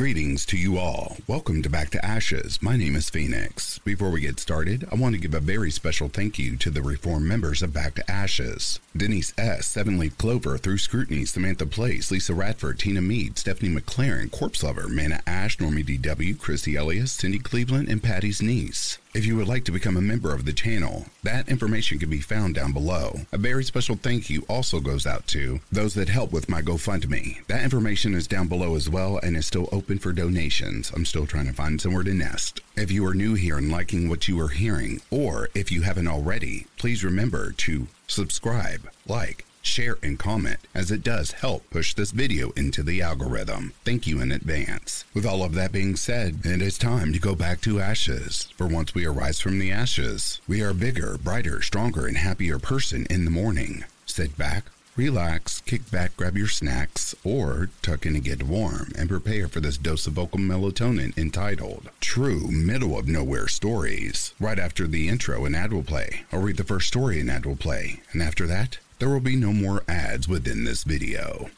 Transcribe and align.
Greetings 0.00 0.46
to 0.46 0.56
you 0.56 0.78
all. 0.78 1.18
Welcome 1.26 1.62
to 1.62 1.68
Back 1.68 1.90
to 1.90 2.02
Ashes. 2.02 2.62
My 2.62 2.74
name 2.74 2.96
is 2.96 3.10
Phoenix. 3.10 3.80
Before 3.80 4.08
we 4.08 4.22
get 4.22 4.40
started, 4.40 4.88
I 4.90 4.94
want 4.94 5.14
to 5.14 5.20
give 5.20 5.34
a 5.34 5.40
very 5.40 5.70
special 5.70 6.08
thank 6.08 6.38
you 6.38 6.56
to 6.56 6.70
the 6.70 6.80
reform 6.80 7.28
members 7.28 7.60
of 7.60 7.74
Back 7.74 7.96
to 7.96 8.10
Ashes. 8.10 8.80
Denise 8.96 9.34
S., 9.36 9.66
Seven 9.66 9.98
Leaf 9.98 10.16
Clover, 10.16 10.56
Through 10.56 10.78
Scrutiny, 10.78 11.26
Samantha 11.26 11.66
Place, 11.66 12.10
Lisa 12.10 12.32
Radford, 12.32 12.78
Tina 12.78 13.02
Mead, 13.02 13.36
Stephanie 13.36 13.78
McLaren, 13.78 14.30
Corpse 14.30 14.62
Lover, 14.62 14.88
Mana 14.88 15.20
Ash, 15.26 15.58
Normie 15.58 15.84
DW, 15.84 16.38
Chrissy 16.38 16.76
Elias, 16.76 17.12
Cindy 17.12 17.38
Cleveland, 17.38 17.90
and 17.90 18.02
Patty's 18.02 18.40
niece. 18.40 18.96
If 19.12 19.26
you 19.26 19.36
would 19.36 19.48
like 19.48 19.64
to 19.64 19.72
become 19.72 19.96
a 19.96 20.00
member 20.00 20.32
of 20.32 20.44
the 20.44 20.52
channel, 20.52 21.06
that 21.24 21.48
information 21.48 21.98
can 21.98 22.10
be 22.10 22.20
found 22.20 22.54
down 22.54 22.72
below. 22.72 23.20
A 23.32 23.38
very 23.38 23.64
special 23.64 23.96
thank 23.96 24.30
you 24.30 24.44
also 24.48 24.78
goes 24.78 25.04
out 25.04 25.26
to 25.28 25.58
those 25.72 25.94
that 25.94 26.08
help 26.08 26.30
with 26.32 26.48
my 26.48 26.62
GoFundMe. 26.62 27.44
That 27.48 27.64
information 27.64 28.14
is 28.14 28.28
down 28.28 28.46
below 28.46 28.76
as 28.76 28.88
well 28.88 29.18
and 29.20 29.36
is 29.36 29.46
still 29.46 29.68
open 29.72 29.89
for 29.98 30.12
donations. 30.12 30.92
I'm 30.94 31.04
still 31.04 31.26
trying 31.26 31.46
to 31.46 31.52
find 31.52 31.80
somewhere 31.80 32.04
to 32.04 32.14
nest. 32.14 32.60
If 32.76 32.90
you 32.90 33.04
are 33.06 33.14
new 33.14 33.34
here 33.34 33.58
and 33.58 33.70
liking 33.70 34.08
what 34.08 34.28
you 34.28 34.40
are 34.40 34.48
hearing, 34.48 35.00
or 35.10 35.48
if 35.54 35.72
you 35.72 35.82
haven't 35.82 36.08
already, 36.08 36.66
please 36.76 37.04
remember 37.04 37.52
to 37.52 37.88
subscribe, 38.06 38.88
like, 39.06 39.44
share, 39.62 39.98
and 40.02 40.18
comment, 40.18 40.58
as 40.74 40.90
it 40.90 41.02
does 41.02 41.32
help 41.32 41.68
push 41.70 41.92
this 41.94 42.12
video 42.12 42.50
into 42.52 42.82
the 42.82 43.02
algorithm. 43.02 43.74
Thank 43.84 44.06
you 44.06 44.20
in 44.20 44.32
advance. 44.32 45.04
With 45.12 45.26
all 45.26 45.42
of 45.42 45.54
that 45.54 45.72
being 45.72 45.96
said, 45.96 46.40
it 46.44 46.62
is 46.62 46.78
time 46.78 47.12
to 47.12 47.18
go 47.20 47.34
back 47.34 47.60
to 47.62 47.80
ashes. 47.80 48.48
For 48.56 48.66
once 48.66 48.94
we 48.94 49.04
arise 49.04 49.40
from 49.40 49.58
the 49.58 49.70
ashes, 49.70 50.40
we 50.48 50.62
are 50.62 50.70
a 50.70 50.74
bigger, 50.74 51.18
brighter, 51.22 51.60
stronger, 51.62 52.06
and 52.06 52.16
happier 52.16 52.58
person 52.58 53.06
in 53.10 53.24
the 53.24 53.30
morning. 53.30 53.84
Sit 54.06 54.36
back, 54.38 54.64
relax, 54.96 55.60
kick 55.62 55.90
back, 55.90 56.16
grab 56.16 56.36
your 56.36 56.48
snacks, 56.48 57.14
or 57.24 57.70
tuck 57.82 58.06
in 58.06 58.14
and 58.14 58.24
get 58.24 58.42
warm 58.42 58.92
and 58.96 59.08
prepare 59.08 59.48
for 59.48 59.60
this 59.60 59.78
dose 59.78 60.06
of 60.06 60.14
vocal 60.14 60.38
melatonin 60.38 61.16
entitled 61.16 61.90
True 62.00 62.48
Middle 62.48 62.98
of 62.98 63.08
Nowhere 63.08 63.48
Stories. 63.48 64.34
Right 64.40 64.58
after 64.58 64.86
the 64.86 65.08
intro, 65.08 65.44
an 65.44 65.54
ad 65.54 65.72
will 65.72 65.82
play. 65.82 66.24
I'll 66.32 66.42
read 66.42 66.56
the 66.56 66.64
first 66.64 66.88
story 66.88 67.20
an 67.20 67.30
ad 67.30 67.46
will 67.46 67.56
play, 67.56 68.00
and 68.12 68.22
after 68.22 68.46
that, 68.46 68.78
there 68.98 69.08
will 69.08 69.20
be 69.20 69.36
no 69.36 69.52
more 69.52 69.82
ads 69.88 70.28
within 70.28 70.64
this 70.64 70.84
video. 70.84 71.50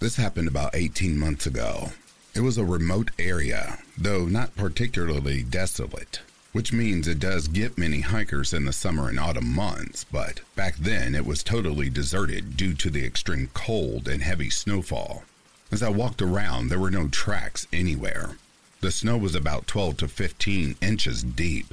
This 0.00 0.16
happened 0.16 0.48
about 0.48 0.74
18 0.74 1.18
months 1.18 1.46
ago. 1.46 1.92
It 2.34 2.40
was 2.40 2.58
a 2.58 2.64
remote 2.64 3.12
area, 3.16 3.78
though 3.96 4.24
not 4.24 4.56
particularly 4.56 5.44
desolate, 5.44 6.20
which 6.50 6.72
means 6.72 7.06
it 7.06 7.20
does 7.20 7.46
get 7.46 7.78
many 7.78 8.00
hikers 8.00 8.52
in 8.52 8.64
the 8.64 8.72
summer 8.72 9.08
and 9.08 9.20
autumn 9.20 9.54
months, 9.54 10.02
but 10.02 10.40
back 10.56 10.74
then 10.74 11.14
it 11.14 11.26
was 11.26 11.44
totally 11.44 11.88
deserted 11.88 12.56
due 12.56 12.74
to 12.74 12.90
the 12.90 13.04
extreme 13.06 13.50
cold 13.54 14.08
and 14.08 14.24
heavy 14.24 14.50
snowfall. 14.50 15.22
As 15.70 15.80
I 15.80 15.90
walked 15.90 16.20
around, 16.20 16.68
there 16.68 16.80
were 16.80 16.90
no 16.90 17.06
tracks 17.06 17.68
anywhere. 17.72 18.36
The 18.80 18.90
snow 18.90 19.16
was 19.16 19.36
about 19.36 19.68
12 19.68 19.98
to 19.98 20.08
15 20.08 20.74
inches 20.82 21.22
deep. 21.22 21.72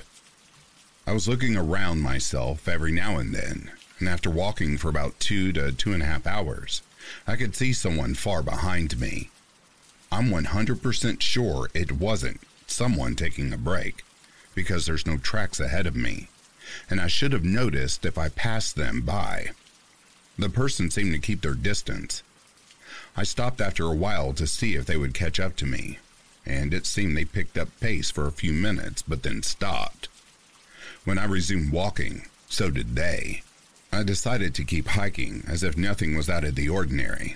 I 1.07 1.13
was 1.13 1.27
looking 1.27 1.57
around 1.57 2.01
myself 2.01 2.67
every 2.67 2.91
now 2.91 3.17
and 3.17 3.33
then, 3.33 3.71
and 3.97 4.07
after 4.07 4.29
walking 4.29 4.77
for 4.77 4.89
about 4.89 5.19
two 5.19 5.51
to 5.53 5.71
two 5.71 5.91
and 5.93 6.03
a 6.03 6.05
half 6.05 6.27
hours, 6.27 6.83
I 7.25 7.35
could 7.35 7.55
see 7.55 7.73
someone 7.73 8.13
far 8.13 8.43
behind 8.43 8.99
me. 8.99 9.31
I'm 10.11 10.29
100% 10.29 11.21
sure 11.21 11.69
it 11.73 11.91
wasn't 11.91 12.41
someone 12.67 13.15
taking 13.15 13.53
a 13.53 13.57
break, 13.57 14.03
because 14.53 14.85
there's 14.85 15.07
no 15.07 15.17
tracks 15.17 15.59
ahead 15.59 15.87
of 15.87 15.95
me, 15.95 16.29
and 16.89 16.99
I 16.99 17.07
should 17.07 17.33
have 17.33 17.45
noticed 17.45 18.05
if 18.05 18.17
I 18.17 18.29
passed 18.29 18.75
them 18.75 19.01
by. 19.01 19.51
The 20.37 20.49
person 20.49 20.89
seemed 20.89 21.13
to 21.13 21.19
keep 21.19 21.41
their 21.41 21.53
distance, 21.53 22.23
I 23.15 23.23
stopped 23.23 23.59
after 23.59 23.83
a 23.85 23.93
while 23.93 24.33
to 24.33 24.47
see 24.47 24.75
if 24.75 24.85
they 24.85 24.95
would 24.95 25.13
catch 25.13 25.39
up 25.39 25.55
to 25.57 25.65
me, 25.65 25.99
and 26.45 26.73
it 26.73 26.85
seemed 26.85 27.17
they 27.17 27.25
picked 27.25 27.57
up 27.57 27.67
pace 27.79 28.09
for 28.09 28.25
a 28.25 28.31
few 28.31 28.53
minutes 28.53 29.01
but 29.01 29.23
then 29.23 29.43
stopped. 29.43 30.07
When 31.03 31.17
I 31.17 31.25
resumed 31.25 31.71
walking, 31.71 32.27
so 32.47 32.69
did 32.69 32.95
they. 32.95 33.43
I 33.91 34.03
decided 34.03 34.55
to 34.55 34.63
keep 34.63 34.87
hiking 34.87 35.43
as 35.45 35.63
if 35.63 35.77
nothing 35.77 36.15
was 36.15 36.29
out 36.29 36.45
of 36.45 36.55
the 36.55 36.69
ordinary, 36.69 37.35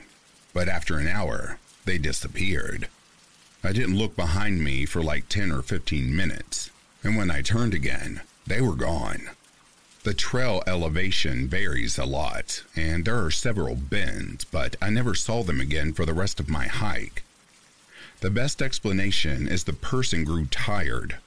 but 0.54 0.70
after 0.70 0.98
an 0.98 1.08
hour, 1.08 1.60
they 1.86 1.98
disappeared. 1.98 2.90
I 3.64 3.72
didn't 3.72 3.98
look 3.98 4.16
behind 4.16 4.64
me 4.64 4.86
for 4.86 5.02
like 5.02 5.30
10 5.30 5.52
or 5.52 5.62
15 5.62 6.16
minutes, 6.16 6.70
and 7.04 7.16
when 7.16 7.32
I 7.32 7.42
turned 7.42 7.74
again, 7.74 8.22
they 8.46 8.62
were 8.62 8.76
gone. 8.76 9.30
The 10.04 10.14
trail 10.14 10.62
elevation 10.68 11.48
varies 11.48 11.98
a 11.98 12.06
lot, 12.06 12.62
and 12.76 13.06
there 13.06 13.24
are 13.26 13.32
several 13.32 13.76
bends, 13.76 14.46
but 14.46 14.76
I 14.80 14.92
never 14.92 15.16
saw 15.16 15.42
them 15.42 15.60
again 15.60 15.94
for 15.94 16.06
the 16.06 16.14
rest 16.14 16.40
of 16.40 16.48
my 16.48 16.68
hike. 16.68 17.24
The 18.22 18.30
best 18.30 18.62
explanation 18.62 19.48
is 19.48 19.64
the 19.64 19.74
person 19.74 20.24
grew 20.24 20.46
tired. 20.46 21.18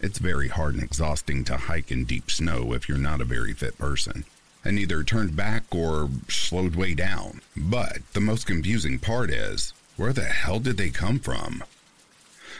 It's 0.00 0.18
very 0.18 0.48
hard 0.48 0.72
and 0.74 0.82
exhausting 0.82 1.44
to 1.44 1.58
hike 1.58 1.92
in 1.92 2.06
deep 2.06 2.30
snow 2.30 2.72
if 2.72 2.88
you're 2.88 2.96
not 2.96 3.20
a 3.20 3.26
very 3.26 3.52
fit 3.52 3.76
person, 3.76 4.24
and 4.64 4.78
either 4.78 5.04
turned 5.04 5.36
back 5.36 5.64
or 5.70 6.08
slowed 6.28 6.76
way 6.76 6.94
down. 6.94 7.42
But 7.54 7.98
the 8.14 8.20
most 8.20 8.46
confusing 8.46 8.98
part 8.98 9.28
is 9.30 9.73
where 9.96 10.12
the 10.12 10.24
hell 10.24 10.60
did 10.60 10.76
they 10.76 10.90
come 10.90 11.18
from? 11.18 11.64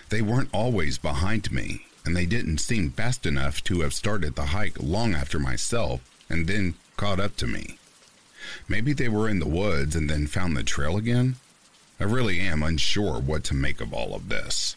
They 0.09 0.23
weren't 0.23 0.51
always 0.53 0.99
behind 0.99 1.51
me, 1.51 1.87
and 2.05 2.17
they 2.17 2.27
didn't 2.27 2.59
seem 2.59 2.91
fast 2.91 3.27
enough 3.27 3.65
to 3.65 3.81
have 3.81 3.95
started 3.95 4.35
the 4.35 4.47
hike 4.47 4.81
long 4.81 5.15
after 5.15 5.39
myself 5.39 6.01
and 6.29 6.47
then 6.47 6.75
caught 6.97 7.21
up 7.21 7.37
to 7.37 7.47
me. 7.47 7.79
Maybe 8.69 8.93
they 8.93 9.09
were 9.09 9.29
in 9.29 9.39
the 9.39 9.49
woods 9.49 9.97
and 9.97 10.09
then 10.09 10.27
found 10.27 10.57
the 10.57 10.63
trail 10.63 10.97
again? 10.97 11.37
I 11.99 12.05
really 12.05 12.41
am 12.41 12.63
unsure 12.63 13.21
what 13.21 13.45
to 13.45 13.55
make 13.55 13.81
of 13.81 13.93
all 13.93 14.15
of 14.15 14.29
this. 14.29 14.77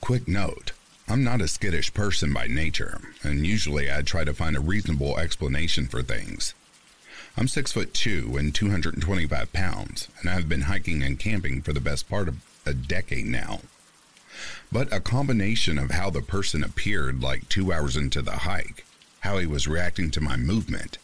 Quick 0.00 0.28
note 0.28 0.72
I'm 1.08 1.24
not 1.24 1.40
a 1.40 1.48
skittish 1.48 1.92
person 1.94 2.32
by 2.34 2.46
nature, 2.46 3.00
and 3.22 3.46
usually 3.46 3.90
I 3.90 4.02
try 4.02 4.24
to 4.24 4.34
find 4.34 4.56
a 4.56 4.60
reasonable 4.60 5.18
explanation 5.18 5.86
for 5.86 6.02
things. 6.02 6.52
I'm 7.38 7.48
six 7.48 7.72
foot 7.72 7.94
two 7.94 8.36
and 8.36 8.54
225 8.54 9.52
pounds, 9.54 10.08
and 10.20 10.28
I've 10.28 10.48
been 10.48 10.62
hiking 10.62 11.02
and 11.02 11.18
camping 11.18 11.62
for 11.62 11.72
the 11.72 11.80
best 11.80 12.08
part 12.10 12.28
of 12.28 12.36
a 12.66 12.74
decade 12.74 13.26
now 13.26 13.60
but 14.70 14.92
a 14.92 15.00
combination 15.00 15.78
of 15.78 15.90
how 15.90 16.10
the 16.10 16.20
person 16.20 16.62
appeared 16.62 17.22
like 17.22 17.48
two 17.48 17.72
hours 17.72 17.96
into 17.96 18.22
the 18.22 18.38
hike, 18.38 18.84
how 19.20 19.38
he 19.38 19.46
was 19.46 19.66
reacting 19.66 20.10
to 20.10 20.20
my 20.20 20.36
movement, 20.36 20.98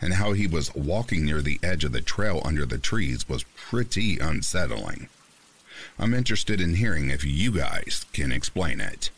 and 0.00 0.14
how 0.14 0.32
he 0.32 0.46
was 0.46 0.74
walking 0.74 1.24
near 1.24 1.40
the 1.40 1.60
edge 1.62 1.84
of 1.84 1.92
the 1.92 2.00
trail 2.00 2.40
under 2.44 2.66
the 2.66 2.78
trees 2.78 3.28
was 3.28 3.44
pretty 3.56 4.18
unsettling. 4.18 5.08
I'm 5.98 6.14
interested 6.14 6.60
in 6.60 6.74
hearing 6.74 7.10
if 7.10 7.24
you 7.24 7.52
guys 7.52 8.04
can 8.12 8.32
explain 8.32 8.80
it. 8.80 9.10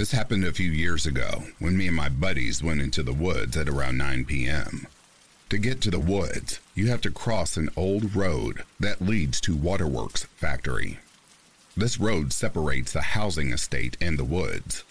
This 0.00 0.12
happened 0.12 0.46
a 0.46 0.52
few 0.54 0.70
years 0.70 1.04
ago 1.04 1.44
when 1.58 1.76
me 1.76 1.86
and 1.86 1.94
my 1.94 2.08
buddies 2.08 2.62
went 2.62 2.80
into 2.80 3.02
the 3.02 3.12
woods 3.12 3.54
at 3.54 3.68
around 3.68 3.98
9 3.98 4.24
p.m. 4.24 4.86
To 5.50 5.58
get 5.58 5.82
to 5.82 5.90
the 5.90 6.00
woods, 6.00 6.58
you 6.74 6.86
have 6.86 7.02
to 7.02 7.10
cross 7.10 7.58
an 7.58 7.68
old 7.76 8.16
road 8.16 8.62
that 8.80 9.02
leads 9.02 9.42
to 9.42 9.54
Waterworks 9.54 10.24
Factory. 10.24 11.00
This 11.76 12.00
road 12.00 12.32
separates 12.32 12.94
the 12.94 13.02
housing 13.12 13.52
estate 13.52 13.98
and 14.00 14.18
the 14.18 14.24
woods. 14.24 14.84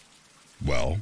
Well, 0.64 1.00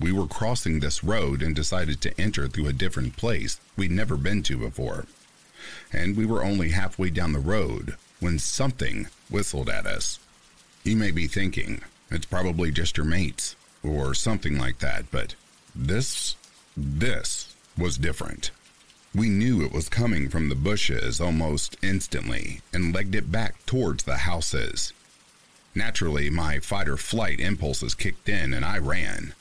we 0.00 0.12
were 0.12 0.26
crossing 0.26 0.80
this 0.80 1.04
road 1.04 1.42
and 1.42 1.54
decided 1.54 2.00
to 2.00 2.18
enter 2.18 2.48
through 2.48 2.68
a 2.68 2.72
different 2.72 3.18
place 3.18 3.60
we'd 3.76 3.90
never 3.90 4.16
been 4.16 4.42
to 4.44 4.56
before. 4.56 5.04
And 5.92 6.16
we 6.16 6.24
were 6.24 6.42
only 6.42 6.70
halfway 6.70 7.10
down 7.10 7.34
the 7.34 7.38
road 7.38 7.96
when 8.18 8.38
something 8.38 9.08
whistled 9.28 9.68
at 9.68 9.84
us. 9.84 10.18
You 10.84 10.96
may 10.96 11.10
be 11.10 11.26
thinking, 11.26 11.82
it's 12.14 12.26
probably 12.26 12.70
just 12.70 12.96
your 12.96 13.06
mates 13.06 13.56
or 13.82 14.14
something 14.14 14.58
like 14.58 14.78
that, 14.78 15.10
but 15.10 15.34
this, 15.74 16.36
this 16.76 17.54
was 17.76 17.96
different. 17.98 18.50
We 19.14 19.28
knew 19.28 19.62
it 19.62 19.72
was 19.72 19.88
coming 19.88 20.28
from 20.28 20.48
the 20.48 20.54
bushes 20.54 21.20
almost 21.20 21.76
instantly 21.82 22.62
and 22.72 22.94
legged 22.94 23.14
it 23.14 23.30
back 23.30 23.64
towards 23.66 24.04
the 24.04 24.18
houses. 24.18 24.92
Naturally, 25.74 26.30
my 26.30 26.58
fight 26.58 26.88
or 26.88 26.96
flight 26.96 27.40
impulses 27.40 27.94
kicked 27.94 28.28
in 28.28 28.54
and 28.54 28.64
I 28.64 28.78
ran, 28.78 29.34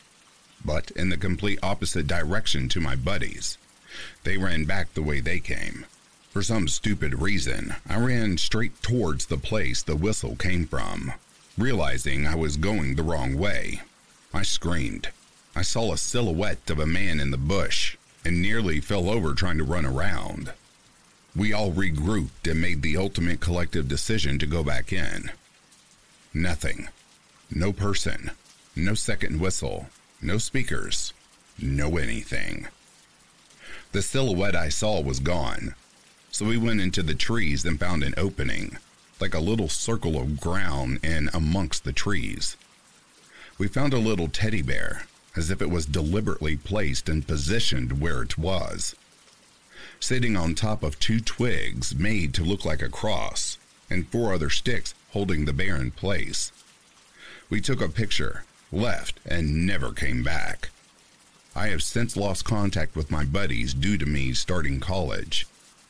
but 0.63 0.91
in 0.91 1.09
the 1.09 1.17
complete 1.17 1.59
opposite 1.61 2.07
direction 2.07 2.69
to 2.69 2.81
my 2.81 2.95
buddies. 2.95 3.57
They 4.23 4.37
ran 4.37 4.65
back 4.65 4.93
the 4.93 5.03
way 5.03 5.19
they 5.19 5.39
came. 5.39 5.85
For 6.31 6.41
some 6.41 6.69
stupid 6.69 7.21
reason, 7.21 7.75
I 7.87 7.97
ran 7.97 8.37
straight 8.37 8.81
towards 8.81 9.25
the 9.25 9.37
place 9.37 9.81
the 9.83 9.97
whistle 9.97 10.37
came 10.37 10.65
from. 10.65 11.13
Realizing 11.57 12.25
I 12.25 12.35
was 12.35 12.57
going 12.57 12.95
the 12.95 13.03
wrong 13.03 13.37
way, 13.37 13.81
I 14.33 14.43
screamed. 14.43 15.09
I 15.55 15.61
saw 15.63 15.91
a 15.91 15.97
silhouette 15.97 16.69
of 16.69 16.79
a 16.79 16.85
man 16.85 17.19
in 17.19 17.31
the 17.31 17.37
bush. 17.37 17.97
and 18.23 18.41
nearly 18.41 18.79
fell 18.79 19.09
over 19.09 19.33
trying 19.33 19.57
to 19.57 19.63
run 19.63 19.85
around. 19.85 20.53
We 21.35 21.53
all 21.53 21.71
regrouped 21.71 22.49
and 22.49 22.61
made 22.61 22.81
the 22.81 22.97
ultimate 22.97 23.39
collective 23.39 23.87
decision 23.87 24.37
to 24.39 24.45
go 24.45 24.63
back 24.63 24.93
in. 24.93 25.31
Nothing. 26.33 26.89
No 27.49 27.73
person. 27.73 28.31
No 28.75 28.93
second 28.93 29.39
whistle. 29.39 29.87
No 30.21 30.37
speakers. 30.37 31.13
No 31.59 31.97
anything. 31.97 32.67
The 33.91 34.01
silhouette 34.01 34.55
I 34.55 34.69
saw 34.69 35.01
was 35.01 35.19
gone, 35.19 35.75
so 36.31 36.45
we 36.45 36.57
went 36.57 36.79
into 36.79 37.03
the 37.03 37.15
trees 37.15 37.65
and 37.65 37.79
found 37.79 38.03
an 38.03 38.13
opening, 38.17 38.77
like 39.21 39.33
a 39.35 39.39
little 39.39 39.69
circle 39.69 40.19
of 40.19 40.41
ground 40.41 40.99
in 41.03 41.29
amongst 41.33 41.83
the 41.83 41.93
trees. 41.93 42.57
We 43.57 43.67
found 43.67 43.93
a 43.93 43.99
little 43.99 44.27
teddy 44.27 44.61
bear, 44.61 45.03
as 45.35 45.51
if 45.51 45.61
it 45.61 45.69
was 45.69 45.85
deliberately 45.85 46.57
placed 46.57 47.07
and 47.07 47.27
positioned 47.27 48.01
where 48.01 48.23
it 48.23 48.37
was. 48.37 48.95
Sitting 49.99 50.35
on 50.35 50.55
top 50.55 50.81
of 50.81 50.99
two 50.99 51.19
twigs 51.19 51.93
made 51.93 52.33
to 52.33 52.43
look 52.43 52.65
like 52.65 52.81
a 52.81 52.89
cross, 52.89 53.59
and 53.89 54.07
four 54.07 54.33
other 54.33 54.49
sticks 54.49 54.95
holding 55.11 55.45
the 55.45 55.53
bear 55.53 55.75
in 55.75 55.91
place. 55.91 56.51
We 57.49 57.61
took 57.61 57.81
a 57.81 57.89
picture, 57.89 58.43
left, 58.71 59.19
and 59.25 59.67
never 59.67 59.91
came 59.91 60.23
back. 60.23 60.69
I 61.55 61.67
have 61.67 61.83
since 61.83 62.17
lost 62.17 62.45
contact 62.45 62.95
with 62.95 63.11
my 63.11 63.25
buddies 63.25 63.73
due 63.73 63.97
to 63.97 64.05
me 64.05 64.33
starting 64.33 64.79
college, 64.79 65.45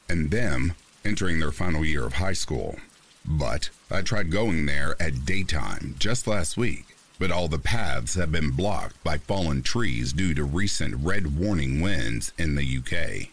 and 0.09 0.31
them 0.31 0.73
entering 1.05 1.39
their 1.39 1.51
final 1.51 1.85
year 1.85 2.05
of 2.05 2.13
high 2.13 2.33
school. 2.33 2.77
But 3.25 3.69
I 3.89 4.01
tried 4.01 4.31
going 4.31 4.65
there 4.65 4.95
at 4.99 5.25
daytime 5.25 5.95
just 5.99 6.27
last 6.27 6.57
week, 6.57 6.95
but 7.19 7.31
all 7.31 7.47
the 7.47 7.59
paths 7.59 8.15
have 8.15 8.31
been 8.31 8.51
blocked 8.51 9.03
by 9.03 9.17
fallen 9.17 9.61
trees 9.61 10.13
due 10.13 10.33
to 10.33 10.43
recent 10.43 10.95
red 10.95 11.37
warning 11.37 11.81
winds 11.81 12.33
in 12.37 12.55
the 12.55 12.77
UK. 12.77 13.29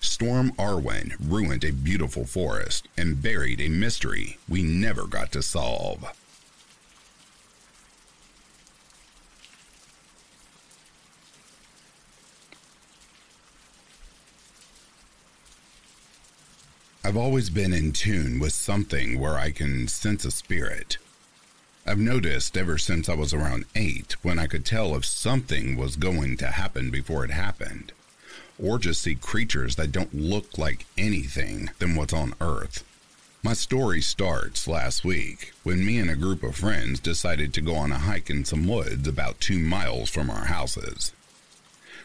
Storm 0.00 0.52
Arwen 0.52 1.14
ruined 1.20 1.64
a 1.64 1.72
beautiful 1.72 2.24
forest 2.24 2.88
and 2.96 3.22
buried 3.22 3.60
a 3.60 3.68
mystery 3.68 4.38
we 4.48 4.62
never 4.62 5.06
got 5.06 5.32
to 5.32 5.42
solve. 5.42 6.04
I've 17.02 17.16
always 17.16 17.48
been 17.48 17.72
in 17.72 17.92
tune 17.92 18.38
with 18.38 18.52
something 18.52 19.18
where 19.18 19.38
I 19.38 19.52
can 19.52 19.88
sense 19.88 20.26
a 20.26 20.30
spirit. 20.30 20.98
I've 21.86 21.98
noticed 21.98 22.58
ever 22.58 22.76
since 22.76 23.08
I 23.08 23.14
was 23.14 23.32
around 23.32 23.64
eight 23.74 24.16
when 24.22 24.38
I 24.38 24.46
could 24.46 24.66
tell 24.66 24.94
if 24.94 25.06
something 25.06 25.78
was 25.78 25.96
going 25.96 26.36
to 26.36 26.48
happen 26.48 26.90
before 26.90 27.24
it 27.24 27.30
happened, 27.30 27.92
or 28.62 28.78
just 28.78 29.00
see 29.00 29.14
creatures 29.14 29.76
that 29.76 29.92
don't 29.92 30.12
look 30.14 30.58
like 30.58 30.84
anything 30.98 31.70
than 31.78 31.96
what's 31.96 32.12
on 32.12 32.34
Earth. 32.38 32.84
My 33.42 33.54
story 33.54 34.02
starts 34.02 34.68
last 34.68 35.02
week 35.02 35.54
when 35.62 35.86
me 35.86 35.98
and 35.98 36.10
a 36.10 36.16
group 36.16 36.42
of 36.42 36.56
friends 36.56 37.00
decided 37.00 37.54
to 37.54 37.62
go 37.62 37.76
on 37.76 37.92
a 37.92 37.98
hike 37.98 38.28
in 38.28 38.44
some 38.44 38.68
woods 38.68 39.08
about 39.08 39.40
two 39.40 39.58
miles 39.58 40.10
from 40.10 40.28
our 40.28 40.44
houses. 40.44 41.12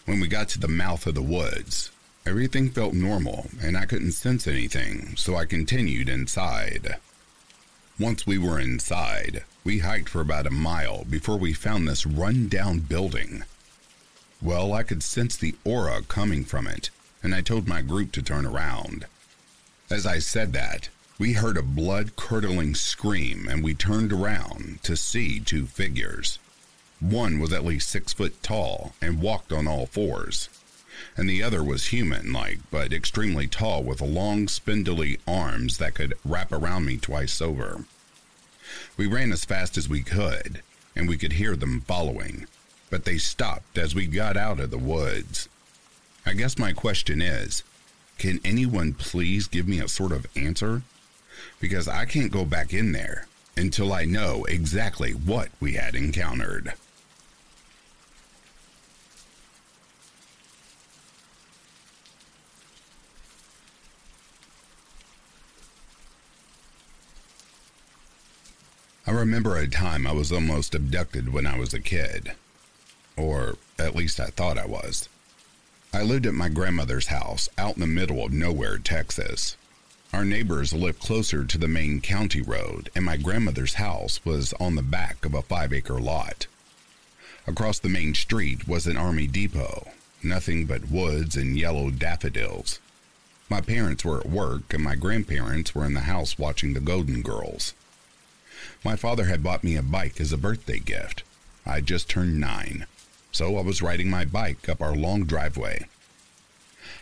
When 0.06 0.22
we 0.22 0.30
got 0.30 0.48
to 0.50 0.60
the 0.60 0.70
mouth 0.70 1.06
of 1.06 1.16
the 1.16 1.22
woods, 1.22 1.92
Everything 2.28 2.72
felt 2.72 2.96
normal, 2.96 3.52
and 3.62 3.78
I 3.78 3.86
couldn't 3.86 4.14
sense 4.14 4.48
anything, 4.48 5.16
so 5.16 5.36
I 5.36 5.46
continued 5.46 6.10
inside. 6.10 6.98
Once 8.00 8.26
we 8.26 8.40
were 8.40 8.60
inside, 8.60 9.44
we 9.64 9.80
hiked 9.80 10.10
for 10.10 10.22
about 10.22 10.48
a 10.48 10.52
mile 10.52 11.06
before 11.08 11.38
we 11.38 11.54
found 11.54 11.88
this 11.88 12.04
run-down 12.04 12.80
building. 12.80 13.44
Well, 14.42 14.74
I 14.74 14.82
could 14.82 15.04
sense 15.04 15.38
the 15.38 15.54
aura 15.64 16.02
coming 16.02 16.44
from 16.44 16.66
it, 16.66 16.90
and 17.22 17.36
I 17.36 17.42
told 17.42 17.68
my 17.68 17.84
group 17.84 18.12
to 18.14 18.24
turn 18.24 18.48
around. 18.48 19.06
As 19.92 20.08
I 20.08 20.18
said 20.18 20.52
that, 20.54 20.90
we 21.20 21.34
heard 21.34 21.58
a 21.58 21.62
blood-curdling 21.62 22.74
scream 22.74 23.48
and 23.48 23.64
we 23.64 23.76
turned 23.76 24.12
around 24.12 24.80
to 24.82 24.98
see 24.98 25.40
two 25.40 25.68
figures. 25.68 26.40
One 27.00 27.40
was 27.40 27.54
at 27.54 27.64
least 27.64 27.90
six 27.90 28.14
foot 28.14 28.42
tall 28.42 28.96
and 29.00 29.22
walked 29.22 29.54
on 29.54 29.68
all 29.68 29.86
fours 29.86 30.50
and 31.18 31.30
the 31.30 31.44
other 31.44 31.64
was 31.64 31.88
human 31.88 32.32
like, 32.32 32.60
but 32.72 32.94
extremely 32.94 33.48
tall 33.48 33.84
with 33.84 34.02
long, 34.02 34.48
spindly 34.48 35.20
arms 35.28 35.78
that 35.78 35.96
could 35.96 36.14
wrap 36.24 36.52
around 36.52 36.86
me 36.86 36.98
twice 36.98 37.42
over. 37.42 37.86
We 38.98 39.08
ran 39.08 39.32
as 39.32 39.46
fast 39.46 39.78
as 39.78 39.88
we 39.90 40.02
could, 40.02 40.62
and 40.96 41.08
we 41.08 41.18
could 41.18 41.34
hear 41.34 41.56
them 41.56 41.82
following, 41.82 42.48
but 42.90 43.06
they 43.06 43.18
stopped 43.18 43.78
as 43.78 43.94
we 43.94 44.08
got 44.08 44.38
out 44.38 44.60
of 44.60 44.72
the 44.72 44.78
woods. 44.78 45.50
I 46.26 46.34
guess 46.34 46.58
my 46.58 46.74
question 46.74 47.22
is 47.22 47.64
can 48.18 48.40
anyone 48.46 48.94
please 48.94 49.48
give 49.48 49.68
me 49.68 49.80
a 49.80 49.88
sort 49.88 50.12
of 50.12 50.26
answer? 50.36 50.84
Because 51.60 51.88
I 51.88 52.06
can't 52.06 52.32
go 52.32 52.46
back 52.46 52.74
in 52.74 52.94
there 52.94 53.28
until 53.58 53.94
I 53.94 54.06
know 54.06 54.46
exactly 54.46 55.12
what 55.12 55.50
we 55.60 55.74
had 55.74 55.96
encountered. 55.96 56.74
I 69.08 69.12
remember 69.12 69.56
a 69.56 69.68
time 69.68 70.08
I 70.08 70.14
was 70.14 70.32
almost 70.32 70.74
abducted 70.74 71.32
when 71.32 71.46
I 71.46 71.60
was 71.60 71.76
a 71.76 71.80
kid. 71.80 72.32
Or 73.16 73.56
at 73.78 73.96
least 73.96 74.20
I 74.20 74.28
thought 74.28 74.58
I 74.58 74.66
was. 74.66 75.10
I 75.94 76.02
lived 76.02 76.26
at 76.26 76.34
my 76.34 76.50
grandmother's 76.50 77.08
house 77.08 77.48
out 77.56 77.76
in 77.76 77.82
the 77.82 77.88
middle 77.88 78.26
of 78.26 78.34
nowhere, 78.34 78.80
Texas. 78.80 79.58
Our 80.12 80.26
neighbors 80.26 80.74
lived 80.74 81.02
closer 81.02 81.46
to 81.46 81.58
the 81.60 81.68
main 81.68 82.02
county 82.02 82.42
road, 82.42 82.90
and 82.96 83.06
my 83.06 83.16
grandmother's 83.16 83.76
house 83.76 84.26
was 84.26 84.54
on 84.54 84.74
the 84.74 84.82
back 84.82 85.24
of 85.24 85.36
a 85.36 85.44
five 85.44 85.72
acre 85.72 86.00
lot. 86.00 86.48
Across 87.46 87.80
the 87.80 87.90
main 87.90 88.16
street 88.16 88.68
was 88.68 88.88
an 88.88 88.98
army 88.98 89.28
depot, 89.28 89.92
nothing 90.24 90.66
but 90.66 90.90
woods 90.90 91.36
and 91.36 91.60
yellow 91.60 91.92
daffodils. 91.92 92.80
My 93.50 93.62
parents 93.62 94.04
were 94.04 94.22
at 94.22 94.30
work, 94.30 94.74
and 94.74 94.84
my 94.84 94.96
grandparents 94.96 95.76
were 95.76 95.86
in 95.86 95.94
the 95.94 96.02
house 96.02 96.40
watching 96.40 96.74
the 96.74 96.80
Golden 96.80 97.22
Girls. 97.22 97.76
My 98.86 98.96
father 98.96 99.26
had 99.26 99.42
bought 99.42 99.64
me 99.64 99.76
a 99.76 99.82
bike 99.82 100.22
as 100.22 100.32
a 100.32 100.38
birthday 100.38 100.78
gift. 100.78 101.24
I 101.66 101.82
just 101.82 102.08
turned 102.08 102.40
nine, 102.40 102.86
so 103.32 103.58
I 103.58 103.62
was 103.62 103.82
riding 103.82 104.12
my 104.12 104.26
bike 104.26 104.70
up 104.70 104.80
our 104.80 104.96
long 104.96 105.24
driveway. 105.24 105.88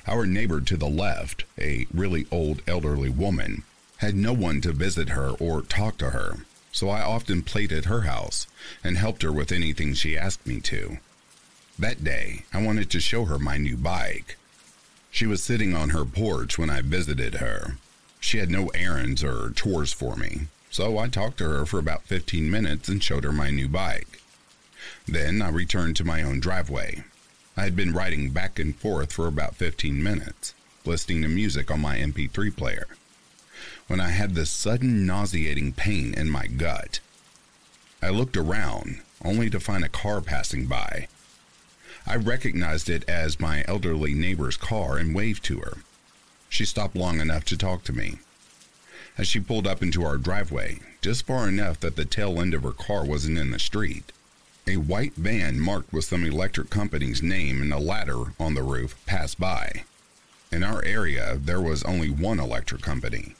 Our 0.07 0.25
neighbor 0.25 0.61
to 0.61 0.77
the 0.77 0.87
left, 0.87 1.43
a 1.59 1.85
really 1.93 2.25
old 2.31 2.61
elderly 2.67 3.09
woman, 3.09 3.63
had 3.97 4.15
no 4.15 4.31
one 4.31 4.61
to 4.61 4.71
visit 4.71 5.09
her 5.09 5.31
or 5.31 5.61
talk 5.61 5.97
to 5.97 6.11
her, 6.11 6.45
so 6.71 6.87
I 6.87 7.01
often 7.01 7.41
played 7.41 7.73
at 7.73 7.85
her 7.85 8.03
house 8.03 8.47
and 8.81 8.97
helped 8.97 9.21
her 9.21 9.33
with 9.33 9.51
anything 9.51 9.93
she 9.93 10.17
asked 10.17 10.47
me 10.47 10.61
to. 10.61 10.99
That 11.77 12.01
day, 12.01 12.45
I 12.53 12.63
wanted 12.63 12.89
to 12.91 13.01
show 13.01 13.25
her 13.25 13.37
my 13.37 13.57
new 13.57 13.75
bike. 13.75 14.37
She 15.11 15.27
was 15.27 15.43
sitting 15.43 15.75
on 15.75 15.89
her 15.89 16.05
porch 16.05 16.57
when 16.57 16.69
I 16.69 16.79
visited 16.79 17.35
her. 17.35 17.75
She 18.21 18.37
had 18.37 18.49
no 18.49 18.67
errands 18.69 19.21
or 19.21 19.51
chores 19.51 19.91
for 19.91 20.15
me, 20.15 20.47
so 20.73 20.97
I 20.97 21.07
talked 21.07 21.37
to 21.37 21.47
her 21.47 21.67
for 21.67 21.77
about 21.77 22.01
15 22.05 22.49
minutes 22.49 22.89
and 22.89 23.01
showed 23.01 23.25
her 23.25 23.31
my 23.31 23.51
new 23.51 23.67
bike. 23.67 24.19
Then 25.07 25.39
I 25.39 25.49
returned 25.49 25.95
to 25.97 26.03
my 26.03 26.23
own 26.23 26.39
driveway. 26.39 27.03
I 27.55 27.65
had 27.65 27.75
been 27.75 27.93
riding 27.93 28.31
back 28.31 28.57
and 28.57 28.75
forth 28.75 29.13
for 29.13 29.27
about 29.27 29.55
15 29.55 30.01
minutes, 30.01 30.55
listening 30.83 31.21
to 31.21 31.27
music 31.27 31.69
on 31.69 31.79
my 31.79 31.97
MP3 31.97 32.57
player, 32.57 32.87
when 33.85 33.99
I 33.99 34.09
had 34.09 34.33
this 34.33 34.49
sudden 34.49 35.05
nauseating 35.05 35.73
pain 35.73 36.15
in 36.15 36.31
my 36.31 36.47
gut. 36.47 37.01
I 38.01 38.09
looked 38.09 38.35
around, 38.35 38.99
only 39.23 39.51
to 39.51 39.59
find 39.59 39.83
a 39.83 39.89
car 39.89 40.21
passing 40.21 40.65
by. 40.65 41.07
I 42.07 42.15
recognized 42.15 42.89
it 42.89 43.07
as 43.07 43.39
my 43.39 43.63
elderly 43.67 44.15
neighbor's 44.15 44.57
car 44.57 44.97
and 44.97 45.13
waved 45.13 45.45
to 45.45 45.59
her. 45.59 45.77
She 46.49 46.65
stopped 46.65 46.95
long 46.95 47.19
enough 47.19 47.45
to 47.45 47.57
talk 47.57 47.83
to 47.83 47.93
me 47.93 48.17
as 49.17 49.27
she 49.27 49.39
pulled 49.39 49.67
up 49.67 49.83
into 49.83 50.03
our 50.03 50.17
driveway, 50.17 50.79
just 51.01 51.25
far 51.25 51.47
enough 51.47 51.79
that 51.79 51.95
the 51.95 52.05
tail 52.05 52.39
end 52.39 52.53
of 52.53 52.63
her 52.63 52.71
car 52.71 53.05
wasn't 53.05 53.37
in 53.37 53.51
the 53.51 53.59
street. 53.59 54.11
A 54.65 54.77
white 54.77 55.13
van 55.15 55.59
marked 55.59 55.91
with 55.91 56.05
some 56.05 56.23
electric 56.23 56.69
company's 56.69 57.21
name 57.21 57.61
and 57.61 57.73
a 57.73 57.79
ladder 57.79 58.33
on 58.39 58.53
the 58.53 58.63
roof 58.63 58.95
passed 59.05 59.39
by. 59.39 59.83
In 60.51 60.63
our 60.63 60.83
area, 60.85 61.37
there 61.37 61.59
was 61.59 61.83
only 61.83 62.09
one 62.09 62.39
electric 62.39 62.81
company. 62.81 63.35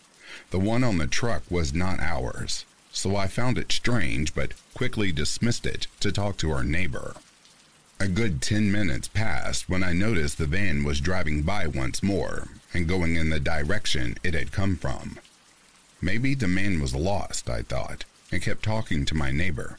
The 0.51 0.59
one 0.59 0.83
on 0.83 0.97
the 0.97 1.07
truck 1.07 1.43
was 1.49 1.73
not 1.73 1.99
ours, 1.99 2.65
so 2.91 3.15
I 3.15 3.27
found 3.27 3.57
it 3.57 3.71
strange 3.71 4.35
but 4.35 4.53
quickly 4.73 5.11
dismissed 5.11 5.65
it 5.65 5.87
to 6.01 6.11
talk 6.11 6.37
to 6.37 6.51
our 6.51 6.63
neighbor. 6.63 7.15
A 7.99 8.07
good 8.07 8.41
10 8.41 8.71
minutes 8.71 9.07
passed 9.07 9.69
when 9.69 9.83
I 9.83 9.93
noticed 9.93 10.37
the 10.37 10.45
van 10.45 10.83
was 10.83 10.99
driving 10.99 11.43
by 11.43 11.67
once 11.67 12.03
more 12.03 12.49
and 12.73 12.87
going 12.87 13.15
in 13.15 13.29
the 13.29 13.39
direction 13.39 14.17
it 14.23 14.33
had 14.33 14.51
come 14.51 14.75
from. 14.75 15.19
Maybe 16.03 16.35
the 16.35 16.49
man 16.49 16.81
was 16.81 16.93
lost, 16.93 17.49
I 17.49 17.61
thought, 17.61 18.03
and 18.29 18.41
kept 18.41 18.61
talking 18.61 19.05
to 19.05 19.15
my 19.15 19.31
neighbor. 19.31 19.77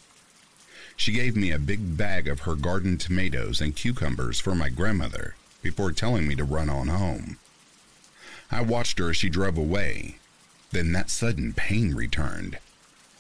She 0.97 1.13
gave 1.13 1.37
me 1.37 1.51
a 1.51 1.59
big 1.59 1.99
bag 1.99 2.29
of 2.29 2.41
her 2.41 2.55
garden 2.55 2.97
tomatoes 2.97 3.61
and 3.61 3.77
cucumbers 3.77 4.41
for 4.41 4.55
my 4.55 4.71
grandmother, 4.71 5.35
before 5.61 5.93
telling 5.93 6.27
me 6.27 6.35
to 6.37 6.43
run 6.43 6.71
on 6.71 6.89
home. 6.89 7.37
I 8.51 8.63
watched 8.63 8.99
her 9.01 9.11
as 9.11 9.19
she 9.19 9.29
drove 9.29 9.59
away. 9.59 10.17
Then 10.71 10.93
that 10.93 11.11
sudden 11.11 11.53
pain 11.53 11.95
returned. 11.95 12.57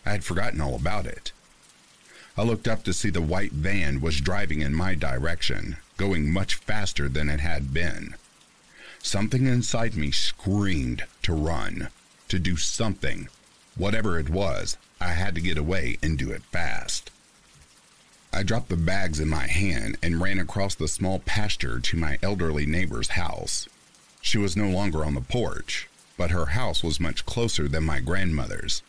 I 0.07 0.13
had 0.13 0.25
forgotten 0.25 0.63
all 0.63 0.75
about 0.75 1.05
it. 1.05 1.33
I 2.39 2.43
looked 2.43 2.67
up 2.67 2.85
to 2.85 2.95
see 2.95 3.11
the 3.11 3.21
white 3.21 3.53
van 3.53 4.01
was 4.01 4.23
driving 4.23 4.63
in 4.63 4.73
my 4.73 4.95
direction, 4.95 5.77
going 5.99 6.33
much 6.33 6.55
faster 6.55 7.11
than 7.11 7.29
it 7.29 7.41
had 7.41 7.75
been. 7.75 8.15
Something 9.03 9.47
inside 9.47 9.95
me 9.95 10.11
screamed 10.11 11.05
to 11.25 11.35
run, 11.35 11.91
to 12.29 12.39
do 12.39 12.57
something. 12.57 13.29
Whatever 13.77 14.19
it 14.19 14.29
was, 14.29 14.77
I 15.01 15.09
had 15.09 15.35
to 15.35 15.41
get 15.41 15.59
away 15.59 15.99
and 16.03 16.19
do 16.19 16.31
it 16.31 16.43
fast. 16.45 17.11
I 18.33 18.43
dropped 18.43 18.69
the 18.69 18.77
bags 18.77 19.21
in 19.21 19.29
my 19.29 19.47
hand 19.47 19.97
and 20.03 20.21
ran 20.21 20.39
across 20.39 20.75
the 20.75 20.89
small 20.89 21.21
pasture 21.21 21.79
to 21.79 21.97
my 21.97 22.19
elderly 22.23 22.67
neighbor's 22.67 23.11
house. 23.11 23.69
She 24.21 24.39
was 24.39 24.57
no 24.57 24.69
longer 24.69 25.05
on 25.05 25.15
the 25.15 25.21
porch, 25.21 25.89
but 26.17 26.31
her 26.31 26.47
house 26.47 26.83
was 26.83 26.99
much 26.99 27.27
closer 27.27 27.69
than 27.69 27.85
my 27.85 28.01
grandmother's. 28.01 28.83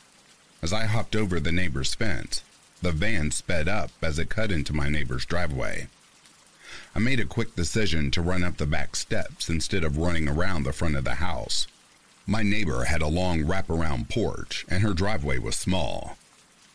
As 0.61 0.73
I 0.73 0.85
hopped 0.85 1.15
over 1.15 1.39
the 1.39 1.51
neighbor's 1.51 1.93
fence, 1.93 2.43
the 2.81 2.91
van 2.91 3.31
sped 3.31 3.67
up 3.67 3.91
as 4.01 4.17
it 4.17 4.29
cut 4.29 4.51
into 4.51 4.73
my 4.73 4.89
neighbor's 4.89 5.25
driveway. 5.25 5.87
I 6.95 6.99
made 6.99 7.19
a 7.19 7.25
quick 7.25 7.55
decision 7.55 8.09
to 8.11 8.21
run 8.21 8.43
up 8.43 8.57
the 8.57 8.65
back 8.65 8.95
steps 8.95 9.49
instead 9.49 9.83
of 9.83 9.97
running 9.97 10.27
around 10.27 10.63
the 10.63 10.73
front 10.73 10.95
of 10.95 11.03
the 11.03 11.15
house. 11.15 11.67
My 12.27 12.41
neighbor 12.41 12.85
had 12.85 13.03
a 13.03 13.07
long 13.07 13.43
wraparound 13.43 14.09
porch, 14.09 14.65
and 14.67 14.81
her 14.81 14.93
driveway 14.93 15.37
was 15.37 15.55
small. 15.55 16.17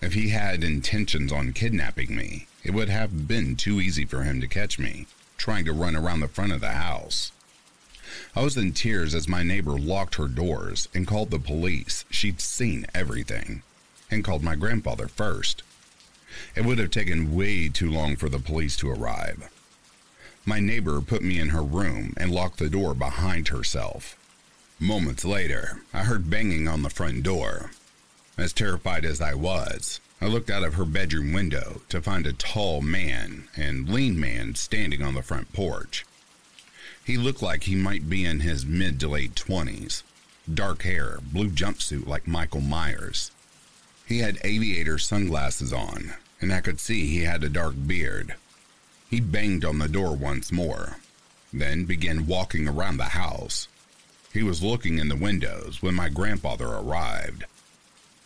If 0.00 0.14
he 0.14 0.28
had 0.28 0.62
intentions 0.62 1.32
on 1.32 1.52
kidnapping 1.52 2.14
me, 2.14 2.46
it 2.62 2.70
would 2.70 2.88
have 2.88 3.26
been 3.26 3.56
too 3.56 3.80
easy 3.80 4.04
for 4.04 4.22
him 4.22 4.40
to 4.40 4.46
catch 4.46 4.78
me, 4.78 5.08
trying 5.36 5.64
to 5.64 5.72
run 5.72 5.96
around 5.96 6.20
the 6.20 6.28
front 6.28 6.52
of 6.52 6.60
the 6.60 6.70
house. 6.70 7.32
I 8.36 8.42
was 8.42 8.56
in 8.56 8.74
tears 8.74 9.12
as 9.12 9.26
my 9.26 9.42
neighbor 9.42 9.72
locked 9.72 10.14
her 10.14 10.28
doors 10.28 10.88
and 10.94 11.04
called 11.04 11.30
the 11.30 11.40
police. 11.40 12.04
She'd 12.10 12.40
seen 12.40 12.86
everything, 12.94 13.62
and 14.08 14.22
called 14.22 14.44
my 14.44 14.54
grandfather 14.54 15.08
first. 15.08 15.64
It 16.54 16.64
would 16.64 16.78
have 16.78 16.92
taken 16.92 17.34
way 17.34 17.68
too 17.68 17.90
long 17.90 18.14
for 18.14 18.28
the 18.28 18.38
police 18.38 18.76
to 18.76 18.90
arrive. 18.90 19.50
My 20.44 20.60
neighbor 20.60 21.00
put 21.00 21.22
me 21.22 21.40
in 21.40 21.48
her 21.48 21.62
room 21.62 22.14
and 22.16 22.30
locked 22.30 22.58
the 22.58 22.70
door 22.70 22.94
behind 22.94 23.48
herself. 23.48 24.16
Moments 24.82 25.26
later, 25.26 25.82
I 25.92 26.04
heard 26.04 26.30
banging 26.30 26.66
on 26.66 26.80
the 26.80 26.88
front 26.88 27.22
door. 27.22 27.70
As 28.38 28.54
terrified 28.54 29.04
as 29.04 29.20
I 29.20 29.34
was, 29.34 30.00
I 30.22 30.26
looked 30.26 30.48
out 30.48 30.64
of 30.64 30.72
her 30.74 30.86
bedroom 30.86 31.34
window 31.34 31.82
to 31.90 32.00
find 32.00 32.26
a 32.26 32.32
tall 32.32 32.80
man 32.80 33.48
and 33.54 33.90
lean 33.90 34.18
man 34.18 34.54
standing 34.54 35.02
on 35.02 35.12
the 35.12 35.22
front 35.22 35.52
porch. 35.52 36.06
He 37.04 37.18
looked 37.18 37.42
like 37.42 37.64
he 37.64 37.74
might 37.74 38.08
be 38.08 38.24
in 38.24 38.40
his 38.40 38.64
mid 38.64 38.98
to 39.00 39.08
late 39.08 39.34
20s. 39.34 40.02
Dark 40.52 40.84
hair, 40.84 41.18
blue 41.30 41.50
jumpsuit 41.50 42.06
like 42.06 42.26
Michael 42.26 42.62
Myers. 42.62 43.32
He 44.06 44.20
had 44.20 44.38
aviator 44.44 44.96
sunglasses 44.96 45.74
on, 45.74 46.14
and 46.40 46.54
I 46.54 46.62
could 46.62 46.80
see 46.80 47.04
he 47.04 47.24
had 47.24 47.44
a 47.44 47.50
dark 47.50 47.74
beard. 47.86 48.34
He 49.10 49.20
banged 49.20 49.62
on 49.62 49.78
the 49.78 49.88
door 49.88 50.16
once 50.16 50.50
more, 50.50 50.96
then 51.52 51.84
began 51.84 52.26
walking 52.26 52.66
around 52.66 52.96
the 52.96 53.10
house. 53.10 53.68
He 54.32 54.42
was 54.44 54.62
looking 54.62 54.98
in 54.98 55.08
the 55.08 55.16
windows 55.16 55.82
when 55.82 55.94
my 55.94 56.08
grandfather 56.08 56.68
arrived. 56.68 57.44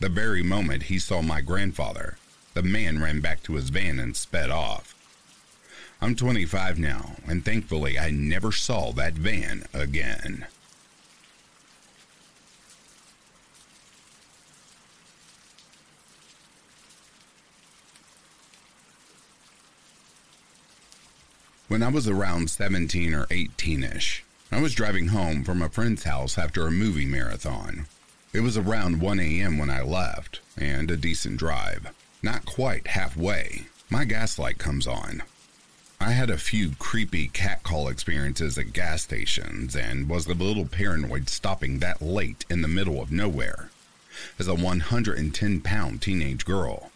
The 0.00 0.11
very 0.11 0.42
moment 0.42 0.84
he 0.84 0.99
saw 0.99 1.23
my 1.23 1.40
grandfather, 1.40 2.18
the 2.52 2.62
man 2.62 3.00
ran 3.00 3.20
back 3.20 3.42
to 3.44 3.54
his 3.54 3.70
van 3.70 3.99
and 3.99 4.14
sped 4.14 4.50
off. 4.50 4.94
I'm 6.02 6.14
25 6.14 6.78
now, 6.78 7.16
and 7.26 7.42
thankfully 7.42 7.99
I 7.99 8.11
never 8.11 8.52
saw 8.52 8.92
that 8.92 9.14
van 9.14 9.64
again. 9.73 10.46
When 21.68 21.82
I 21.82 21.88
was 21.88 22.06
around 22.06 22.50
17 22.50 23.14
or 23.14 23.26
18 23.30 23.84
ish, 23.84 24.24
I 24.53 24.61
was 24.61 24.75
driving 24.75 25.09
home 25.09 25.43
from 25.43 25.63
a 25.63 25.69
friend's 25.69 26.05
house 26.05 26.39
after 26.39 26.67
a 26.67 26.71
movie 26.71 27.07
marathon. 27.07 27.87
It 28.33 28.41
was 28.41 28.57
around 28.57 29.01
1 29.01 29.19
a.m. 29.19 29.59
when 29.59 29.71
I 29.71 29.81
left, 29.81 30.41
and 30.57 30.91
a 30.91 30.97
decent 30.97 31.39
drive. 31.39 31.89
Not 32.23 32.45
quite 32.45 32.89
halfway, 32.89 33.67
my 33.91 34.05
gas 34.05 34.39
light 34.39 34.59
comes 34.59 34.87
on. 34.87 35.23
I 36.01 36.13
had 36.13 36.31
a 36.31 36.37
few 36.37 36.73
creepy 36.79 37.29
catcall 37.29 37.89
experiences 37.89 38.59
at 38.59 38.73
gas 38.73 39.03
stations 39.03 39.75
and 39.75 40.09
was 40.09 40.27
a 40.27 40.35
little 40.35 40.67
paranoid 40.67 41.29
stopping 41.29 41.79
that 41.79 42.03
late 42.03 42.45
in 42.51 42.61
the 42.61 42.69
middle 42.69 43.01
of 43.01 43.11
nowhere 43.11 43.71
as 44.39 44.47
a 44.47 44.55
110 44.55 45.61
pound 45.63 46.03
teenage 46.03 46.45
girl. 46.45 46.91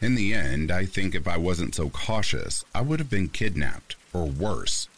In 0.00 0.14
the 0.14 0.34
end, 0.34 0.70
I 0.70 0.84
think 0.84 1.14
if 1.14 1.26
I 1.26 1.36
wasn't 1.38 1.74
so 1.74 1.88
cautious, 1.88 2.64
I 2.74 2.82
would 2.82 3.00
have 3.00 3.10
been 3.10 3.28
kidnapped, 3.28 3.96
or 4.12 4.26
worse, 4.26 4.88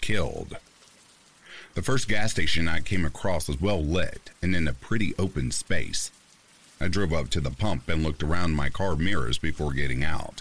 killed. 0.00 0.56
The 1.76 1.82
first 1.82 2.08
gas 2.08 2.30
station 2.30 2.68
I 2.68 2.80
came 2.80 3.04
across 3.04 3.48
was 3.48 3.60
well 3.60 3.84
lit 3.84 4.30
and 4.40 4.56
in 4.56 4.66
a 4.66 4.72
pretty 4.72 5.14
open 5.18 5.50
space. 5.50 6.10
I 6.80 6.88
drove 6.88 7.12
up 7.12 7.28
to 7.30 7.40
the 7.40 7.50
pump 7.50 7.90
and 7.90 8.02
looked 8.02 8.22
around 8.22 8.54
my 8.54 8.70
car 8.70 8.96
mirrors 8.96 9.36
before 9.36 9.74
getting 9.74 10.02
out. 10.02 10.40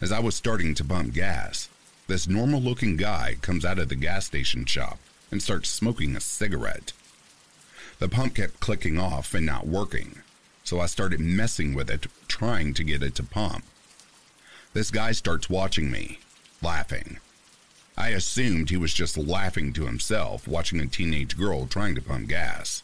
As 0.00 0.10
I 0.10 0.18
was 0.18 0.34
starting 0.34 0.74
to 0.74 0.84
pump 0.84 1.14
gas, 1.14 1.68
this 2.08 2.26
normal 2.26 2.60
looking 2.60 2.96
guy 2.96 3.36
comes 3.42 3.64
out 3.64 3.78
of 3.78 3.88
the 3.88 3.94
gas 3.94 4.26
station 4.26 4.64
shop 4.64 4.98
and 5.30 5.40
starts 5.40 5.68
smoking 5.68 6.16
a 6.16 6.20
cigarette. 6.20 6.92
The 8.00 8.08
pump 8.08 8.34
kept 8.34 8.58
clicking 8.58 8.98
off 8.98 9.34
and 9.34 9.46
not 9.46 9.68
working, 9.68 10.18
so 10.64 10.80
I 10.80 10.86
started 10.86 11.20
messing 11.20 11.74
with 11.74 11.88
it, 11.88 12.08
trying 12.26 12.74
to 12.74 12.82
get 12.82 13.04
it 13.04 13.14
to 13.14 13.22
pump. 13.22 13.62
This 14.72 14.90
guy 14.90 15.12
starts 15.12 15.48
watching 15.48 15.92
me, 15.92 16.18
laughing. 16.60 17.18
I 17.96 18.08
assumed 18.08 18.70
he 18.70 18.76
was 18.76 18.92
just 18.92 19.16
laughing 19.16 19.72
to 19.74 19.86
himself, 19.86 20.48
watching 20.48 20.80
a 20.80 20.86
teenage 20.86 21.36
girl 21.36 21.66
trying 21.66 21.94
to 21.94 22.02
pump 22.02 22.28
gas. 22.28 22.82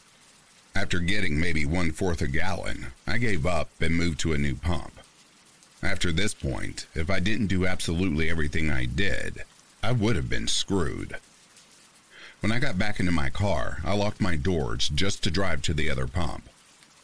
After 0.74 1.00
getting 1.00 1.40
maybe 1.40 1.66
one 1.66 1.90
fourth 1.90 2.22
a 2.22 2.28
gallon, 2.28 2.88
I 3.06 3.18
gave 3.18 3.44
up 3.44 3.70
and 3.80 3.96
moved 3.96 4.20
to 4.20 4.32
a 4.32 4.38
new 4.38 4.54
pump. 4.54 5.00
After 5.82 6.12
this 6.12 6.32
point, 6.32 6.86
if 6.94 7.10
I 7.10 7.20
didn't 7.20 7.48
do 7.48 7.66
absolutely 7.66 8.30
everything 8.30 8.70
I 8.70 8.84
did, 8.84 9.44
I 9.82 9.92
would 9.92 10.14
have 10.14 10.28
been 10.28 10.46
screwed. 10.46 11.16
When 12.40 12.52
I 12.52 12.58
got 12.58 12.78
back 12.78 13.00
into 13.00 13.12
my 13.12 13.30
car, 13.30 13.78
I 13.84 13.94
locked 13.94 14.20
my 14.20 14.36
doors 14.36 14.88
just 14.88 15.22
to 15.24 15.30
drive 15.30 15.62
to 15.62 15.74
the 15.74 15.90
other 15.90 16.06
pump. 16.06 16.48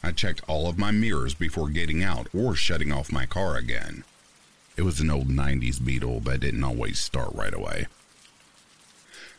I 0.03 0.13
checked 0.13 0.43
all 0.47 0.69
of 0.69 0.79
my 0.79 0.93
mirrors 0.93 1.35
before 1.35 1.69
getting 1.69 2.03
out 2.03 2.29
or 2.33 2.55
shutting 2.55 2.93
off 2.93 3.11
my 3.11 3.27
car 3.27 3.57
again. 3.57 4.05
It 4.76 4.83
was 4.83 5.00
an 5.00 5.11
old 5.11 5.28
90s 5.28 5.83
Beetle 5.83 6.21
that 6.21 6.40
didn't 6.40 6.62
always 6.62 6.99
start 6.99 7.30
right 7.35 7.54
away. 7.54 7.87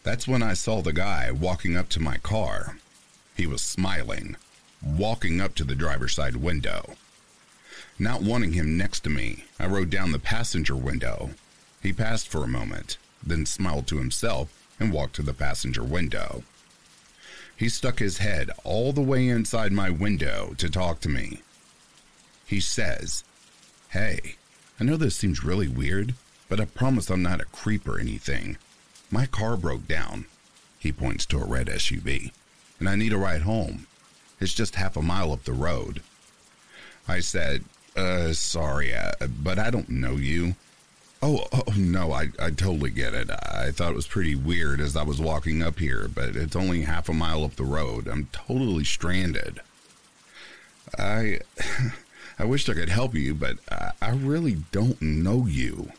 That's 0.04 0.28
when 0.28 0.42
I 0.42 0.54
saw 0.54 0.82
the 0.82 0.94
guy 0.94 1.32
walking 1.32 1.78
up 1.78 1.90
to 1.90 2.00
my 2.00 2.18
car. 2.18 2.78
He 3.36 3.46
was 3.46 3.62
smiling, 3.62 4.36
walking 4.84 5.40
up 5.40 5.54
to 5.56 5.64
the 5.64 5.76
driver's 5.76 6.16
side 6.16 6.38
window. 6.38 6.96
Not 8.00 8.24
wanting 8.24 8.54
him 8.54 8.78
next 8.78 9.02
to 9.02 9.10
me, 9.10 9.46
I 9.60 9.68
rode 9.68 9.92
down 9.92 10.12
the 10.12 10.20
passenger 10.20 10.76
window. 10.76 11.32
He 11.84 11.94
passed 11.94 12.28
for 12.28 12.44
a 12.44 12.48
moment, 12.48 12.98
then 13.24 13.46
smiled 13.46 13.86
to 13.88 13.98
himself 13.98 14.50
and 14.80 14.92
walked 14.92 15.16
to 15.16 15.22
the 15.22 15.34
passenger 15.34 15.84
window. 15.84 16.44
He 17.56 17.70
stuck 17.70 18.00
his 18.00 18.20
head 18.20 18.50
all 18.64 18.94
the 18.94 19.02
way 19.02 19.28
inside 19.28 19.72
my 19.72 19.90
window 19.90 20.54
to 20.58 20.70
talk 20.70 21.00
to 21.02 21.10
me. 21.10 21.42
He 22.46 22.60
says, 22.60 23.24
Hey, 23.90 24.36
I 24.80 24.84
know 24.84 24.98
this 24.98 25.16
seems 25.16 25.44
really 25.44 25.68
weird, 25.68 26.14
but 26.50 26.60
I 26.60 26.66
promise 26.66 27.10
I'm 27.10 27.24
not 27.24 27.42
a 27.42 27.46
creep 27.46 27.88
or 27.88 28.00
anything. 28.00 28.58
My 29.10 29.26
car 29.26 29.58
broke 29.58 29.88
down. 29.88 30.26
He 30.78 30.92
points 30.92 31.26
to 31.28 31.40
a 31.40 31.46
red 31.46 31.68
SUV, 31.68 32.32
and 32.80 32.88
I 32.88 32.96
need 32.96 33.14
a 33.14 33.18
ride 33.18 33.42
home. 33.42 33.88
It's 34.40 34.54
just 34.54 34.76
half 34.76 34.96
a 34.96 35.02
mile 35.02 35.34
up 35.34 35.44
the 35.44 35.54
road. 35.54 36.02
I 37.08 37.22
said, 37.22 37.64
uh, 37.96 38.34
sorry, 38.34 38.94
uh, 38.94 39.14
but 39.42 39.58
I 39.58 39.72
don't 39.72 39.90
know 39.90 40.16
you. 40.16 40.56
Oh, 41.24 41.48
oh 41.52 41.74
no, 41.76 42.12
I, 42.12 42.28
I 42.40 42.52
totally 42.52 42.92
get 42.92 43.16
it. 43.16 43.32
I 43.32 43.72
thought 43.72 43.92
it 43.92 43.96
was 43.96 44.06
pretty 44.06 44.36
weird 44.36 44.80
as 44.80 44.96
I 44.96 45.02
was 45.04 45.20
walking 45.20 45.64
up 45.64 45.80
here, 45.80 46.08
but 46.14 46.36
it's 46.36 46.56
only 46.56 46.82
half 46.82 47.10
a 47.10 47.14
mile 47.14 47.44
up 47.44 47.56
the 47.56 47.64
road. 47.64 48.08
I'm 48.08 48.28
totally 48.32 48.84
stranded. 48.84 49.62
I 50.98 51.40
I 52.40 52.46
wished 52.46 52.70
I 52.70 52.74
could 52.74 52.90
help 52.90 53.16
you, 53.16 53.34
but 53.34 53.58
I, 53.72 53.92
I 54.02 54.12
really 54.12 54.58
don't 54.72 55.02
know 55.02 55.46
you. 55.48 55.92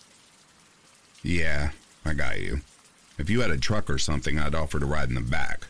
Yeah, 1.22 1.70
I 2.04 2.14
got 2.14 2.40
you. 2.40 2.60
If 3.18 3.28
you 3.28 3.40
had 3.40 3.50
a 3.50 3.58
truck 3.58 3.90
or 3.90 3.98
something, 3.98 4.38
I'd 4.38 4.54
offer 4.54 4.78
to 4.78 4.86
ride 4.86 5.08
in 5.08 5.16
the 5.16 5.20
back. 5.20 5.66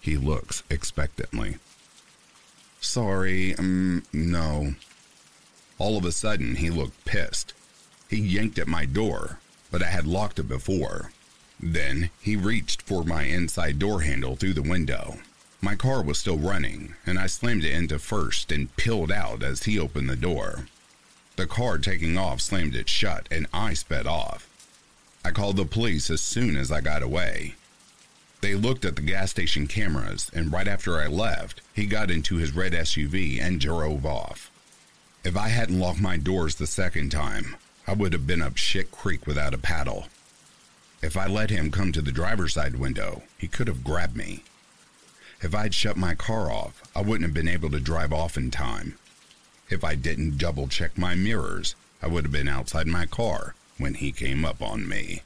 He 0.00 0.18
looks 0.18 0.62
expectantly. 0.68 1.56
Sorry, 2.80 3.54
um, 3.56 4.02
no. 4.12 4.74
All 5.78 5.96
of 5.96 6.04
a 6.04 6.12
sudden, 6.12 6.56
he 6.56 6.68
looked 6.68 7.04
pissed. 7.06 7.54
He 8.10 8.18
yanked 8.18 8.58
at 8.58 8.68
my 8.68 8.84
door, 8.84 9.38
but 9.70 9.82
I 9.82 9.86
had 9.86 10.06
locked 10.06 10.38
it 10.38 10.46
before. 10.46 11.10
Then 11.58 12.10
he 12.20 12.36
reached 12.36 12.82
for 12.82 13.02
my 13.02 13.22
inside 13.22 13.78
door 13.78 14.02
handle 14.02 14.36
through 14.36 14.52
the 14.52 14.62
window. 14.62 15.18
My 15.64 15.76
car 15.76 16.02
was 16.02 16.18
still 16.18 16.36
running, 16.36 16.94
and 17.06 17.18
I 17.18 17.26
slammed 17.26 17.64
it 17.64 17.72
into 17.72 17.98
first 17.98 18.52
and 18.52 18.76
peeled 18.76 19.10
out 19.10 19.42
as 19.42 19.62
he 19.62 19.78
opened 19.78 20.10
the 20.10 20.14
door. 20.14 20.66
The 21.36 21.46
car 21.46 21.78
taking 21.78 22.18
off 22.18 22.42
slammed 22.42 22.76
it 22.76 22.86
shut, 22.86 23.26
and 23.30 23.46
I 23.50 23.72
sped 23.72 24.06
off. 24.06 24.46
I 25.24 25.30
called 25.30 25.56
the 25.56 25.64
police 25.64 26.10
as 26.10 26.20
soon 26.20 26.58
as 26.58 26.70
I 26.70 26.82
got 26.82 27.02
away. 27.02 27.54
They 28.42 28.54
looked 28.54 28.84
at 28.84 28.96
the 28.96 29.00
gas 29.00 29.30
station 29.30 29.66
cameras, 29.66 30.30
and 30.34 30.52
right 30.52 30.68
after 30.68 31.00
I 31.00 31.06
left, 31.06 31.62
he 31.72 31.86
got 31.86 32.10
into 32.10 32.36
his 32.36 32.54
red 32.54 32.74
SUV 32.74 33.40
and 33.40 33.58
drove 33.58 34.04
off. 34.04 34.50
If 35.24 35.34
I 35.34 35.48
hadn't 35.48 35.80
locked 35.80 35.98
my 35.98 36.18
doors 36.18 36.56
the 36.56 36.66
second 36.66 37.08
time, 37.08 37.56
I 37.86 37.94
would 37.94 38.12
have 38.12 38.26
been 38.26 38.42
up 38.42 38.58
shit 38.58 38.90
creek 38.90 39.26
without 39.26 39.54
a 39.54 39.58
paddle. 39.58 40.08
If 41.00 41.16
I 41.16 41.26
let 41.26 41.48
him 41.48 41.70
come 41.70 41.90
to 41.92 42.02
the 42.02 42.12
driver's 42.12 42.52
side 42.52 42.76
window, 42.76 43.22
he 43.38 43.48
could 43.48 43.66
have 43.66 43.82
grabbed 43.82 44.14
me. 44.14 44.44
If 45.44 45.54
I'd 45.54 45.74
shut 45.74 45.98
my 45.98 46.14
car 46.14 46.50
off, 46.50 46.80
I 46.96 47.02
wouldn't 47.02 47.28
have 47.28 47.34
been 47.34 47.52
able 47.52 47.68
to 47.68 47.78
drive 47.78 48.14
off 48.14 48.38
in 48.38 48.50
time. 48.50 48.96
If 49.68 49.84
I 49.84 49.94
didn't 49.94 50.38
double 50.38 50.68
check 50.68 50.96
my 50.96 51.14
mirrors, 51.14 51.74
I 52.00 52.06
would 52.06 52.24
have 52.24 52.32
been 52.32 52.48
outside 52.48 52.86
my 52.86 53.04
car 53.04 53.54
when 53.76 53.92
he 53.92 54.10
came 54.10 54.46
up 54.46 54.62
on 54.62 54.88
me. 54.88 55.20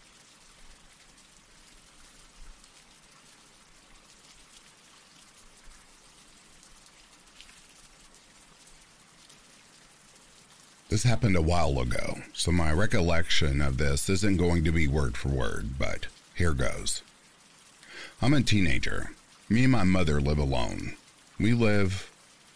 This 10.88 11.04
happened 11.04 11.36
a 11.36 11.42
while 11.42 11.78
ago, 11.78 12.22
so 12.32 12.50
my 12.50 12.72
recollection 12.72 13.60
of 13.60 13.78
this 13.78 14.10
isn't 14.10 14.36
going 14.38 14.64
to 14.64 14.72
be 14.72 14.88
word 14.88 15.16
for 15.16 15.28
word, 15.28 15.78
but 15.78 16.08
here 16.34 16.54
goes. 16.54 17.02
I'm 18.20 18.34
a 18.34 18.42
teenager. 18.42 19.12
Me 19.50 19.62
and 19.64 19.72
my 19.72 19.82
mother 19.82 20.20
live 20.20 20.36
alone. 20.36 20.94
We 21.40 21.54
live, 21.54 22.10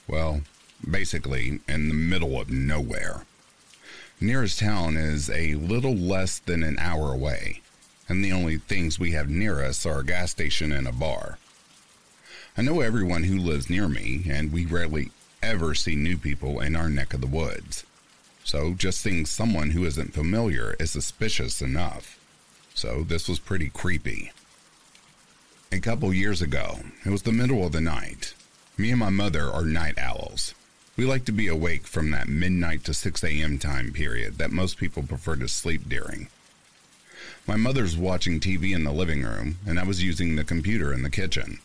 well, 0.06 0.42
basically 0.88 1.60
in 1.66 1.88
the 1.88 1.94
middle 1.94 2.38
of 2.38 2.50
nowhere. 2.50 3.24
Nearest 4.20 4.58
town 4.58 4.98
is 4.98 5.30
a 5.30 5.54
little 5.54 5.94
less 5.94 6.38
than 6.38 6.62
an 6.62 6.78
hour 6.78 7.10
away, 7.10 7.62
and 8.10 8.22
the 8.22 8.32
only 8.32 8.58
things 8.58 8.98
we 8.98 9.12
have 9.12 9.30
near 9.30 9.64
us 9.64 9.86
are 9.86 10.00
a 10.00 10.04
gas 10.04 10.32
station 10.32 10.70
and 10.70 10.86
a 10.86 10.92
bar. 10.92 11.38
I 12.58 12.62
know 12.62 12.82
everyone 12.82 13.24
who 13.24 13.38
lives 13.38 13.70
near 13.70 13.88
me, 13.88 14.24
and 14.28 14.52
we 14.52 14.66
rarely 14.66 15.12
ever 15.42 15.74
see 15.74 15.96
new 15.96 16.18
people 16.18 16.60
in 16.60 16.76
our 16.76 16.90
neck 16.90 17.14
of 17.14 17.22
the 17.22 17.26
woods. 17.26 17.86
So 18.44 18.74
just 18.74 19.00
seeing 19.00 19.24
someone 19.24 19.70
who 19.70 19.86
isn't 19.86 20.12
familiar 20.12 20.76
is 20.78 20.90
suspicious 20.90 21.62
enough. 21.62 22.18
So 22.74 23.02
this 23.02 23.30
was 23.30 23.38
pretty 23.38 23.70
creepy. 23.70 24.30
A 25.74 25.80
couple 25.80 26.12
years 26.12 26.42
ago, 26.42 26.80
it 27.02 27.08
was 27.08 27.22
the 27.22 27.32
middle 27.32 27.64
of 27.64 27.72
the 27.72 27.80
night. 27.80 28.34
Me 28.76 28.90
and 28.90 29.00
my 29.00 29.08
mother 29.08 29.50
are 29.50 29.64
night 29.64 29.96
owls. 29.96 30.52
We 30.98 31.06
like 31.06 31.24
to 31.24 31.32
be 31.32 31.48
awake 31.48 31.86
from 31.86 32.10
that 32.10 32.28
midnight 32.28 32.84
to 32.84 32.92
6 32.92 33.24
a.m. 33.24 33.58
time 33.58 33.90
period 33.90 34.36
that 34.36 34.52
most 34.52 34.76
people 34.76 35.02
prefer 35.02 35.34
to 35.36 35.48
sleep 35.48 35.88
during. 35.88 36.28
My 37.46 37.56
mother's 37.56 37.96
watching 37.96 38.38
TV 38.38 38.74
in 38.74 38.84
the 38.84 38.92
living 38.92 39.22
room, 39.22 39.56
and 39.66 39.80
I 39.80 39.84
was 39.84 40.02
using 40.04 40.36
the 40.36 40.44
computer 40.44 40.92
in 40.92 41.04
the 41.04 41.08
kitchen. 41.08 41.60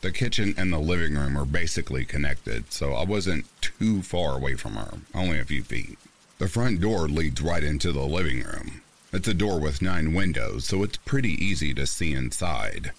The 0.00 0.10
kitchen 0.10 0.52
and 0.58 0.72
the 0.72 0.80
living 0.80 1.14
room 1.14 1.38
are 1.38 1.44
basically 1.44 2.04
connected, 2.04 2.72
so 2.72 2.94
I 2.94 3.04
wasn't 3.04 3.46
too 3.60 4.02
far 4.02 4.34
away 4.34 4.56
from 4.56 4.74
her, 4.74 4.98
only 5.14 5.38
a 5.38 5.44
few 5.44 5.62
feet. 5.62 5.96
The 6.38 6.48
front 6.48 6.80
door 6.80 7.06
leads 7.06 7.40
right 7.40 7.62
into 7.62 7.92
the 7.92 8.04
living 8.04 8.42
room. 8.42 8.82
It's 9.12 9.28
a 9.28 9.32
door 9.32 9.60
with 9.60 9.80
nine 9.80 10.12
windows, 10.12 10.64
so 10.64 10.82
it's 10.82 10.96
pretty 10.96 11.34
easy 11.34 11.72
to 11.74 11.86
see 11.86 12.14
inside. 12.14 12.90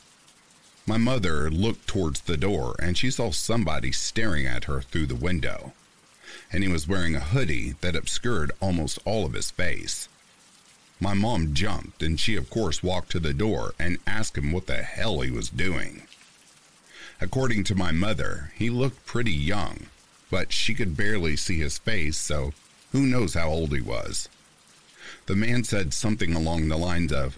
My 0.90 0.98
mother 0.98 1.52
looked 1.52 1.86
towards 1.86 2.22
the 2.22 2.36
door 2.36 2.76
and 2.80 2.98
she 2.98 3.12
saw 3.12 3.30
somebody 3.30 3.92
staring 3.92 4.48
at 4.48 4.64
her 4.64 4.82
through 4.82 5.06
the 5.06 5.14
window. 5.14 5.74
And 6.52 6.64
he 6.64 6.68
was 6.68 6.88
wearing 6.88 7.16
a 7.16 7.20
hoodie 7.20 7.76
that 7.82 7.96
obscured 7.96 8.52
almost 8.60 8.98
all 9.06 9.24
of 9.24 9.34
his 9.34 9.52
face. 9.52 10.10
My 11.00 11.14
mom 11.14 11.54
jumped 11.54 12.02
and 12.02 12.20
she, 12.20 12.36
of 12.36 12.50
course, 12.50 12.82
walked 12.82 13.12
to 13.12 13.20
the 13.20 13.36
door 13.36 13.76
and 13.78 14.00
asked 14.08 14.36
him 14.36 14.52
what 14.52 14.66
the 14.66 14.82
hell 14.82 15.22
he 15.22 15.30
was 15.30 15.50
doing. 15.50 16.08
According 17.22 17.66
to 17.66 17.76
my 17.76 17.92
mother, 17.92 18.52
he 18.56 18.72
looked 18.72 19.06
pretty 19.06 19.32
young, 19.32 19.92
but 20.32 20.52
she 20.52 20.74
could 20.74 20.98
barely 20.98 21.36
see 21.36 21.60
his 21.60 21.78
face, 21.78 22.18
so 22.18 22.52
who 22.94 23.06
knows 23.06 23.36
how 23.36 23.50
old 23.50 23.76
he 23.76 23.82
was. 23.82 24.28
The 25.28 25.36
man 25.36 25.64
said 25.66 25.94
something 25.94 26.34
along 26.34 26.68
the 26.68 26.78
lines 26.78 27.14
of, 27.14 27.38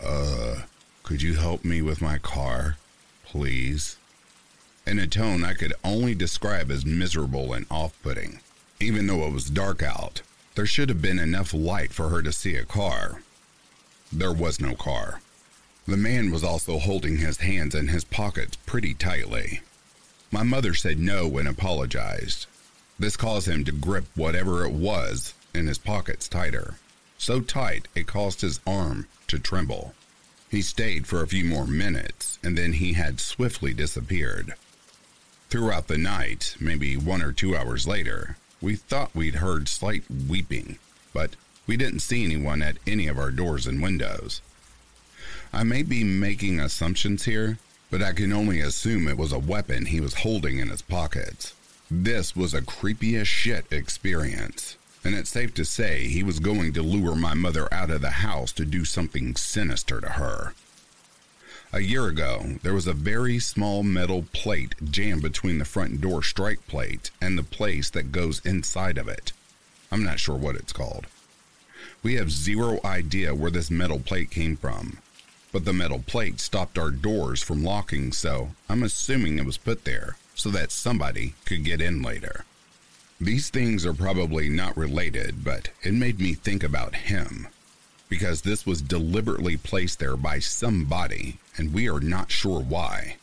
Uh, 0.00 0.62
could 1.08 1.22
you 1.22 1.36
help 1.36 1.64
me 1.64 1.80
with 1.80 2.02
my 2.02 2.18
car, 2.18 2.76
please? 3.24 3.96
In 4.86 4.98
a 4.98 5.06
tone 5.06 5.42
I 5.42 5.54
could 5.54 5.72
only 5.82 6.14
describe 6.14 6.70
as 6.70 6.84
miserable 6.84 7.54
and 7.54 7.64
off 7.70 7.94
putting. 8.02 8.40
Even 8.78 9.06
though 9.06 9.26
it 9.26 9.32
was 9.32 9.48
dark 9.48 9.82
out, 9.82 10.20
there 10.54 10.66
should 10.66 10.90
have 10.90 11.00
been 11.00 11.18
enough 11.18 11.54
light 11.54 11.94
for 11.94 12.10
her 12.10 12.20
to 12.20 12.30
see 12.30 12.56
a 12.56 12.64
car. 12.66 13.22
There 14.12 14.34
was 14.34 14.60
no 14.60 14.74
car. 14.74 15.22
The 15.86 15.96
man 15.96 16.30
was 16.30 16.44
also 16.44 16.78
holding 16.78 17.16
his 17.16 17.38
hands 17.38 17.74
in 17.74 17.88
his 17.88 18.04
pockets 18.04 18.56
pretty 18.66 18.92
tightly. 18.92 19.62
My 20.30 20.42
mother 20.42 20.74
said 20.74 20.98
no 20.98 21.38
and 21.38 21.48
apologized. 21.48 22.44
This 22.98 23.16
caused 23.16 23.48
him 23.48 23.64
to 23.64 23.72
grip 23.72 24.04
whatever 24.14 24.62
it 24.66 24.72
was 24.72 25.32
in 25.54 25.68
his 25.68 25.78
pockets 25.78 26.28
tighter, 26.28 26.74
so 27.16 27.40
tight 27.40 27.88
it 27.94 28.06
caused 28.06 28.42
his 28.42 28.60
arm 28.66 29.06
to 29.28 29.38
tremble. 29.38 29.94
He 30.50 30.62
stayed 30.62 31.06
for 31.06 31.22
a 31.22 31.28
few 31.28 31.44
more 31.44 31.66
minutes 31.66 32.38
and 32.42 32.56
then 32.56 32.74
he 32.74 32.94
had 32.94 33.20
swiftly 33.20 33.74
disappeared. 33.74 34.54
Throughout 35.50 35.88
the 35.88 35.98
night, 35.98 36.56
maybe 36.60 36.96
one 36.96 37.22
or 37.22 37.32
two 37.32 37.56
hours 37.56 37.86
later, 37.86 38.36
we 38.60 38.76
thought 38.76 39.14
we'd 39.14 39.36
heard 39.36 39.68
slight 39.68 40.04
weeping, 40.28 40.78
but 41.12 41.36
we 41.66 41.76
didn't 41.76 42.00
see 42.00 42.24
anyone 42.24 42.62
at 42.62 42.78
any 42.86 43.06
of 43.06 43.18
our 43.18 43.30
doors 43.30 43.66
and 43.66 43.82
windows. 43.82 44.40
I 45.52 45.62
may 45.62 45.82
be 45.82 46.04
making 46.04 46.60
assumptions 46.60 47.24
here, 47.24 47.58
but 47.90 48.02
I 48.02 48.12
can 48.12 48.32
only 48.32 48.60
assume 48.60 49.06
it 49.06 49.16
was 49.16 49.32
a 49.32 49.38
weapon 49.38 49.86
he 49.86 50.00
was 50.00 50.14
holding 50.14 50.58
in 50.58 50.68
his 50.68 50.82
pockets. 50.82 51.54
This 51.90 52.36
was 52.36 52.52
a 52.52 52.62
creepy 52.62 53.16
as 53.16 53.28
shit 53.28 53.66
experience, 53.70 54.76
and 55.04 55.14
it's 55.14 55.30
safe 55.30 55.54
to 55.54 55.64
say 55.64 56.06
he 56.08 56.22
was 56.22 56.40
going 56.40 56.72
to 56.72 56.82
lure 56.82 57.14
my 57.14 57.34
mother 57.34 57.72
out 57.72 57.90
of 57.90 58.00
the 58.00 58.10
house 58.10 58.52
to 58.52 58.64
do 58.64 58.84
something 58.84 59.36
sinister 59.36 60.00
to 60.00 60.10
her. 60.10 60.54
A 61.72 61.80
year 61.80 62.06
ago, 62.06 62.56
there 62.62 62.72
was 62.72 62.86
a 62.86 62.94
very 62.94 63.38
small 63.38 63.82
metal 63.82 64.24
plate 64.32 64.74
jammed 64.82 65.22
between 65.22 65.58
the 65.58 65.66
front 65.66 66.00
door 66.00 66.22
strike 66.22 66.66
plate 66.66 67.10
and 67.20 67.36
the 67.36 67.42
place 67.42 67.90
that 67.90 68.10
goes 68.10 68.44
inside 68.44 68.96
of 68.96 69.06
it. 69.06 69.32
I'm 69.92 70.02
not 70.02 70.18
sure 70.18 70.36
what 70.36 70.56
it's 70.56 70.72
called. 70.72 71.06
We 72.02 72.14
have 72.14 72.30
zero 72.30 72.80
idea 72.84 73.34
where 73.34 73.50
this 73.50 73.70
metal 73.70 73.98
plate 74.00 74.30
came 74.30 74.56
from, 74.56 74.98
but 75.52 75.64
the 75.64 75.72
metal 75.72 76.02
plate 76.06 76.40
stopped 76.40 76.78
our 76.78 76.90
doors 76.90 77.42
from 77.42 77.62
locking, 77.62 78.12
so 78.12 78.50
I'm 78.68 78.82
assuming 78.82 79.38
it 79.38 79.46
was 79.46 79.58
put 79.58 79.84
there 79.84 80.16
so 80.34 80.50
that 80.50 80.70
somebody 80.70 81.34
could 81.44 81.64
get 81.64 81.80
in 81.80 82.00
later. 82.02 82.44
These 83.20 83.50
things 83.50 83.84
are 83.84 83.94
probably 83.94 84.48
not 84.48 84.76
related, 84.76 85.42
but 85.42 85.70
it 85.82 85.92
made 85.92 86.20
me 86.20 86.34
think 86.34 86.62
about 86.62 86.94
him. 86.94 87.48
Because 88.08 88.42
this 88.42 88.64
was 88.64 88.80
deliberately 88.80 89.56
placed 89.56 89.98
there 89.98 90.16
by 90.16 90.38
somebody, 90.38 91.38
and 91.56 91.74
we 91.74 91.88
are 91.88 91.98
not 91.98 92.30
sure 92.30 92.60
why. 92.60 93.16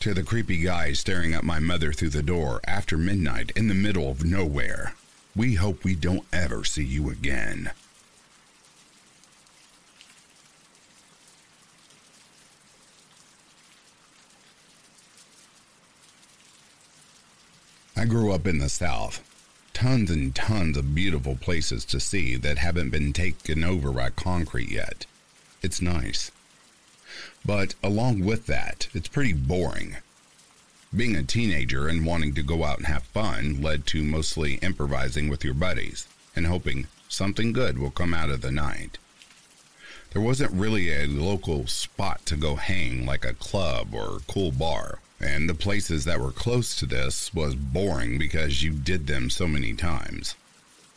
To 0.00 0.14
the 0.14 0.22
creepy 0.22 0.62
guy 0.62 0.94
staring 0.94 1.34
at 1.34 1.44
my 1.44 1.58
mother 1.58 1.92
through 1.92 2.10
the 2.10 2.22
door 2.22 2.60
after 2.66 2.96
midnight 2.96 3.52
in 3.54 3.68
the 3.68 3.74
middle 3.74 4.10
of 4.10 4.24
nowhere, 4.24 4.94
we 5.34 5.54
hope 5.54 5.84
we 5.84 5.94
don't 5.94 6.24
ever 6.32 6.64
see 6.64 6.84
you 6.84 7.10
again. 7.10 7.72
I 17.94 18.06
grew 18.06 18.32
up 18.32 18.46
in 18.46 18.58
the 18.58 18.68
South. 18.68 19.25
Tons 19.76 20.10
and 20.10 20.34
tons 20.34 20.78
of 20.78 20.94
beautiful 20.94 21.36
places 21.36 21.84
to 21.84 22.00
see 22.00 22.36
that 22.36 22.56
haven't 22.56 22.88
been 22.88 23.12
taken 23.12 23.62
over 23.62 23.92
by 23.92 24.08
concrete 24.08 24.70
yet. 24.70 25.04
It's 25.60 25.82
nice. 25.82 26.30
But 27.44 27.74
along 27.82 28.24
with 28.24 28.46
that, 28.46 28.88
it's 28.94 29.06
pretty 29.06 29.34
boring. 29.34 29.98
Being 30.96 31.14
a 31.14 31.22
teenager 31.22 31.88
and 31.88 32.06
wanting 32.06 32.32
to 32.36 32.42
go 32.42 32.64
out 32.64 32.78
and 32.78 32.86
have 32.86 33.02
fun 33.02 33.60
led 33.60 33.86
to 33.88 34.02
mostly 34.02 34.54
improvising 34.62 35.28
with 35.28 35.44
your 35.44 35.52
buddies 35.52 36.08
and 36.34 36.46
hoping 36.46 36.86
something 37.06 37.52
good 37.52 37.76
will 37.76 37.90
come 37.90 38.14
out 38.14 38.30
of 38.30 38.40
the 38.40 38.50
night. 38.50 38.96
There 40.14 40.22
wasn't 40.22 40.52
really 40.52 40.90
a 40.90 41.06
local 41.06 41.66
spot 41.66 42.24
to 42.24 42.36
go 42.36 42.56
hang 42.56 43.04
like 43.04 43.26
a 43.26 43.34
club 43.34 43.92
or 43.92 44.20
cool 44.26 44.52
bar 44.52 45.00
and 45.20 45.48
the 45.48 45.54
places 45.54 46.04
that 46.04 46.20
were 46.20 46.30
close 46.30 46.76
to 46.76 46.86
this 46.86 47.32
was 47.32 47.54
boring 47.54 48.18
because 48.18 48.62
you 48.62 48.72
did 48.72 49.06
them 49.06 49.30
so 49.30 49.46
many 49.46 49.74
times. 49.74 50.34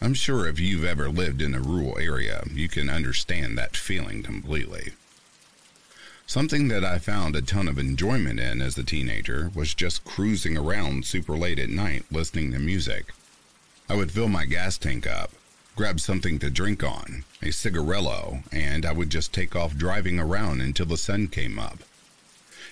I'm 0.01 0.13
sure 0.13 0.47
if 0.47 0.59
you've 0.59 0.85
ever 0.85 1.09
lived 1.09 1.41
in 1.41 1.53
a 1.53 1.59
rural 1.59 1.97
area, 1.99 2.43
you 2.51 2.69
can 2.69 2.89
understand 2.89 3.57
that 3.57 3.75
feeling 3.75 4.23
completely. 4.23 4.93
Something 6.25 6.67
that 6.67 6.85
I 6.85 6.99
found 6.99 7.35
a 7.35 7.41
ton 7.41 7.67
of 7.67 7.79
enjoyment 7.79 8.39
in 8.39 8.61
as 8.61 8.77
a 8.77 8.83
teenager 8.83 9.51
was 9.55 9.73
just 9.73 10.05
cruising 10.05 10.55
around 10.57 11.05
super 11.05 11.35
late 11.35 11.59
at 11.59 11.69
night 11.69 12.05
listening 12.11 12.51
to 12.51 12.59
music. 12.59 13.13
I 13.89 13.95
would 13.95 14.11
fill 14.11 14.29
my 14.29 14.45
gas 14.45 14.77
tank 14.77 15.07
up, 15.07 15.31
grab 15.75 15.99
something 15.99 16.37
to 16.39 16.49
drink 16.49 16.83
on, 16.83 17.23
a 17.41 17.51
cigarillo, 17.51 18.43
and 18.51 18.85
I 18.85 18.91
would 18.91 19.09
just 19.09 19.33
take 19.33 19.55
off 19.55 19.75
driving 19.75 20.19
around 20.19 20.61
until 20.61 20.85
the 20.85 20.97
sun 20.97 21.27
came 21.29 21.57
up. 21.57 21.79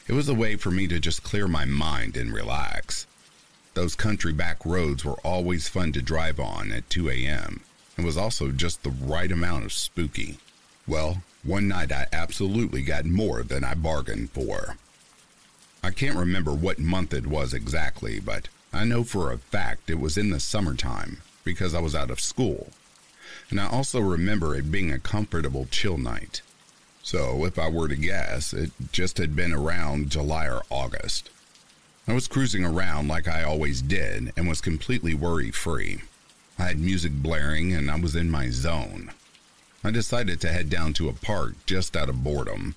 It 0.08 0.14
was 0.14 0.30
a 0.30 0.34
way 0.34 0.56
for 0.56 0.72
me 0.72 0.88
to 0.88 1.00
just 1.00 1.22
clear 1.22 1.50
my 1.50 1.66
mind 1.66 2.16
and 2.16 2.34
relax. 2.34 3.06
Those 3.74 3.94
country 3.94 4.32
back 4.32 4.66
roads 4.66 5.04
were 5.04 5.20
always 5.20 5.68
fun 5.68 5.92
to 5.92 6.02
drive 6.02 6.40
on 6.40 6.72
at 6.72 6.90
2 6.90 7.10
a.m. 7.10 7.60
and 7.98 8.06
was 8.06 8.16
also 8.16 8.52
just 8.52 8.84
the 8.84 8.90
right 8.90 9.30
amount 9.30 9.66
of 9.66 9.74
spooky. 9.74 10.38
Well, 10.88 11.24
one 11.44 11.68
night 11.68 11.92
I 11.92 12.08
absolutely 12.14 12.84
got 12.84 13.04
more 13.04 13.44
than 13.44 13.66
I 13.66 13.74
bargained 13.74 14.32
for. 14.32 14.78
I 15.84 15.92
can't 15.92 16.16
remember 16.16 16.54
what 16.54 16.80
month 16.80 17.14
it 17.14 17.28
was 17.28 17.54
exactly, 17.54 18.22
but 18.22 18.48
I 18.72 18.86
know 18.86 19.04
for 19.04 19.32
a 19.32 19.38
fact 19.38 19.90
it 19.90 20.00
was 20.00 20.18
in 20.18 20.30
the 20.30 20.40
summertime 20.40 21.18
because 21.44 21.76
I 21.76 21.82
was 21.82 21.96
out 21.96 22.12
of 22.12 22.22
school. 22.22 22.70
And 23.50 23.60
I 23.60 23.68
also 23.68 24.00
remember 24.00 24.56
it 24.56 24.72
being 24.72 24.92
a 24.92 25.00
comfortable 25.00 25.68
chill 25.70 25.98
night. 25.98 26.42
So, 27.08 27.46
if 27.46 27.58
I 27.58 27.70
were 27.70 27.88
to 27.88 27.96
guess, 27.96 28.52
it 28.52 28.72
just 28.92 29.18
had 29.18 29.34
been 29.34 29.54
around 29.54 30.10
July 30.10 30.46
or 30.46 30.64
August. 30.70 31.30
I 32.06 32.12
was 32.12 32.28
cruising 32.28 32.66
around 32.66 33.08
like 33.08 33.30
I 33.30 33.44
always 33.44 33.82
did 33.82 34.34
and 34.36 34.46
was 34.46 34.60
completely 34.60 35.14
worry 35.14 35.50
free. 35.50 36.02
I 36.60 36.64
had 36.64 36.82
music 36.82 37.14
blaring 37.14 37.72
and 37.72 37.90
I 37.90 37.98
was 37.98 38.14
in 38.14 38.30
my 38.30 38.50
zone. 38.50 39.12
I 39.86 39.92
decided 39.92 40.42
to 40.42 40.52
head 40.52 40.70
down 40.70 40.92
to 40.96 41.08
a 41.08 41.14
park 41.14 41.54
just 41.66 41.96
out 41.96 42.10
of 42.10 42.26
boredom. 42.26 42.76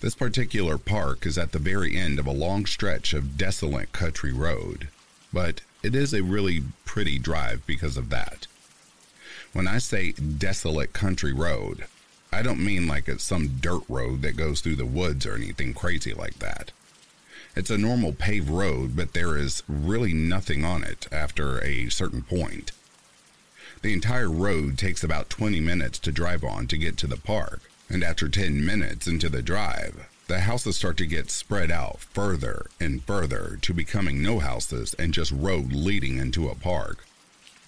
This 0.00 0.14
particular 0.14 0.78
park 0.78 1.26
is 1.26 1.36
at 1.36 1.52
the 1.52 1.58
very 1.58 1.98
end 1.98 2.18
of 2.18 2.26
a 2.26 2.32
long 2.32 2.64
stretch 2.64 3.12
of 3.12 3.36
desolate 3.36 3.92
country 3.92 4.32
road, 4.32 4.88
but 5.30 5.60
it 5.82 5.94
is 5.94 6.14
a 6.14 6.22
really 6.22 6.62
pretty 6.86 7.18
drive 7.18 7.66
because 7.66 7.98
of 7.98 8.08
that. 8.08 8.46
When 9.52 9.68
I 9.68 9.76
say 9.76 10.12
desolate 10.12 10.94
country 10.94 11.34
road, 11.34 11.84
I 12.32 12.42
don't 12.42 12.64
mean 12.64 12.86
like 12.86 13.08
it's 13.08 13.24
some 13.24 13.58
dirt 13.60 13.82
road 13.88 14.22
that 14.22 14.36
goes 14.36 14.60
through 14.60 14.76
the 14.76 14.86
woods 14.86 15.26
or 15.26 15.34
anything 15.34 15.74
crazy 15.74 16.14
like 16.14 16.38
that. 16.38 16.72
It's 17.56 17.70
a 17.70 17.78
normal 17.78 18.12
paved 18.12 18.48
road, 18.48 18.94
but 18.94 19.12
there 19.12 19.36
is 19.36 19.64
really 19.68 20.12
nothing 20.12 20.64
on 20.64 20.84
it 20.84 21.08
after 21.10 21.62
a 21.64 21.88
certain 21.88 22.22
point. 22.22 22.70
The 23.82 23.92
entire 23.92 24.30
road 24.30 24.78
takes 24.78 25.02
about 25.02 25.30
20 25.30 25.58
minutes 25.60 25.98
to 26.00 26.12
drive 26.12 26.44
on 26.44 26.68
to 26.68 26.76
get 26.76 26.96
to 26.98 27.06
the 27.06 27.16
park, 27.16 27.62
and 27.88 28.04
after 28.04 28.28
10 28.28 28.64
minutes 28.64 29.08
into 29.08 29.28
the 29.28 29.42
drive, 29.42 30.06
the 30.28 30.40
houses 30.40 30.76
start 30.76 30.96
to 30.98 31.06
get 31.06 31.30
spread 31.30 31.72
out 31.72 31.98
further 31.98 32.66
and 32.78 33.02
further 33.02 33.58
to 33.62 33.74
becoming 33.74 34.22
no 34.22 34.38
houses 34.38 34.94
and 34.94 35.12
just 35.12 35.32
road 35.32 35.72
leading 35.72 36.18
into 36.18 36.48
a 36.48 36.54
park. 36.54 37.04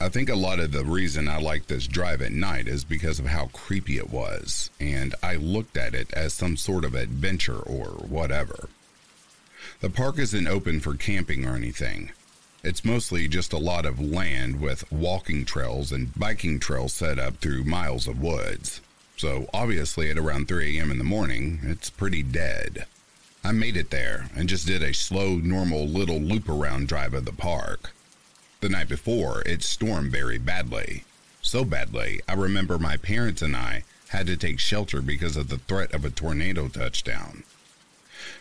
I 0.03 0.09
think 0.09 0.29
a 0.29 0.35
lot 0.35 0.59
of 0.59 0.73
the 0.73 0.85
reason 0.85 1.29
I 1.29 1.39
like 1.39 1.69
this 1.69 1.87
drive 1.87 2.23
at 2.23 2.33
night 2.33 2.67
is 2.67 2.83
because 2.83 3.21
of 3.21 3.27
how 3.27 3.51
creepy 3.53 3.99
it 3.99 4.11
was, 4.11 4.69
and 4.81 5.15
I 5.23 5.37
looked 5.37 5.77
at 5.77 5.95
it 5.95 6.13
as 6.13 6.33
some 6.33 6.57
sort 6.57 6.85
of 6.85 6.97
adventure 6.97 7.61
or 7.61 7.87
whatever. 7.87 8.69
The 9.81 9.91
park 9.91 10.19
isn't 10.19 10.49
open 10.49 10.81
for 10.81 10.97
camping 10.97 11.47
or 11.47 11.55
anything, 11.55 12.11
it's 12.65 12.85
mostly 12.85 13.29
just 13.29 13.53
a 13.53 13.59
lot 13.59 13.87
of 13.87 14.01
land 14.01 14.61
with 14.61 14.91
walking 14.91 15.45
trails 15.45 15.93
and 15.93 16.13
biking 16.19 16.59
trails 16.59 16.93
set 16.93 17.21
up 17.21 17.37
through 17.37 17.63
miles 17.63 18.09
of 18.09 18.21
woods. 18.21 18.81
So 19.17 19.49
obviously 19.55 20.11
at 20.11 20.19
around 20.19 20.49
3 20.49 20.79
a.m. 20.79 20.91
in 20.91 20.99
the 20.99 21.05
morning, 21.05 21.61
it's 21.63 21.91
pretty 21.91 22.25
dead. 22.25 22.87
I 23.45 23.53
made 23.53 23.77
it 23.77 23.91
there 23.91 24.27
and 24.35 24.49
just 24.49 24.67
did 24.67 24.83
a 24.83 24.95
slow, 24.95 25.37
normal 25.37 25.87
little 25.87 26.19
loop 26.19 26.49
around 26.49 26.89
drive 26.89 27.15
of 27.15 27.25
the 27.25 27.33
park. 27.33 27.93
The 28.63 28.69
night 28.69 28.89
before, 28.89 29.43
it 29.45 29.65
stormed 29.65 30.13
very 30.13 30.39
badly. 30.39 31.03
So 31.41 31.65
badly, 31.65 32.21
I 32.29 32.35
remember 32.35 32.79
my 32.79 32.97
parents 32.97 33.43
and 33.43 33.57
I 33.57 33.83
had 34.11 34.29
to 34.29 34.37
take 34.37 34.61
shelter 34.61 35.03
because 35.03 35.37
of 35.37 35.49
the 35.49 35.59
threat 35.59 35.93
of 35.93 36.05
a 36.05 36.11
tornado 36.11 36.69
touchdown. 36.69 37.43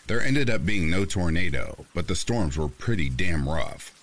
There 0.05 0.21
ended 0.21 0.47
up 0.47 0.63
being 0.63 0.91
no 0.91 1.05
tornado, 1.05 1.87
but 1.95 2.07
the 2.07 2.15
storms 2.15 2.55
were 2.55 2.67
pretty 2.67 3.09
damn 3.09 3.49
rough. 3.49 3.99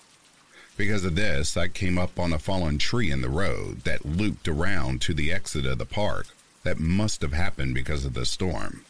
Because 0.75 1.05
of 1.05 1.15
this, 1.15 1.55
I 1.55 1.69
came 1.69 1.97
up 1.97 2.19
on 2.19 2.33
a 2.33 2.39
fallen 2.39 2.79
tree 2.79 3.09
in 3.09 3.21
the 3.21 3.29
road 3.29 3.85
that 3.85 4.05
looped 4.05 4.49
around 4.49 4.99
to 5.03 5.13
the 5.13 5.31
exit 5.31 5.65
of 5.65 5.77
the 5.77 5.85
park 5.85 6.27
that 6.63 6.79
must 6.79 7.21
have 7.21 7.31
happened 7.31 7.75
because 7.75 8.03
of 8.03 8.13
the 8.13 8.25
storm. 8.25 8.83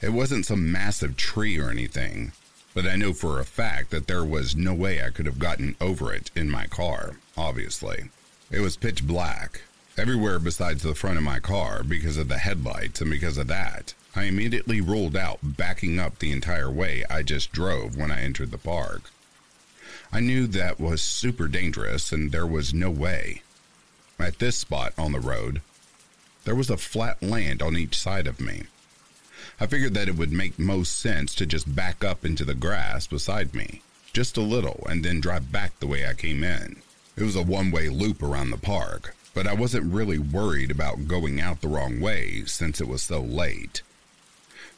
It 0.00 0.10
wasn't 0.10 0.46
some 0.46 0.70
massive 0.70 1.16
tree 1.16 1.58
or 1.58 1.70
anything, 1.70 2.30
but 2.74 2.86
I 2.86 2.96
know 2.96 3.12
for 3.12 3.40
a 3.40 3.44
fact 3.44 3.90
that 3.90 4.06
there 4.06 4.24
was 4.24 4.54
no 4.54 4.74
way 4.74 5.02
I 5.02 5.10
could 5.10 5.26
have 5.26 5.38
gotten 5.38 5.76
over 5.80 6.12
it 6.12 6.30
in 6.36 6.50
my 6.50 6.66
car, 6.66 7.16
obviously. 7.36 8.10
It 8.50 8.60
was 8.60 8.76
pitch 8.76 9.06
black, 9.06 9.62
everywhere 9.96 10.38
besides 10.38 10.82
the 10.82 10.94
front 10.94 11.18
of 11.18 11.24
my 11.24 11.40
car 11.40 11.82
because 11.82 12.16
of 12.16 12.28
the 12.28 12.38
headlights, 12.38 13.00
and 13.00 13.10
because 13.10 13.38
of 13.38 13.48
that, 13.48 13.94
I 14.14 14.24
immediately 14.24 14.80
rolled 14.80 15.16
out, 15.16 15.38
backing 15.42 15.98
up 15.98 16.18
the 16.18 16.32
entire 16.32 16.70
way 16.70 17.04
I 17.08 17.22
just 17.22 17.52
drove 17.52 17.96
when 17.96 18.10
I 18.10 18.22
entered 18.22 18.50
the 18.50 18.58
park. 18.58 19.10
I 20.12 20.18
knew 20.20 20.48
that 20.48 20.80
was 20.80 21.02
super 21.02 21.46
dangerous 21.46 22.10
and 22.10 22.32
there 22.32 22.46
was 22.46 22.74
no 22.74 22.90
way. 22.90 23.42
At 24.18 24.40
this 24.40 24.56
spot 24.56 24.92
on 24.98 25.12
the 25.12 25.20
road, 25.20 25.62
there 26.44 26.56
was 26.56 26.70
a 26.70 26.76
flat 26.76 27.22
land 27.22 27.62
on 27.62 27.76
each 27.76 27.96
side 27.96 28.26
of 28.26 28.40
me. 28.40 28.64
I 29.62 29.66
figured 29.66 29.92
that 29.92 30.08
it 30.08 30.16
would 30.16 30.32
make 30.32 30.58
most 30.58 30.98
sense 30.98 31.34
to 31.34 31.44
just 31.44 31.76
back 31.76 32.02
up 32.02 32.24
into 32.24 32.46
the 32.46 32.54
grass 32.54 33.06
beside 33.06 33.54
me, 33.54 33.82
just 34.14 34.38
a 34.38 34.40
little, 34.40 34.86
and 34.88 35.04
then 35.04 35.20
drive 35.20 35.52
back 35.52 35.78
the 35.78 35.86
way 35.86 36.06
I 36.06 36.14
came 36.14 36.42
in. 36.42 36.76
It 37.14 37.24
was 37.24 37.36
a 37.36 37.42
one 37.42 37.70
way 37.70 37.90
loop 37.90 38.22
around 38.22 38.50
the 38.50 38.56
park, 38.56 39.14
but 39.34 39.46
I 39.46 39.52
wasn't 39.52 39.92
really 39.92 40.18
worried 40.18 40.70
about 40.70 41.06
going 41.06 41.42
out 41.42 41.60
the 41.60 41.68
wrong 41.68 42.00
way 42.00 42.44
since 42.46 42.80
it 42.80 42.88
was 42.88 43.02
so 43.02 43.20
late. 43.20 43.82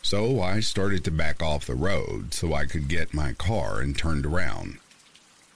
So 0.02 0.40
I 0.40 0.58
started 0.58 1.04
to 1.04 1.12
back 1.12 1.40
off 1.40 1.66
the 1.66 1.76
road 1.76 2.34
so 2.34 2.52
I 2.52 2.64
could 2.64 2.88
get 2.88 3.14
my 3.14 3.34
car 3.34 3.80
and 3.80 3.96
turned 3.96 4.26
around. 4.26 4.78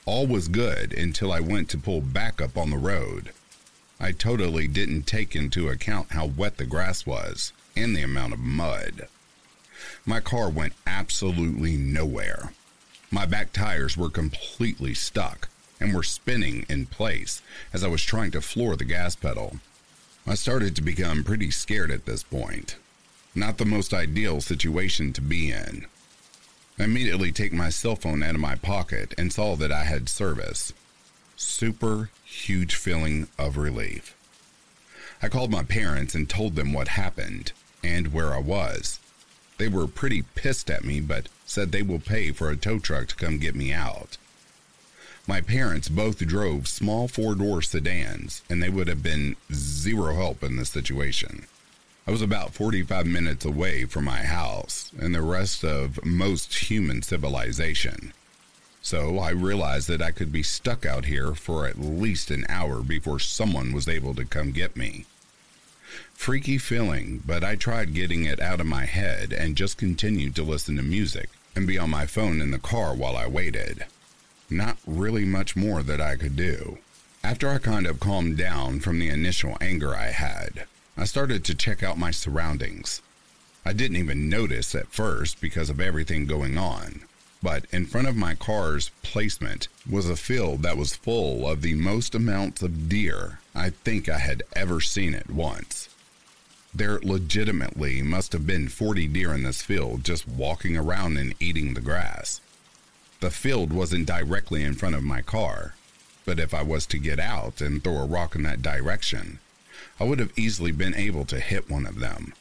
All 0.04 0.28
was 0.28 0.46
good 0.46 0.92
until 0.92 1.32
I 1.32 1.40
went 1.40 1.68
to 1.70 1.78
pull 1.78 2.00
back 2.00 2.40
up 2.40 2.56
on 2.56 2.70
the 2.70 2.78
road. 2.78 3.32
I 3.98 4.12
totally 4.12 4.68
didn't 4.68 5.02
take 5.02 5.34
into 5.34 5.68
account 5.68 6.12
how 6.12 6.26
wet 6.26 6.58
the 6.58 6.64
grass 6.64 7.04
was 7.04 7.52
and 7.74 7.96
the 7.96 8.02
amount 8.02 8.32
of 8.32 8.38
mud. 8.38 9.08
My 10.08 10.20
car 10.20 10.48
went 10.48 10.74
absolutely 10.86 11.76
nowhere. 11.76 12.52
My 13.10 13.26
back 13.26 13.52
tires 13.52 13.96
were 13.96 14.08
completely 14.08 14.94
stuck 14.94 15.48
and 15.80 15.92
were 15.92 16.04
spinning 16.04 16.64
in 16.68 16.86
place 16.86 17.42
as 17.72 17.82
I 17.82 17.88
was 17.88 18.04
trying 18.04 18.30
to 18.30 18.40
floor 18.40 18.76
the 18.76 18.84
gas 18.84 19.16
pedal. 19.16 19.56
I 20.24 20.36
started 20.36 20.76
to 20.76 20.82
become 20.82 21.24
pretty 21.24 21.50
scared 21.50 21.90
at 21.90 22.06
this 22.06 22.22
point. 22.22 22.76
Not 23.34 23.58
the 23.58 23.64
most 23.64 23.92
ideal 23.92 24.40
situation 24.40 25.12
to 25.12 25.20
be 25.20 25.50
in. 25.50 25.86
I 26.78 26.84
immediately 26.84 27.32
take 27.32 27.52
my 27.52 27.68
cell 27.70 27.96
phone 27.96 28.22
out 28.22 28.36
of 28.36 28.40
my 28.40 28.54
pocket 28.54 29.12
and 29.18 29.32
saw 29.32 29.56
that 29.56 29.72
I 29.72 29.84
had 29.84 30.08
service. 30.08 30.72
Super 31.34 32.10
huge 32.24 32.76
feeling 32.76 33.26
of 33.38 33.56
relief. 33.56 34.16
I 35.20 35.28
called 35.28 35.50
my 35.50 35.64
parents 35.64 36.14
and 36.14 36.28
told 36.28 36.54
them 36.54 36.72
what 36.72 36.88
happened 36.88 37.52
and 37.82 38.12
where 38.12 38.32
I 38.32 38.38
was. 38.38 39.00
They 39.58 39.68
were 39.68 39.86
pretty 39.86 40.22
pissed 40.22 40.70
at 40.70 40.84
me, 40.84 41.00
but 41.00 41.28
said 41.46 41.72
they 41.72 41.82
will 41.82 41.98
pay 41.98 42.32
for 42.32 42.50
a 42.50 42.56
tow 42.56 42.78
truck 42.78 43.08
to 43.08 43.16
come 43.16 43.38
get 43.38 43.54
me 43.54 43.72
out. 43.72 44.18
My 45.26 45.40
parents 45.40 45.88
both 45.88 46.18
drove 46.18 46.68
small 46.68 47.08
four 47.08 47.34
door 47.34 47.60
sedans, 47.62 48.42
and 48.48 48.62
they 48.62 48.68
would 48.68 48.86
have 48.86 49.02
been 49.02 49.36
zero 49.52 50.14
help 50.14 50.42
in 50.42 50.56
this 50.56 50.70
situation. 50.70 51.46
I 52.06 52.12
was 52.12 52.22
about 52.22 52.54
45 52.54 53.04
minutes 53.06 53.44
away 53.44 53.84
from 53.84 54.04
my 54.04 54.22
house 54.22 54.92
and 54.96 55.12
the 55.12 55.22
rest 55.22 55.64
of 55.64 56.04
most 56.04 56.70
human 56.70 57.02
civilization. 57.02 58.12
So 58.80 59.18
I 59.18 59.30
realized 59.30 59.88
that 59.88 60.00
I 60.00 60.12
could 60.12 60.30
be 60.30 60.44
stuck 60.44 60.86
out 60.86 61.06
here 61.06 61.34
for 61.34 61.66
at 61.66 61.80
least 61.80 62.30
an 62.30 62.46
hour 62.48 62.82
before 62.82 63.18
someone 63.18 63.72
was 63.72 63.88
able 63.88 64.14
to 64.14 64.24
come 64.24 64.52
get 64.52 64.76
me. 64.76 65.06
Freaky 66.14 66.58
feeling, 66.58 67.22
but 67.24 67.44
I 67.44 67.56
tried 67.56 67.94
getting 67.94 68.24
it 68.24 68.40
out 68.40 68.60
of 68.60 68.66
my 68.66 68.84
head 68.84 69.32
and 69.32 69.56
just 69.56 69.78
continued 69.78 70.34
to 70.36 70.42
listen 70.42 70.76
to 70.76 70.82
music 70.82 71.30
and 71.54 71.66
be 71.66 71.78
on 71.78 71.90
my 71.90 72.06
phone 72.06 72.40
in 72.40 72.50
the 72.50 72.58
car 72.58 72.94
while 72.94 73.16
I 73.16 73.26
waited. 73.26 73.86
Not 74.50 74.78
really 74.86 75.24
much 75.24 75.56
more 75.56 75.82
that 75.82 76.00
I 76.00 76.16
could 76.16 76.36
do. 76.36 76.78
After 77.24 77.48
I 77.48 77.58
kind 77.58 77.86
of 77.86 77.98
calmed 77.98 78.38
down 78.38 78.80
from 78.80 78.98
the 78.98 79.08
initial 79.08 79.56
anger 79.60 79.94
I 79.94 80.10
had, 80.10 80.66
I 80.96 81.04
started 81.04 81.44
to 81.44 81.54
check 81.54 81.82
out 81.82 81.98
my 81.98 82.10
surroundings. 82.10 83.02
I 83.64 83.72
didn't 83.72 83.96
even 83.96 84.28
notice 84.28 84.74
at 84.74 84.92
first 84.92 85.40
because 85.40 85.68
of 85.68 85.80
everything 85.80 86.26
going 86.26 86.56
on, 86.56 87.02
but 87.42 87.64
in 87.72 87.86
front 87.86 88.06
of 88.06 88.16
my 88.16 88.34
car's 88.34 88.90
placement 89.02 89.68
was 89.90 90.08
a 90.08 90.16
field 90.16 90.62
that 90.62 90.76
was 90.76 90.94
full 90.94 91.48
of 91.48 91.62
the 91.62 91.74
most 91.74 92.14
amounts 92.14 92.62
of 92.62 92.88
deer 92.88 93.40
I 93.56 93.70
think 93.70 94.08
I 94.08 94.18
had 94.18 94.42
ever 94.54 94.82
seen 94.82 95.14
it 95.14 95.30
once. 95.30 95.88
There 96.74 97.00
legitimately 97.02 98.02
must 98.02 98.32
have 98.32 98.46
been 98.46 98.68
40 98.68 99.08
deer 99.08 99.32
in 99.32 99.44
this 99.44 99.62
field 99.62 100.04
just 100.04 100.28
walking 100.28 100.76
around 100.76 101.16
and 101.16 101.34
eating 101.40 101.72
the 101.72 101.80
grass. 101.80 102.42
The 103.20 103.30
field 103.30 103.72
wasn't 103.72 104.06
directly 104.06 104.62
in 104.62 104.74
front 104.74 104.94
of 104.94 105.02
my 105.02 105.22
car, 105.22 105.74
but 106.26 106.38
if 106.38 106.52
I 106.52 106.62
was 106.62 106.84
to 106.88 106.98
get 106.98 107.18
out 107.18 107.62
and 107.62 107.82
throw 107.82 107.96
a 107.96 108.06
rock 108.06 108.34
in 108.34 108.42
that 108.42 108.60
direction, 108.60 109.38
I 109.98 110.04
would 110.04 110.18
have 110.18 110.38
easily 110.38 110.70
been 110.70 110.94
able 110.94 111.24
to 111.24 111.40
hit 111.40 111.70
one 111.70 111.86
of 111.86 111.98
them. 111.98 112.34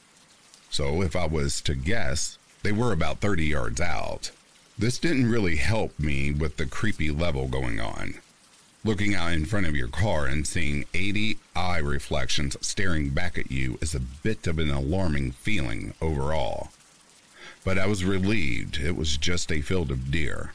So 0.70 1.02
if 1.02 1.16
I 1.16 1.28
was 1.28 1.62
to 1.62 1.76
guess, 1.76 2.38
they 2.62 2.74
were 2.74 2.92
about 2.92 3.22
30 3.22 3.46
yards 3.46 3.80
out. 3.80 4.32
This 4.78 4.98
didn't 4.98 5.32
really 5.32 5.56
help 5.56 5.98
me 5.98 6.32
with 6.32 6.58
the 6.58 6.66
creepy 6.66 7.10
level 7.10 7.48
going 7.48 7.80
on. 7.80 8.16
Looking 8.86 9.16
out 9.16 9.34
in 9.34 9.46
front 9.46 9.66
of 9.66 9.76
your 9.76 9.88
car 9.88 10.28
and 10.28 10.46
seeing 10.46 10.86
80 10.94 11.40
eye 11.56 11.80
reflections 11.80 12.56
staring 12.62 13.10
back 13.10 13.36
at 13.36 13.52
you 13.52 13.80
is 13.82 13.96
a 13.96 14.00
bit 14.00 14.46
of 14.46 14.60
an 14.60 14.70
alarming 14.70 15.32
feeling 15.32 15.96
overall. 16.00 16.70
But 17.64 17.80
I 17.80 17.88
was 17.88 18.06
relieved 18.06 18.78
it 18.78 18.96
was 18.96 19.18
just 19.18 19.52
a 19.52 19.62
field 19.62 19.90
of 19.90 20.12
deer. 20.12 20.54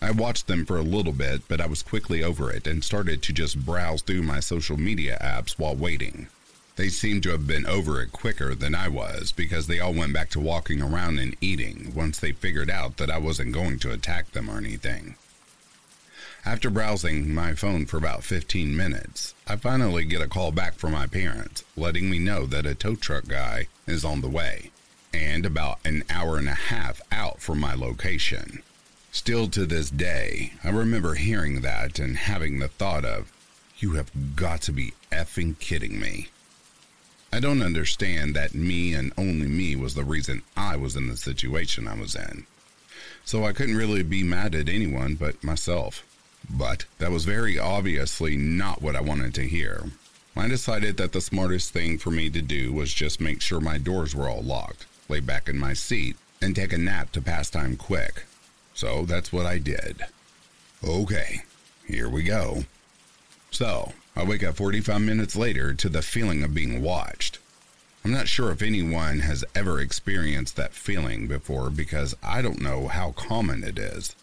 I 0.00 0.12
watched 0.12 0.46
them 0.46 0.64
for 0.64 0.76
a 0.76 0.82
little 0.82 1.12
bit, 1.12 1.48
but 1.48 1.60
I 1.60 1.66
was 1.66 1.82
quickly 1.82 2.22
over 2.22 2.48
it 2.48 2.68
and 2.68 2.84
started 2.84 3.24
to 3.24 3.32
just 3.32 3.66
browse 3.66 4.02
through 4.02 4.22
my 4.22 4.38
social 4.38 4.76
media 4.76 5.18
apps 5.20 5.58
while 5.58 5.74
waiting. 5.74 6.28
They 6.76 6.90
seemed 6.90 7.24
to 7.24 7.30
have 7.30 7.48
been 7.48 7.66
over 7.66 8.00
it 8.00 8.12
quicker 8.12 8.54
than 8.54 8.76
I 8.76 8.86
was 8.86 9.32
because 9.32 9.66
they 9.66 9.80
all 9.80 9.92
went 9.92 10.12
back 10.12 10.30
to 10.30 10.40
walking 10.40 10.80
around 10.80 11.18
and 11.18 11.36
eating 11.40 11.92
once 11.92 12.20
they 12.20 12.30
figured 12.30 12.70
out 12.70 12.98
that 12.98 13.10
I 13.10 13.18
wasn't 13.18 13.52
going 13.52 13.80
to 13.80 13.90
attack 13.90 14.30
them 14.30 14.48
or 14.48 14.58
anything. 14.58 15.16
After 16.44 16.70
browsing 16.70 17.32
my 17.32 17.54
phone 17.54 17.86
for 17.86 17.98
about 17.98 18.24
15 18.24 18.76
minutes, 18.76 19.32
I 19.46 19.54
finally 19.54 20.04
get 20.04 20.20
a 20.20 20.26
call 20.26 20.50
back 20.50 20.74
from 20.74 20.90
my 20.90 21.06
parents 21.06 21.62
letting 21.76 22.10
me 22.10 22.18
know 22.18 22.46
that 22.46 22.66
a 22.66 22.74
tow 22.74 22.96
truck 22.96 23.28
guy 23.28 23.68
is 23.86 24.04
on 24.04 24.22
the 24.22 24.28
way 24.28 24.72
and 25.14 25.46
about 25.46 25.78
an 25.84 26.02
hour 26.10 26.38
and 26.38 26.48
a 26.48 26.54
half 26.54 27.00
out 27.12 27.40
from 27.40 27.60
my 27.60 27.74
location. 27.74 28.60
Still 29.12 29.46
to 29.50 29.66
this 29.66 29.88
day, 29.88 30.54
I 30.64 30.70
remember 30.70 31.14
hearing 31.14 31.60
that 31.60 32.00
and 32.00 32.16
having 32.16 32.58
the 32.58 32.68
thought 32.68 33.04
of, 33.04 33.30
you 33.78 33.92
have 33.92 34.10
got 34.34 34.62
to 34.62 34.72
be 34.72 34.94
effing 35.12 35.56
kidding 35.60 36.00
me. 36.00 36.28
I 37.32 37.38
don't 37.38 37.62
understand 37.62 38.34
that 38.34 38.52
me 38.52 38.94
and 38.94 39.12
only 39.16 39.46
me 39.46 39.76
was 39.76 39.94
the 39.94 40.02
reason 40.02 40.42
I 40.56 40.74
was 40.76 40.96
in 40.96 41.06
the 41.06 41.16
situation 41.16 41.86
I 41.86 41.94
was 41.94 42.16
in. 42.16 42.46
So 43.24 43.44
I 43.44 43.52
couldn't 43.52 43.76
really 43.76 44.02
be 44.02 44.24
mad 44.24 44.56
at 44.56 44.68
anyone 44.68 45.14
but 45.14 45.44
myself. 45.44 46.04
But 46.50 46.84
that 46.98 47.10
was 47.10 47.24
very 47.24 47.58
obviously 47.58 48.36
not 48.36 48.82
what 48.82 48.96
I 48.96 49.00
wanted 49.00 49.34
to 49.34 49.48
hear. 49.48 49.84
I 50.34 50.48
decided 50.48 50.96
that 50.96 51.12
the 51.12 51.20
smartest 51.20 51.72
thing 51.72 51.98
for 51.98 52.10
me 52.10 52.30
to 52.30 52.40
do 52.40 52.72
was 52.72 52.92
just 52.92 53.20
make 53.20 53.40
sure 53.40 53.60
my 53.60 53.78
doors 53.78 54.14
were 54.14 54.28
all 54.28 54.42
locked, 54.42 54.86
lay 55.08 55.20
back 55.20 55.48
in 55.48 55.58
my 55.58 55.74
seat, 55.74 56.16
and 56.40 56.56
take 56.56 56.72
a 56.72 56.78
nap 56.78 57.12
to 57.12 57.20
pass 57.20 57.50
time 57.50 57.76
quick. 57.76 58.24
So 58.74 59.04
that's 59.04 59.32
what 59.32 59.46
I 59.46 59.58
did. 59.58 60.02
Okay, 60.82 61.42
here 61.86 62.08
we 62.08 62.22
go. 62.22 62.64
So, 63.50 63.92
I 64.16 64.24
wake 64.24 64.42
up 64.42 64.56
45 64.56 65.00
minutes 65.00 65.36
later 65.36 65.74
to 65.74 65.88
the 65.88 66.02
feeling 66.02 66.42
of 66.42 66.54
being 66.54 66.82
watched. 66.82 67.38
I'm 68.04 68.10
not 68.10 68.26
sure 68.26 68.50
if 68.50 68.62
anyone 68.62 69.20
has 69.20 69.44
ever 69.54 69.78
experienced 69.78 70.56
that 70.56 70.72
feeling 70.72 71.28
before 71.28 71.70
because 71.70 72.16
I 72.22 72.42
don't 72.42 72.60
know 72.60 72.88
how 72.88 73.12
common 73.12 73.62
it 73.62 73.78
is. 73.78 74.16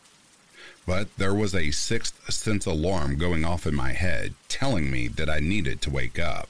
But 0.90 1.16
there 1.18 1.36
was 1.36 1.54
a 1.54 1.70
sixth 1.70 2.34
sense 2.34 2.66
alarm 2.66 3.20
going 3.20 3.46
off 3.46 3.68
in 3.68 3.76
my 3.76 3.94
head 3.94 4.34
telling 4.48 4.90
me 4.90 5.08
that 5.08 5.30
I 5.30 5.40
needed 5.40 5.84
to 5.84 5.92
wake 5.92 6.18
up. 6.18 6.50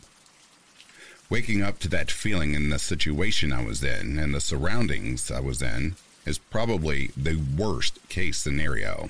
Waking 1.30 1.62
up 1.62 1.78
to 1.80 1.90
that 1.90 2.10
feeling 2.10 2.54
in 2.54 2.70
the 2.70 2.80
situation 2.80 3.52
I 3.52 3.66
was 3.66 3.84
in 3.84 4.18
and 4.18 4.34
the 4.34 4.40
surroundings 4.40 5.30
I 5.30 5.42
was 5.42 5.62
in 5.62 5.98
is 6.26 6.38
probably 6.38 7.12
the 7.18 7.36
worst 7.36 8.00
case 8.08 8.38
scenario. 8.38 9.10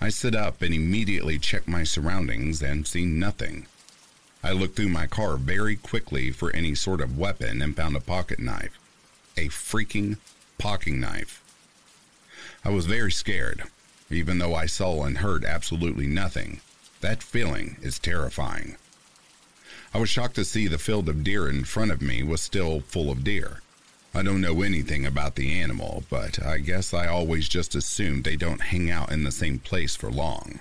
I 0.00 0.08
sit 0.08 0.34
up 0.34 0.62
and 0.62 0.72
immediately 0.72 1.38
check 1.38 1.68
my 1.68 1.84
surroundings 1.84 2.62
and 2.62 2.86
see 2.86 3.04
nothing. 3.04 3.66
I 4.42 4.52
look 4.52 4.74
through 4.74 4.88
my 4.88 5.06
car 5.06 5.36
very 5.36 5.76
quickly 5.76 6.30
for 6.30 6.50
any 6.56 6.74
sort 6.74 7.02
of 7.02 7.18
weapon 7.18 7.60
and 7.60 7.76
found 7.76 7.94
a 7.94 8.00
pocket 8.00 8.38
knife. 8.38 8.80
A 9.36 9.48
freaking 9.48 10.16
pocket 10.56 10.94
knife. 10.94 11.44
I 12.64 12.70
was 12.70 12.86
very 12.86 13.12
scared, 13.12 13.64
even 14.10 14.38
though 14.38 14.54
I 14.54 14.66
saw 14.66 15.04
and 15.04 15.18
heard 15.18 15.44
absolutely 15.44 16.06
nothing. 16.06 16.60
That 17.00 17.22
feeling 17.22 17.76
is 17.82 17.98
terrifying. 17.98 18.76
I 19.94 19.98
was 19.98 20.10
shocked 20.10 20.34
to 20.36 20.44
see 20.44 20.66
the 20.66 20.78
field 20.78 21.08
of 21.08 21.24
deer 21.24 21.48
in 21.48 21.64
front 21.64 21.90
of 21.90 22.02
me 22.02 22.22
was 22.22 22.40
still 22.40 22.80
full 22.80 23.10
of 23.10 23.24
deer. 23.24 23.60
I 24.14 24.22
don't 24.22 24.40
know 24.40 24.62
anything 24.62 25.06
about 25.06 25.34
the 25.34 25.60
animal, 25.60 26.04
but 26.10 26.42
I 26.44 26.58
guess 26.58 26.92
I 26.92 27.06
always 27.06 27.48
just 27.48 27.74
assumed 27.74 28.24
they 28.24 28.36
don't 28.36 28.60
hang 28.60 28.90
out 28.90 29.12
in 29.12 29.24
the 29.24 29.30
same 29.30 29.58
place 29.58 29.94
for 29.94 30.10
long. 30.10 30.60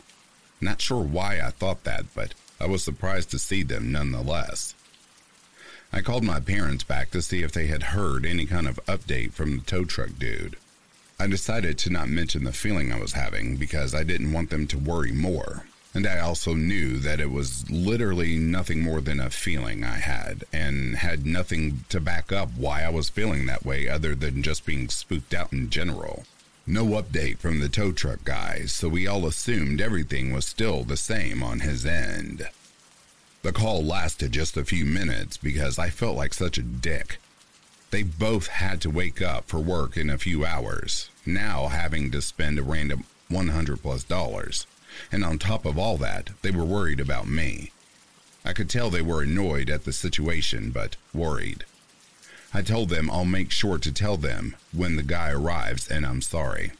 Not 0.59 0.81
sure 0.81 1.03
why 1.03 1.39
I 1.39 1.51
thought 1.51 1.83
that, 1.83 2.05
but 2.13 2.33
I 2.59 2.65
was 2.65 2.83
surprised 2.83 3.31
to 3.31 3.39
see 3.39 3.63
them 3.63 3.91
nonetheless. 3.91 4.75
I 5.91 6.01
called 6.01 6.23
my 6.23 6.39
parents 6.39 6.83
back 6.83 7.11
to 7.11 7.21
see 7.21 7.43
if 7.43 7.51
they 7.51 7.67
had 7.67 7.83
heard 7.83 8.25
any 8.25 8.45
kind 8.45 8.67
of 8.67 8.83
update 8.85 9.33
from 9.33 9.57
the 9.57 9.63
tow 9.63 9.85
truck 9.85 10.09
dude. 10.19 10.57
I 11.19 11.25
decided 11.25 11.79
to 11.79 11.89
not 11.89 12.09
mention 12.09 12.43
the 12.43 12.53
feeling 12.53 12.91
I 12.91 12.99
was 12.99 13.13
having 13.13 13.55
because 13.55 13.95
I 13.95 14.03
didn't 14.03 14.33
want 14.33 14.51
them 14.51 14.67
to 14.67 14.77
worry 14.77 15.11
more. 15.11 15.65
And 15.93 16.05
I 16.05 16.19
also 16.19 16.53
knew 16.53 16.99
that 16.99 17.19
it 17.19 17.31
was 17.31 17.67
literally 17.71 18.37
nothing 18.37 18.83
more 18.83 19.01
than 19.01 19.19
a 19.19 19.31
feeling 19.31 19.83
I 19.83 19.97
had, 19.97 20.43
and 20.53 20.97
had 20.97 21.25
nothing 21.25 21.85
to 21.89 21.99
back 21.99 22.31
up 22.31 22.49
why 22.55 22.83
I 22.83 22.89
was 22.89 23.09
feeling 23.09 23.47
that 23.47 23.65
way 23.65 23.87
other 23.87 24.13
than 24.13 24.43
just 24.43 24.63
being 24.63 24.89
spooked 24.89 25.33
out 25.33 25.51
in 25.51 25.71
general. 25.71 26.25
No 26.67 26.85
update 26.85 27.39
from 27.39 27.61
the 27.61 27.69
tow 27.69 27.91
truck 27.93 28.23
guys, 28.23 28.71
so 28.71 28.87
we 28.87 29.07
all 29.07 29.25
assumed 29.25 29.81
everything 29.81 30.31
was 30.31 30.45
still 30.45 30.83
the 30.83 30.97
same 30.97 31.41
on 31.41 31.61
his 31.61 31.83
end. 31.83 32.47
The 33.41 33.51
call 33.51 33.83
lasted 33.83 34.33
just 34.33 34.55
a 34.55 34.65
few 34.65 34.85
minutes 34.85 35.37
because 35.37 35.79
I 35.79 35.89
felt 35.89 36.17
like 36.17 36.33
such 36.35 36.59
a 36.59 36.61
dick. 36.61 37.17
They 37.89 38.03
both 38.03 38.47
had 38.47 38.81
to 38.81 38.89
wake 38.89 39.21
up 39.21 39.47
for 39.47 39.59
work 39.59 39.95
in 39.95 40.09
a 40.09 40.17
few 40.17 40.45
hours, 40.45 41.09
now 41.25 41.67
having 41.67 42.11
to 42.11 42.21
spend 42.21 42.59
a 42.59 42.63
random 42.63 43.05
100 43.29 43.81
plus 43.81 44.03
dollars. 44.03 44.67
And 45.11 45.23
on 45.23 45.39
top 45.39 45.65
of 45.65 45.77
all 45.77 45.97
that, 45.97 46.31
they 46.41 46.51
were 46.51 46.65
worried 46.65 46.99
about 46.99 47.27
me. 47.27 47.71
I 48.43 48.53
could 48.53 48.69
tell 48.69 48.89
they 48.89 49.01
were 49.01 49.21
annoyed 49.21 49.69
at 49.69 49.83
the 49.83 49.93
situation, 49.93 50.71
but 50.71 50.95
worried. 51.13 51.65
I 52.53 52.61
told 52.61 52.89
them 52.89 53.09
I'll 53.09 53.25
make 53.25 53.51
sure 53.51 53.77
to 53.77 53.91
tell 53.91 54.17
them 54.17 54.55
when 54.71 54.95
the 54.95 55.03
guy 55.03 55.31
arrives 55.31 55.87
and 55.87 56.05
I'm 56.05 56.21
sorry. 56.21 56.71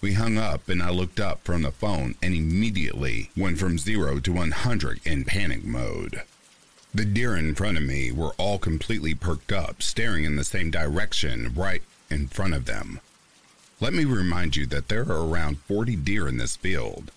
We 0.00 0.14
hung 0.14 0.36
up 0.36 0.68
and 0.68 0.82
I 0.82 0.90
looked 0.90 1.20
up 1.20 1.44
from 1.44 1.62
the 1.62 1.70
phone 1.70 2.16
and 2.22 2.34
immediately 2.34 3.30
went 3.36 3.58
from 3.58 3.78
0 3.78 4.20
to 4.20 4.32
100 4.32 5.00
in 5.06 5.24
panic 5.24 5.64
mode. 5.64 6.22
The 6.94 7.06
deer 7.06 7.34
in 7.36 7.54
front 7.54 7.78
of 7.78 7.84
me 7.84 8.12
were 8.12 8.34
all 8.36 8.58
completely 8.58 9.14
perked 9.14 9.50
up, 9.50 9.82
staring 9.82 10.24
in 10.24 10.36
the 10.36 10.44
same 10.44 10.70
direction 10.70 11.54
right 11.54 11.82
in 12.10 12.28
front 12.28 12.52
of 12.52 12.66
them. 12.66 13.00
Let 13.80 13.94
me 13.94 14.04
remind 14.04 14.56
you 14.56 14.66
that 14.66 14.88
there 14.88 15.02
are 15.10 15.26
around 15.26 15.60
40 15.60 15.96
deer 15.96 16.28
in 16.28 16.36
this 16.36 16.54
field. 16.56 17.10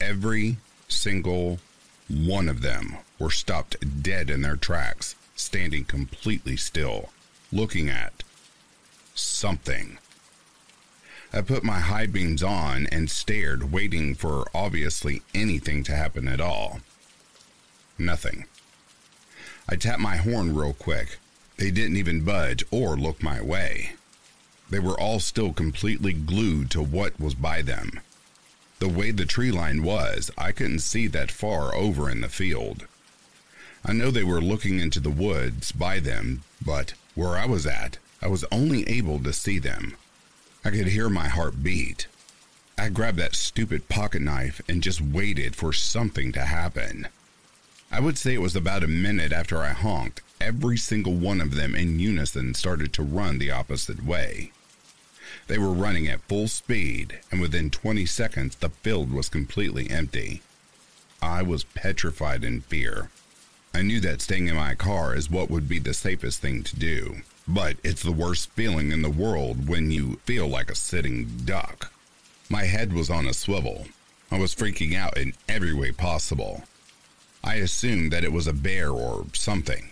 Every 0.00 0.58
single 0.86 1.58
one 2.08 2.48
of 2.48 2.62
them 2.62 2.98
were 3.18 3.30
stopped 3.30 4.02
dead 4.02 4.30
in 4.30 4.42
their 4.42 4.56
tracks, 4.56 5.16
standing 5.34 5.84
completely 5.84 6.56
still, 6.56 7.10
looking 7.52 7.90
at 7.90 8.22
something. 9.14 9.98
I 11.32 11.40
put 11.40 11.64
my 11.64 11.80
high 11.80 12.06
beams 12.06 12.42
on 12.44 12.86
and 12.92 13.10
stared, 13.10 13.72
waiting 13.72 14.14
for 14.14 14.46
obviously 14.54 15.22
anything 15.34 15.82
to 15.84 15.96
happen 15.96 16.28
at 16.28 16.40
all. 16.40 16.80
Nothing. 17.98 18.44
I 19.68 19.76
tapped 19.76 20.00
my 20.00 20.16
horn 20.16 20.54
real 20.54 20.72
quick. 20.72 21.18
They 21.56 21.70
didn't 21.70 21.96
even 21.96 22.24
budge 22.24 22.64
or 22.70 22.96
look 22.96 23.22
my 23.22 23.40
way. 23.40 23.92
They 24.70 24.78
were 24.78 24.98
all 24.98 25.20
still 25.20 25.52
completely 25.52 26.12
glued 26.12 26.70
to 26.72 26.82
what 26.82 27.18
was 27.18 27.34
by 27.34 27.62
them. 27.62 28.00
The 28.78 28.88
way 28.88 29.10
the 29.10 29.24
tree 29.24 29.50
line 29.50 29.82
was, 29.82 30.30
I 30.36 30.52
couldn't 30.52 30.80
see 30.80 31.06
that 31.08 31.30
far 31.30 31.74
over 31.74 32.10
in 32.10 32.20
the 32.20 32.28
field. 32.28 32.86
I 33.84 33.92
know 33.92 34.10
they 34.10 34.24
were 34.24 34.40
looking 34.40 34.80
into 34.80 35.00
the 35.00 35.10
woods 35.10 35.72
by 35.72 36.00
them, 36.00 36.42
but 36.64 36.94
where 37.14 37.36
I 37.36 37.46
was 37.46 37.66
at, 37.66 37.98
I 38.20 38.28
was 38.28 38.44
only 38.52 38.88
able 38.88 39.18
to 39.20 39.32
see 39.32 39.58
them. 39.58 39.96
I 40.64 40.70
could 40.70 40.88
hear 40.88 41.08
my 41.08 41.28
heart 41.28 41.62
beat. 41.62 42.06
I 42.76 42.88
grabbed 42.88 43.18
that 43.18 43.34
stupid 43.34 43.88
pocket 43.88 44.22
knife 44.22 44.60
and 44.68 44.82
just 44.82 45.00
waited 45.00 45.56
for 45.56 45.72
something 45.72 46.32
to 46.32 46.42
happen. 46.44 47.08
I 47.90 48.00
would 48.00 48.18
say 48.18 48.34
it 48.34 48.42
was 48.42 48.56
about 48.56 48.82
a 48.82 48.88
minute 48.88 49.32
after 49.32 49.58
I 49.58 49.70
honked, 49.70 50.20
every 50.40 50.76
single 50.76 51.14
one 51.14 51.40
of 51.40 51.54
them 51.54 51.74
in 51.74 52.00
unison 52.00 52.54
started 52.54 52.92
to 52.94 53.02
run 53.02 53.38
the 53.38 53.50
opposite 53.50 54.04
way. 54.04 54.52
They 55.46 55.58
were 55.58 55.72
running 55.72 56.08
at 56.08 56.22
full 56.22 56.48
speed, 56.48 57.20
and 57.30 57.40
within 57.40 57.70
20 57.70 58.04
seconds, 58.06 58.56
the 58.56 58.70
field 58.70 59.12
was 59.12 59.28
completely 59.28 59.88
empty. 59.88 60.42
I 61.22 61.42
was 61.42 61.64
petrified 61.64 62.42
in 62.42 62.62
fear. 62.62 63.10
I 63.72 63.82
knew 63.82 64.00
that 64.00 64.20
staying 64.20 64.48
in 64.48 64.56
my 64.56 64.74
car 64.74 65.14
is 65.14 65.30
what 65.30 65.50
would 65.50 65.68
be 65.68 65.78
the 65.78 65.94
safest 65.94 66.40
thing 66.40 66.64
to 66.64 66.76
do, 66.76 67.22
but 67.46 67.76
it's 67.84 68.02
the 68.02 68.12
worst 68.12 68.50
feeling 68.50 68.90
in 68.90 69.02
the 69.02 69.10
world 69.10 69.68
when 69.68 69.90
you 69.90 70.16
feel 70.24 70.48
like 70.48 70.70
a 70.70 70.74
sitting 70.74 71.26
duck. 71.44 71.92
My 72.48 72.64
head 72.64 72.92
was 72.92 73.10
on 73.10 73.26
a 73.26 73.34
swivel. 73.34 73.86
I 74.30 74.38
was 74.38 74.54
freaking 74.54 74.96
out 74.96 75.16
in 75.16 75.34
every 75.48 75.72
way 75.72 75.92
possible. 75.92 76.64
I 77.46 77.54
assumed 77.54 78.12
that 78.12 78.24
it 78.24 78.32
was 78.32 78.48
a 78.48 78.52
bear 78.52 78.90
or 78.90 79.26
something, 79.32 79.90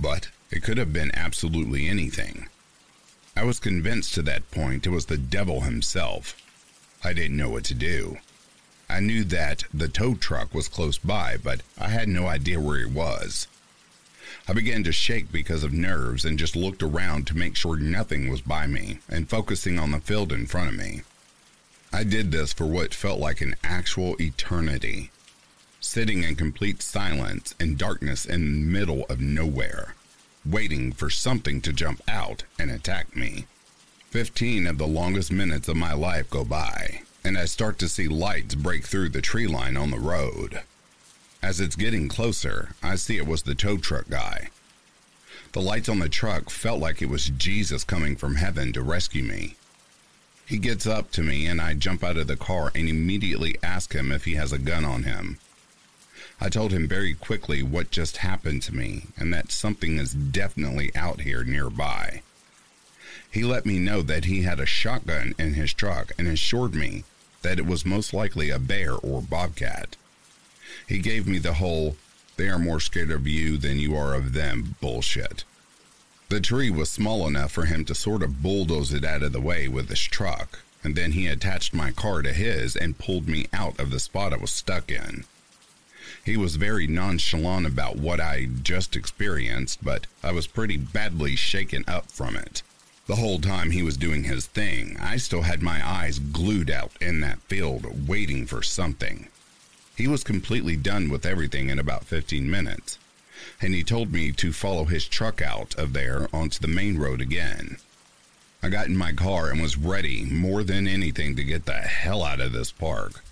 but 0.00 0.30
it 0.50 0.64
could 0.64 0.78
have 0.78 0.92
been 0.92 1.12
absolutely 1.14 1.86
anything. 1.86 2.48
I 3.36 3.44
was 3.44 3.60
convinced 3.60 4.14
to 4.14 4.22
that 4.22 4.50
point 4.50 4.84
it 4.84 4.90
was 4.90 5.06
the 5.06 5.16
devil 5.16 5.60
himself. 5.60 6.34
I 7.04 7.12
didn't 7.12 7.36
know 7.36 7.50
what 7.50 7.62
to 7.66 7.74
do. 7.74 8.18
I 8.90 8.98
knew 8.98 9.22
that 9.24 9.62
the 9.72 9.86
tow 9.86 10.16
truck 10.16 10.52
was 10.52 10.66
close 10.66 10.98
by, 10.98 11.36
but 11.36 11.60
I 11.78 11.88
had 11.88 12.08
no 12.08 12.26
idea 12.26 12.58
where 12.58 12.80
he 12.80 12.86
was. 12.86 13.46
I 14.48 14.52
began 14.52 14.82
to 14.82 14.92
shake 14.92 15.30
because 15.30 15.62
of 15.62 15.72
nerves 15.72 16.24
and 16.24 16.36
just 16.36 16.56
looked 16.56 16.82
around 16.82 17.28
to 17.28 17.38
make 17.38 17.54
sure 17.54 17.76
nothing 17.76 18.28
was 18.28 18.40
by 18.40 18.66
me 18.66 18.98
and 19.08 19.30
focusing 19.30 19.78
on 19.78 19.92
the 19.92 20.00
field 20.00 20.32
in 20.32 20.46
front 20.46 20.70
of 20.70 20.74
me. 20.74 21.02
I 21.92 22.02
did 22.02 22.32
this 22.32 22.52
for 22.52 22.66
what 22.66 22.92
felt 22.92 23.20
like 23.20 23.40
an 23.40 23.54
actual 23.62 24.20
eternity, 24.20 25.12
sitting 25.80 26.24
in 26.24 26.34
complete 26.36 26.82
silence 26.82 27.54
and 27.60 27.78
darkness 27.78 28.24
in 28.24 28.40
the 28.40 28.78
middle 28.78 29.04
of 29.08 29.20
nowhere 29.20 29.94
waiting 30.48 30.92
for 30.92 31.10
something 31.10 31.60
to 31.60 31.72
jump 31.72 32.00
out 32.08 32.44
and 32.58 32.70
attack 32.70 33.14
me. 33.14 33.46
Fifteen 34.10 34.66
of 34.66 34.78
the 34.78 34.86
longest 34.86 35.30
minutes 35.30 35.68
of 35.68 35.76
my 35.76 35.92
life 35.92 36.30
go 36.30 36.44
by, 36.44 37.02
and 37.22 37.36
I 37.36 37.44
start 37.44 37.78
to 37.80 37.88
see 37.88 38.08
lights 38.08 38.54
break 38.54 38.86
through 38.86 39.10
the 39.10 39.20
tree 39.20 39.46
line 39.46 39.76
on 39.76 39.90
the 39.90 39.98
road. 39.98 40.62
As 41.42 41.60
it's 41.60 41.76
getting 41.76 42.08
closer, 42.08 42.70
I 42.82 42.96
see 42.96 43.16
it 43.16 43.26
was 43.26 43.42
the 43.42 43.54
tow 43.54 43.76
truck 43.76 44.08
guy. 44.08 44.48
The 45.52 45.60
lights 45.60 45.88
on 45.88 45.98
the 45.98 46.08
truck 46.08 46.50
felt 46.50 46.80
like 46.80 47.02
it 47.02 47.08
was 47.08 47.30
Jesus 47.30 47.84
coming 47.84 48.16
from 48.16 48.36
heaven 48.36 48.72
to 48.72 48.82
rescue 48.82 49.22
me. 49.22 49.56
He 50.46 50.56
gets 50.56 50.86
up 50.86 51.10
to 51.12 51.22
me, 51.22 51.46
and 51.46 51.60
I 51.60 51.74
jump 51.74 52.02
out 52.02 52.16
of 52.16 52.26
the 52.26 52.36
car 52.36 52.72
and 52.74 52.88
immediately 52.88 53.56
ask 53.62 53.92
him 53.92 54.10
if 54.10 54.24
he 54.24 54.34
has 54.34 54.52
a 54.52 54.58
gun 54.58 54.84
on 54.84 55.02
him. 55.02 55.38
I 56.40 56.48
told 56.48 56.72
him 56.72 56.86
very 56.86 57.14
quickly 57.14 57.62
what 57.62 57.90
just 57.90 58.18
happened 58.18 58.62
to 58.62 58.74
me 58.74 59.06
and 59.16 59.34
that 59.34 59.50
something 59.50 59.98
is 59.98 60.14
definitely 60.14 60.94
out 60.94 61.22
here 61.22 61.42
nearby. 61.42 62.22
He 63.30 63.42
let 63.42 63.66
me 63.66 63.78
know 63.78 64.02
that 64.02 64.26
he 64.26 64.42
had 64.42 64.60
a 64.60 64.66
shotgun 64.66 65.34
in 65.38 65.54
his 65.54 65.72
truck 65.72 66.12
and 66.18 66.28
assured 66.28 66.74
me 66.74 67.04
that 67.42 67.58
it 67.58 67.66
was 67.66 67.84
most 67.84 68.14
likely 68.14 68.50
a 68.50 68.58
bear 68.58 68.94
or 68.94 69.20
bobcat. 69.20 69.96
He 70.86 70.98
gave 70.98 71.26
me 71.26 71.38
the 71.38 71.54
whole, 71.54 71.96
they 72.36 72.48
are 72.48 72.58
more 72.58 72.80
scared 72.80 73.10
of 73.10 73.26
you 73.26 73.56
than 73.58 73.78
you 73.78 73.96
are 73.96 74.14
of 74.14 74.32
them 74.32 74.76
bullshit. 74.80 75.44
The 76.28 76.40
tree 76.40 76.70
was 76.70 76.88
small 76.88 77.26
enough 77.26 77.52
for 77.52 77.64
him 77.64 77.84
to 77.86 77.94
sort 77.94 78.22
of 78.22 78.42
bulldoze 78.42 78.92
it 78.92 79.04
out 79.04 79.22
of 79.22 79.32
the 79.32 79.40
way 79.40 79.66
with 79.66 79.88
his 79.88 80.02
truck, 80.02 80.60
and 80.84 80.94
then 80.94 81.12
he 81.12 81.26
attached 81.26 81.74
my 81.74 81.90
car 81.90 82.22
to 82.22 82.32
his 82.32 82.76
and 82.76 82.98
pulled 82.98 83.28
me 83.28 83.46
out 83.52 83.80
of 83.80 83.90
the 83.90 83.98
spot 83.98 84.32
I 84.32 84.36
was 84.36 84.50
stuck 84.50 84.90
in. 84.90 85.24
He 86.24 86.36
was 86.36 86.56
very 86.56 86.86
nonchalant 86.86 87.66
about 87.66 87.96
what 87.96 88.20
I 88.20 88.48
just 88.62 88.96
experienced, 88.96 89.84
but 89.84 90.06
I 90.22 90.32
was 90.32 90.46
pretty 90.46 90.76
badly 90.76 91.36
shaken 91.36 91.84
up 91.88 92.10
from 92.10 92.36
it. 92.36 92.62
The 93.06 93.16
whole 93.16 93.40
time 93.40 93.70
he 93.70 93.82
was 93.82 93.96
doing 93.96 94.24
his 94.24 94.46
thing, 94.46 94.98
I 95.00 95.16
still 95.16 95.42
had 95.42 95.62
my 95.62 95.80
eyes 95.82 96.18
glued 96.18 96.70
out 96.70 96.92
in 97.00 97.20
that 97.20 97.40
field, 97.42 98.06
waiting 98.06 98.44
for 98.44 98.62
something. 98.62 99.28
He 99.96 100.06
was 100.06 100.22
completely 100.22 100.76
done 100.76 101.08
with 101.08 101.24
everything 101.24 101.70
in 101.70 101.78
about 101.78 102.04
15 102.04 102.50
minutes, 102.50 102.98
and 103.62 103.74
he 103.74 103.82
told 103.82 104.12
me 104.12 104.30
to 104.32 104.52
follow 104.52 104.84
his 104.84 105.08
truck 105.08 105.40
out 105.40 105.74
of 105.76 105.94
there 105.94 106.28
onto 106.32 106.60
the 106.60 106.68
main 106.68 106.98
road 106.98 107.20
again. 107.20 107.78
I 108.62 108.68
got 108.68 108.88
in 108.88 108.96
my 108.96 109.12
car 109.12 109.50
and 109.50 109.62
was 109.62 109.78
ready 109.78 110.24
more 110.24 110.62
than 110.62 110.86
anything 110.86 111.34
to 111.36 111.44
get 111.44 111.64
the 111.64 111.74
hell 111.74 112.22
out 112.22 112.40
of 112.40 112.52
this 112.52 112.72
park. 112.72 113.24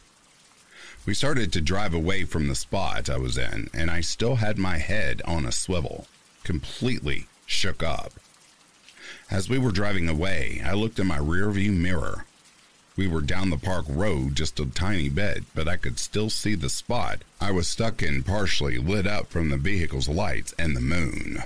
We 1.07 1.15
started 1.15 1.53
to 1.53 1.61
drive 1.61 1.95
away 1.95 2.25
from 2.25 2.49
the 2.49 2.57
spot 2.57 3.09
I 3.09 3.17
was 3.17 3.39
in, 3.39 3.71
and 3.73 3.93
I 3.93 4.01
still 4.01 4.37
had 4.37 4.59
my 4.59 4.79
head 4.79 5.23
on 5.25 5.47
a 5.47 5.53
swivel, 5.53 6.09
completely 6.43 7.29
shook 7.47 7.81
up. 7.81 8.15
As 9.31 9.49
we 9.49 9.57
were 9.57 9.71
driving 9.71 10.09
away, 10.09 10.61
I 10.65 10.73
looked 10.73 10.99
in 10.99 11.07
my 11.07 11.19
rearview 11.19 11.73
mirror. 11.73 12.25
We 12.97 13.07
were 13.07 13.21
down 13.21 13.51
the 13.51 13.57
park 13.57 13.85
road 13.89 14.35
just 14.35 14.59
a 14.59 14.67
tiny 14.67 15.09
bit, 15.09 15.45
but 15.55 15.69
I 15.69 15.77
could 15.77 16.01
still 16.01 16.29
see 16.29 16.57
the 16.57 16.69
spot 16.69 17.23
I 17.41 17.53
was 17.53 17.69
stuck 17.69 18.03
in 18.03 18.25
partially 18.25 18.77
lit 18.79 19.07
up 19.07 19.29
from 19.29 19.51
the 19.51 19.59
vehicle's 19.59 20.09
lights 20.09 20.55
and 20.59 20.77
the 20.77 20.81
moon. 20.81 21.45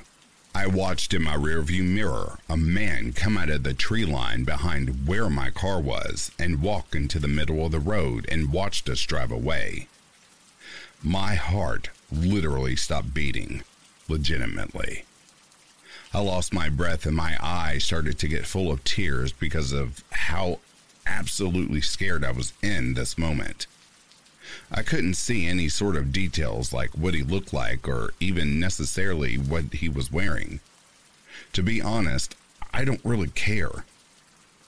I 0.54 0.66
watched 0.66 1.14
in 1.14 1.22
my 1.22 1.36
rearview 1.36 1.82
mirror 1.84 2.38
a 2.48 2.56
man 2.56 3.12
come 3.12 3.38
out 3.38 3.50
of 3.50 3.62
the 3.62 3.72
tree 3.72 4.04
line 4.04 4.44
behind 4.44 5.06
where 5.06 5.30
my 5.30 5.50
car 5.50 5.80
was 5.80 6.32
and 6.38 6.60
walk 6.60 6.94
into 6.94 7.18
the 7.18 7.28
middle 7.28 7.64
of 7.64 7.72
the 7.72 7.78
road 7.78 8.26
and 8.28 8.52
watched 8.52 8.88
us 8.88 9.00
drive 9.02 9.30
away. 9.30 9.86
My 11.02 11.36
heart 11.36 11.90
literally 12.10 12.76
stopped 12.76 13.14
beating, 13.14 13.62
legitimately. 14.08 15.04
I 16.12 16.20
lost 16.20 16.52
my 16.52 16.68
breath 16.68 17.06
and 17.06 17.16
my 17.16 17.38
eyes 17.40 17.84
started 17.84 18.18
to 18.18 18.28
get 18.28 18.46
full 18.46 18.72
of 18.72 18.82
tears 18.82 19.32
because 19.32 19.72
of 19.72 20.02
how 20.10 20.58
absolutely 21.06 21.80
scared 21.80 22.24
I 22.24 22.32
was 22.32 22.52
in 22.60 22.94
this 22.94 23.16
moment. 23.16 23.66
I 24.72 24.82
couldn't 24.82 25.14
see 25.14 25.46
any 25.46 25.68
sort 25.68 25.96
of 25.96 26.12
details 26.12 26.72
like 26.72 26.90
what 26.90 27.14
he 27.14 27.22
looked 27.22 27.52
like 27.52 27.88
or 27.88 28.12
even 28.20 28.60
necessarily 28.60 29.36
what 29.36 29.72
he 29.74 29.88
was 29.88 30.12
wearing. 30.12 30.60
To 31.54 31.62
be 31.62 31.82
honest, 31.82 32.36
I 32.72 32.84
don't 32.84 33.04
really 33.04 33.30
care. 33.30 33.84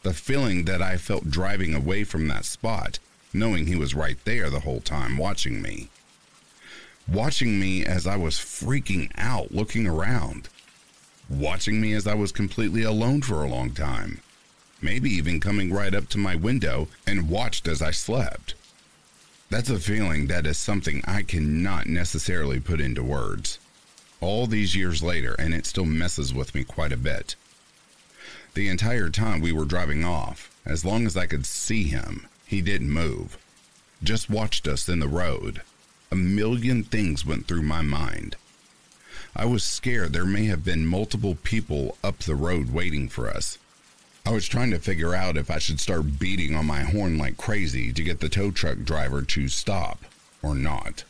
The 0.03 0.13
feeling 0.13 0.65
that 0.65 0.83
I 0.83 0.97
felt 0.97 1.31
driving 1.31 1.75
away 1.75 2.03
from 2.03 2.27
that 2.29 2.45
spot, 2.45 2.99
knowing 3.33 3.67
he 3.67 3.77
was 3.77 3.95
right 3.95 4.19
there 4.25 4.51
the 4.51 4.61
whole 4.61 4.81
time 4.81 5.17
watching 5.17 5.63
me. 5.63 5.89
Watching 7.07 7.61
me 7.61 7.85
as 7.85 8.07
I 8.07 8.17
was 8.17 8.35
freaking 8.37 9.11
out 9.17 9.53
looking 9.53 9.87
around. 9.87 10.49
Watching 11.29 11.81
me 11.81 11.93
as 11.95 12.09
I 12.09 12.15
was 12.15 12.33
completely 12.33 12.83
alone 12.83 13.23
for 13.23 13.43
a 13.43 13.49
long 13.49 13.71
time. 13.71 14.21
Maybe 14.81 15.11
even 15.11 15.39
coming 15.39 15.73
right 15.73 15.95
up 15.95 16.09
to 16.09 16.19
my 16.19 16.35
window 16.35 16.89
and 17.07 17.31
watched 17.31 17.69
as 17.69 17.81
I 17.81 17.93
slept. 17.93 18.55
That's 19.53 19.69
a 19.69 19.79
feeling 19.79 20.29
that 20.29 20.47
is 20.47 20.57
something 20.57 21.03
I 21.05 21.23
cannot 21.23 21.87
necessarily 21.87 22.59
put 22.59 22.81
into 22.81 23.03
words. 23.03 23.59
All 24.19 24.47
these 24.47 24.75
years 24.75 25.03
later, 25.03 25.37
and 25.39 25.53
it 25.53 25.67
still 25.67 25.85
messes 25.85 26.33
with 26.33 26.55
me 26.55 26.65
quite 26.65 26.91
a 26.91 26.97
bit. 26.97 27.37
The 28.55 28.71
entire 28.71 29.11
time 29.11 29.43
we 29.43 29.53
were 29.53 29.67
driving 29.67 30.07
off, 30.07 30.51
as 30.65 30.87
long 30.87 31.05
as 31.05 31.19
I 31.19 31.27
could 31.27 31.45
see 31.45 31.83
him, 31.83 32.29
he 32.47 32.63
didn't 32.63 32.91
move. 32.91 33.37
Just 34.03 34.31
watched 34.31 34.67
us 34.67 34.89
in 34.89 35.01
the 35.01 35.07
road. 35.07 35.61
A 36.11 36.17
million 36.17 36.83
things 36.83 37.27
went 37.27 37.47
through 37.47 37.61
my 37.61 37.83
mind. 37.83 38.37
I 39.37 39.45
was 39.45 39.63
scared 39.63 40.15
there 40.15 40.25
may 40.25 40.47
have 40.47 40.65
been 40.65 40.87
multiple 40.87 41.35
people 41.35 41.99
up 42.03 42.21
the 42.21 42.37
road 42.37 42.73
waiting 42.73 43.07
for 43.07 43.29
us. 43.29 43.59
I 44.25 44.31
was 44.31 44.47
trying 44.47 44.71
to 44.71 44.79
figure 44.79 45.15
out 45.15 45.37
if 45.37 45.51
I 45.51 45.59
should 45.59 45.81
start 45.81 46.21
beating 46.21 46.55
on 46.55 46.67
my 46.67 46.83
horn 46.83 47.19
like 47.19 47.37
crazy 47.37 47.93
to 47.93 48.03
get 48.05 48.21
the 48.21 48.29
tow 48.29 48.53
truck 48.53 48.79
driver 48.85 49.23
to 49.23 49.49
stop 49.49 50.05
or 50.43 50.55
not. 50.55 51.03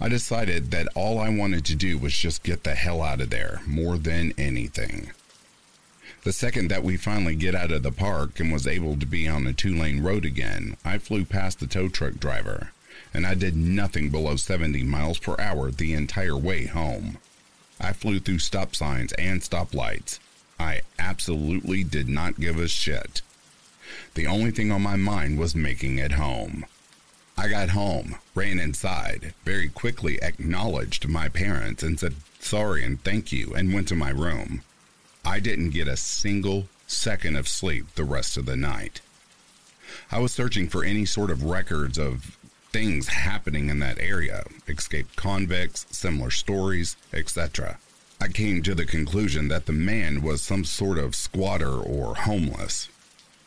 I 0.00 0.08
decided 0.08 0.70
that 0.70 0.88
all 0.94 1.18
I 1.18 1.28
wanted 1.28 1.66
to 1.66 1.74
do 1.74 1.98
was 1.98 2.16
just 2.16 2.42
get 2.42 2.64
the 2.64 2.74
hell 2.74 3.02
out 3.02 3.20
of 3.20 3.28
there 3.28 3.60
more 3.66 3.98
than 3.98 4.32
anything. 4.38 5.10
The 6.24 6.32
second 6.32 6.68
that 6.68 6.82
we 6.82 6.96
finally 6.96 7.36
get 7.36 7.54
out 7.54 7.70
of 7.70 7.82
the 7.82 7.92
park 7.92 8.40
and 8.40 8.50
was 8.50 8.66
able 8.66 8.96
to 8.96 9.06
be 9.06 9.28
on 9.28 9.46
a 9.46 9.52
two 9.52 9.76
lane 9.76 10.02
road 10.02 10.24
again, 10.24 10.78
I 10.84 10.96
flew 10.96 11.26
past 11.26 11.60
the 11.60 11.66
tow 11.66 11.88
truck 11.88 12.14
driver, 12.14 12.72
and 13.12 13.26
I 13.26 13.34
did 13.34 13.56
nothing 13.56 14.08
below 14.08 14.36
70 14.36 14.82
miles 14.84 15.18
per 15.18 15.36
hour 15.38 15.70
the 15.70 15.92
entire 15.92 16.36
way 16.36 16.64
home. 16.64 17.18
I 17.78 17.92
flew 17.92 18.20
through 18.20 18.38
stop 18.38 18.74
signs 18.74 19.12
and 19.12 19.42
stoplights, 19.42 20.18
I 20.58 20.80
absolutely 20.98 21.84
did 21.84 22.08
not 22.08 22.40
give 22.40 22.58
a 22.58 22.68
shit. 22.68 23.22
The 24.14 24.26
only 24.26 24.50
thing 24.50 24.72
on 24.72 24.82
my 24.82 24.96
mind 24.96 25.38
was 25.38 25.54
making 25.54 25.98
it 25.98 26.12
home. 26.12 26.66
I 27.38 27.48
got 27.48 27.70
home, 27.70 28.16
ran 28.34 28.58
inside, 28.58 29.34
very 29.44 29.68
quickly 29.68 30.20
acknowledged 30.22 31.06
my 31.06 31.28
parents 31.28 31.82
and 31.82 32.00
said 32.00 32.14
sorry 32.40 32.84
and 32.84 33.02
thank 33.02 33.32
you, 33.32 33.52
and 33.54 33.74
went 33.74 33.88
to 33.88 33.94
my 33.96 34.10
room. 34.10 34.62
I 35.24 35.40
didn't 35.40 35.70
get 35.70 35.88
a 35.88 35.96
single 35.96 36.68
second 36.86 37.36
of 37.36 37.48
sleep 37.48 37.94
the 37.94 38.04
rest 38.04 38.36
of 38.36 38.46
the 38.46 38.56
night. 38.56 39.00
I 40.10 40.20
was 40.20 40.32
searching 40.32 40.68
for 40.68 40.84
any 40.84 41.04
sort 41.04 41.30
of 41.30 41.44
records 41.44 41.98
of 41.98 42.38
things 42.72 43.08
happening 43.08 43.68
in 43.68 43.80
that 43.80 43.98
area, 43.98 44.44
escaped 44.68 45.16
convicts, 45.16 45.86
similar 45.90 46.30
stories, 46.30 46.96
etc. 47.12 47.78
I 48.20 48.28
came 48.28 48.62
to 48.62 48.74
the 48.74 48.86
conclusion 48.86 49.48
that 49.48 49.66
the 49.66 49.72
man 49.72 50.22
was 50.22 50.42
some 50.42 50.64
sort 50.64 50.98
of 50.98 51.14
squatter 51.14 51.72
or 51.72 52.14
homeless. 52.14 52.88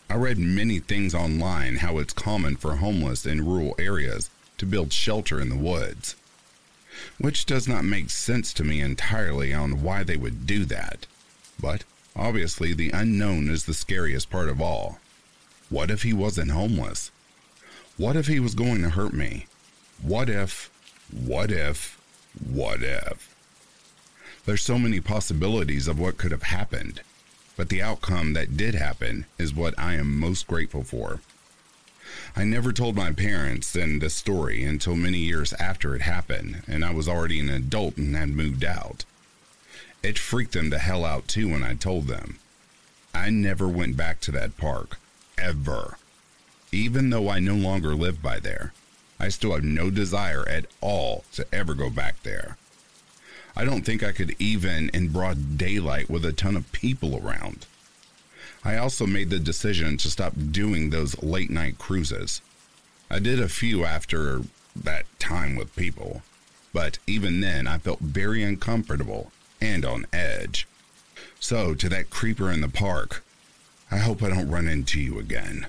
I 0.10 0.16
read 0.16 0.38
many 0.40 0.80
things 0.80 1.14
online 1.14 1.78
how 1.78 1.98
it's 2.00 2.14
common 2.14 2.56
for 2.56 2.78
homeless 2.78 3.26
in 3.26 3.46
rural 3.46 3.76
areas 3.78 4.30
to 4.58 4.66
build 4.66 4.92
shelter 4.94 5.40
in 5.40 5.50
the 5.50 5.56
woods. 5.58 6.16
which 7.18 7.46
does 7.46 7.68
not 7.68 7.84
make 7.86 8.10
sense 8.10 8.54
to 8.54 8.64
me 8.64 8.82
entirely 8.82 9.54
on 9.54 9.82
why 9.84 10.04
they 10.04 10.18
would 10.18 10.46
do 10.46 10.66
that. 10.66 11.06
But 11.60 11.84
obviously, 12.16 12.74
the 12.74 12.92
unknown 12.92 13.50
is 13.50 13.66
the 13.66 13.74
scariest 13.74 14.30
part 14.30 14.50
of 14.50 14.62
all. 14.62 15.00
What 15.70 15.92
if 15.92 16.04
he 16.04 16.14
wasn't 16.14 16.52
homeless? 16.52 17.12
What 17.98 18.16
if 18.16 18.28
he 18.28 18.40
was 18.40 18.56
going 18.56 18.82
to 18.82 18.90
hurt 18.90 19.14
me? 19.14 19.48
What 20.02 20.30
if, 20.30 20.70
what 21.12 21.52
if, 21.52 22.00
what 22.40 22.82
if? 22.82 23.29
There's 24.50 24.64
so 24.64 24.80
many 24.80 25.00
possibilities 25.00 25.88
of 25.88 26.00
what 26.00 26.18
could 26.18 26.32
have 26.32 26.42
happened, 26.42 27.02
but 27.56 27.70
the 27.70 27.84
outcome 27.84 28.34
that 28.34 28.58
did 28.58 28.74
happen 28.74 29.28
is 29.38 29.54
what 29.54 29.78
I 29.78 29.94
am 29.94 30.20
most 30.20 30.48
grateful 30.48 30.84
for. 30.84 31.22
I 32.36 32.46
never 32.46 32.74
told 32.74 32.96
my 32.96 33.12
parents 33.12 33.76
in 33.76 34.00
the 34.00 34.10
story 34.10 34.64
until 34.64 34.96
many 34.96 35.20
years 35.20 35.54
after 35.60 35.96
it 35.96 36.02
happened, 36.02 36.64
and 36.68 36.84
I 36.84 36.92
was 36.92 37.08
already 37.08 37.40
an 37.40 37.50
adult 37.52 37.98
and 37.98 38.16
had 38.16 38.30
moved 38.30 38.66
out. 38.66 39.06
It 40.02 40.18
freaked 40.18 40.54
them 40.54 40.72
the 40.72 40.80
hell 40.80 41.06
out 41.06 41.28
too 41.28 41.52
when 41.52 41.62
I 41.62 41.76
told 41.76 42.08
them. 42.08 42.40
I 43.14 43.30
never 43.30 43.68
went 43.68 43.98
back 43.98 44.20
to 44.22 44.32
that 44.32 44.58
park, 44.58 44.98
ever. 45.38 46.00
Even 46.72 47.12
though 47.12 47.30
I 47.30 47.40
no 47.40 47.54
longer 47.54 47.94
live 47.94 48.24
by 48.24 48.40
there, 48.40 48.74
I 49.20 49.30
still 49.30 49.54
have 49.54 49.64
no 49.64 49.92
desire 49.92 50.44
at 50.50 50.66
all 50.82 51.24
to 51.34 51.46
ever 51.54 51.76
go 51.76 51.92
back 51.92 52.24
there. 52.24 52.58
I 53.56 53.66
don't 53.66 53.84
think 53.84 54.04
I 54.04 54.12
could 54.12 54.36
even 54.40 54.90
in 54.94 55.10
broad 55.10 55.58
daylight 55.58 56.10
with 56.10 56.24
a 56.26 56.34
ton 56.34 56.56
of 56.56 56.72
people 56.72 57.18
around. 57.18 57.66
I 58.64 58.78
also 58.78 59.06
made 59.06 59.30
the 59.30 59.40
decision 59.40 59.98
to 59.98 60.10
stop 60.10 60.34
doing 60.52 60.90
those 60.90 61.22
late 61.24 61.50
night 61.50 61.78
cruises. 61.78 62.42
I 63.10 63.20
did 63.20 63.40
a 63.40 63.50
few 63.50 63.86
after 63.86 64.42
that 64.76 65.06
time 65.20 65.56
with 65.56 65.76
people, 65.76 66.22
but 66.74 67.00
even 67.08 67.42
then 67.42 67.68
I 67.68 67.78
felt 67.78 68.00
very 68.00 68.44
uncomfortable 68.44 69.32
and 69.62 69.86
on 69.86 70.06
edge. 70.14 70.68
So, 71.40 71.74
to 71.74 71.90
that 71.90 72.10
creeper 72.10 72.52
in 72.52 72.62
the 72.62 72.70
park, 72.70 73.24
I 73.92 73.98
hope 73.98 74.22
I 74.22 74.30
don't 74.30 74.52
run 74.52 74.68
into 74.68 75.00
you 75.02 75.20
again. 75.20 75.68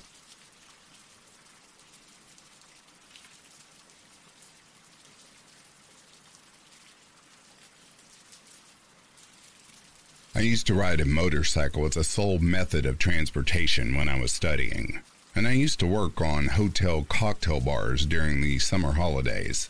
I 10.41 10.45
used 10.45 10.67
to 10.69 10.75
ride 10.75 11.03
a 11.03 11.05
motorcycle 11.05 11.85
as 11.85 11.99
a 11.99 12.03
sole 12.03 12.39
method 12.39 12.87
of 12.87 12.99
transportation 12.99 13.95
when 13.95 14.09
I 14.09 14.19
was 14.19 14.33
studying, 14.33 15.01
and 15.35 15.47
I 15.47 15.53
used 15.53 15.79
to 15.81 15.87
work 15.87 16.19
on 16.23 16.47
hotel 16.47 17.05
cocktail 17.07 17.61
bars 17.61 18.07
during 18.07 18.41
the 18.41 18.59
summer 18.59 18.93
holidays. 18.93 19.69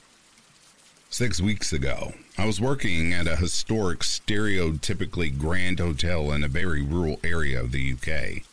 Six 1.09 1.41
weeks 1.41 1.73
ago, 1.73 2.15
I 2.39 2.47
was 2.47 2.61
working 2.61 3.13
at 3.13 3.27
a 3.27 3.35
historic, 3.35 4.05
stereotypically 4.05 5.37
grand 5.37 5.81
hotel 5.81 6.31
in 6.31 6.45
a 6.45 6.49
very 6.49 6.83
rural 6.83 7.19
area 7.25 7.61
of 7.61 7.73
the 7.73 7.93
UK. 7.93 8.45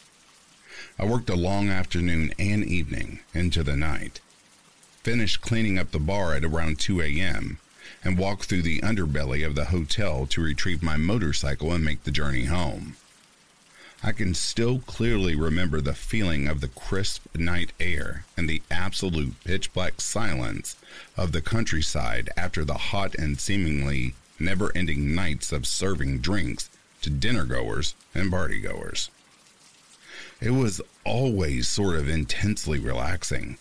I 0.98 1.06
worked 1.06 1.30
a 1.30 1.36
long 1.36 1.70
afternoon 1.70 2.34
and 2.40 2.64
evening 2.66 3.20
into 3.36 3.62
the 3.62 3.78
night. 3.78 4.22
Finished 5.04 5.42
cleaning 5.42 5.78
up 5.78 5.92
the 5.92 6.00
bar 6.00 6.34
at 6.34 6.44
around 6.44 6.80
2 6.80 7.00
a.m 7.00 7.60
and 8.04 8.18
walk 8.18 8.44
through 8.44 8.62
the 8.62 8.80
underbelly 8.82 9.46
of 9.46 9.56
the 9.56 9.66
hotel 9.66 10.26
to 10.28 10.42
retrieve 10.42 10.82
my 10.84 10.98
motorcycle 10.98 11.72
and 11.74 11.84
make 11.84 12.04
the 12.04 12.12
journey 12.12 12.46
home. 12.46 12.96
I 14.04 14.12
can 14.12 14.36
still 14.36 14.80
clearly 14.80 15.36
remember 15.36 15.82
the 15.82 15.96
feeling 15.96 16.48
of 16.48 16.62
the 16.62 16.68
crisp 16.68 17.26
night 17.36 17.74
air 17.80 18.26
and 18.38 18.48
the 18.48 18.62
absolute 18.70 19.34
pitch 19.44 19.74
black 19.74 20.00
silence 20.00 20.76
of 21.16 21.32
the 21.32 21.42
countryside 21.42 22.30
after 22.38 22.64
the 22.64 22.76
hot 22.76 23.16
and 23.16 23.40
seemingly 23.40 24.14
never 24.40 24.72
ending 24.76 25.16
nights 25.16 25.52
of 25.52 25.66
serving 25.66 26.20
drinks 26.20 26.70
to 27.02 27.10
dinner 27.10 27.44
goers 27.44 27.96
and 28.14 28.30
party 28.30 28.60
goers. 28.60 29.10
It 30.40 30.52
was 30.52 30.82
always 31.04 31.68
sort 31.68 31.96
of 31.96 32.08
intensely 32.08 32.80
relaxing 32.80 33.58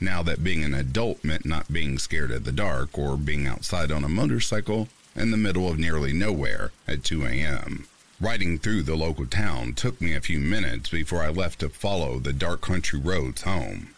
now 0.00 0.22
that 0.22 0.44
being 0.44 0.62
an 0.62 0.74
adult 0.74 1.24
meant 1.24 1.46
not 1.46 1.72
being 1.72 1.98
scared 1.98 2.30
of 2.30 2.44
the 2.44 2.52
dark 2.52 2.98
or 2.98 3.16
being 3.16 3.46
outside 3.46 3.90
on 3.90 4.04
a 4.04 4.08
motorcycle 4.08 4.88
in 5.14 5.30
the 5.30 5.36
middle 5.36 5.68
of 5.68 5.78
nearly 5.78 6.12
nowhere 6.12 6.70
at 6.86 7.04
2 7.04 7.24
a.m. 7.24 7.86
Riding 8.20 8.58
through 8.58 8.82
the 8.82 8.96
local 8.96 9.26
town 9.26 9.74
took 9.74 10.00
me 10.00 10.14
a 10.14 10.20
few 10.20 10.38
minutes 10.38 10.90
before 10.90 11.22
I 11.22 11.28
left 11.28 11.60
to 11.60 11.68
follow 11.68 12.18
the 12.18 12.32
dark 12.32 12.60
country 12.60 12.98
roads 12.98 13.42
home. 13.42 13.94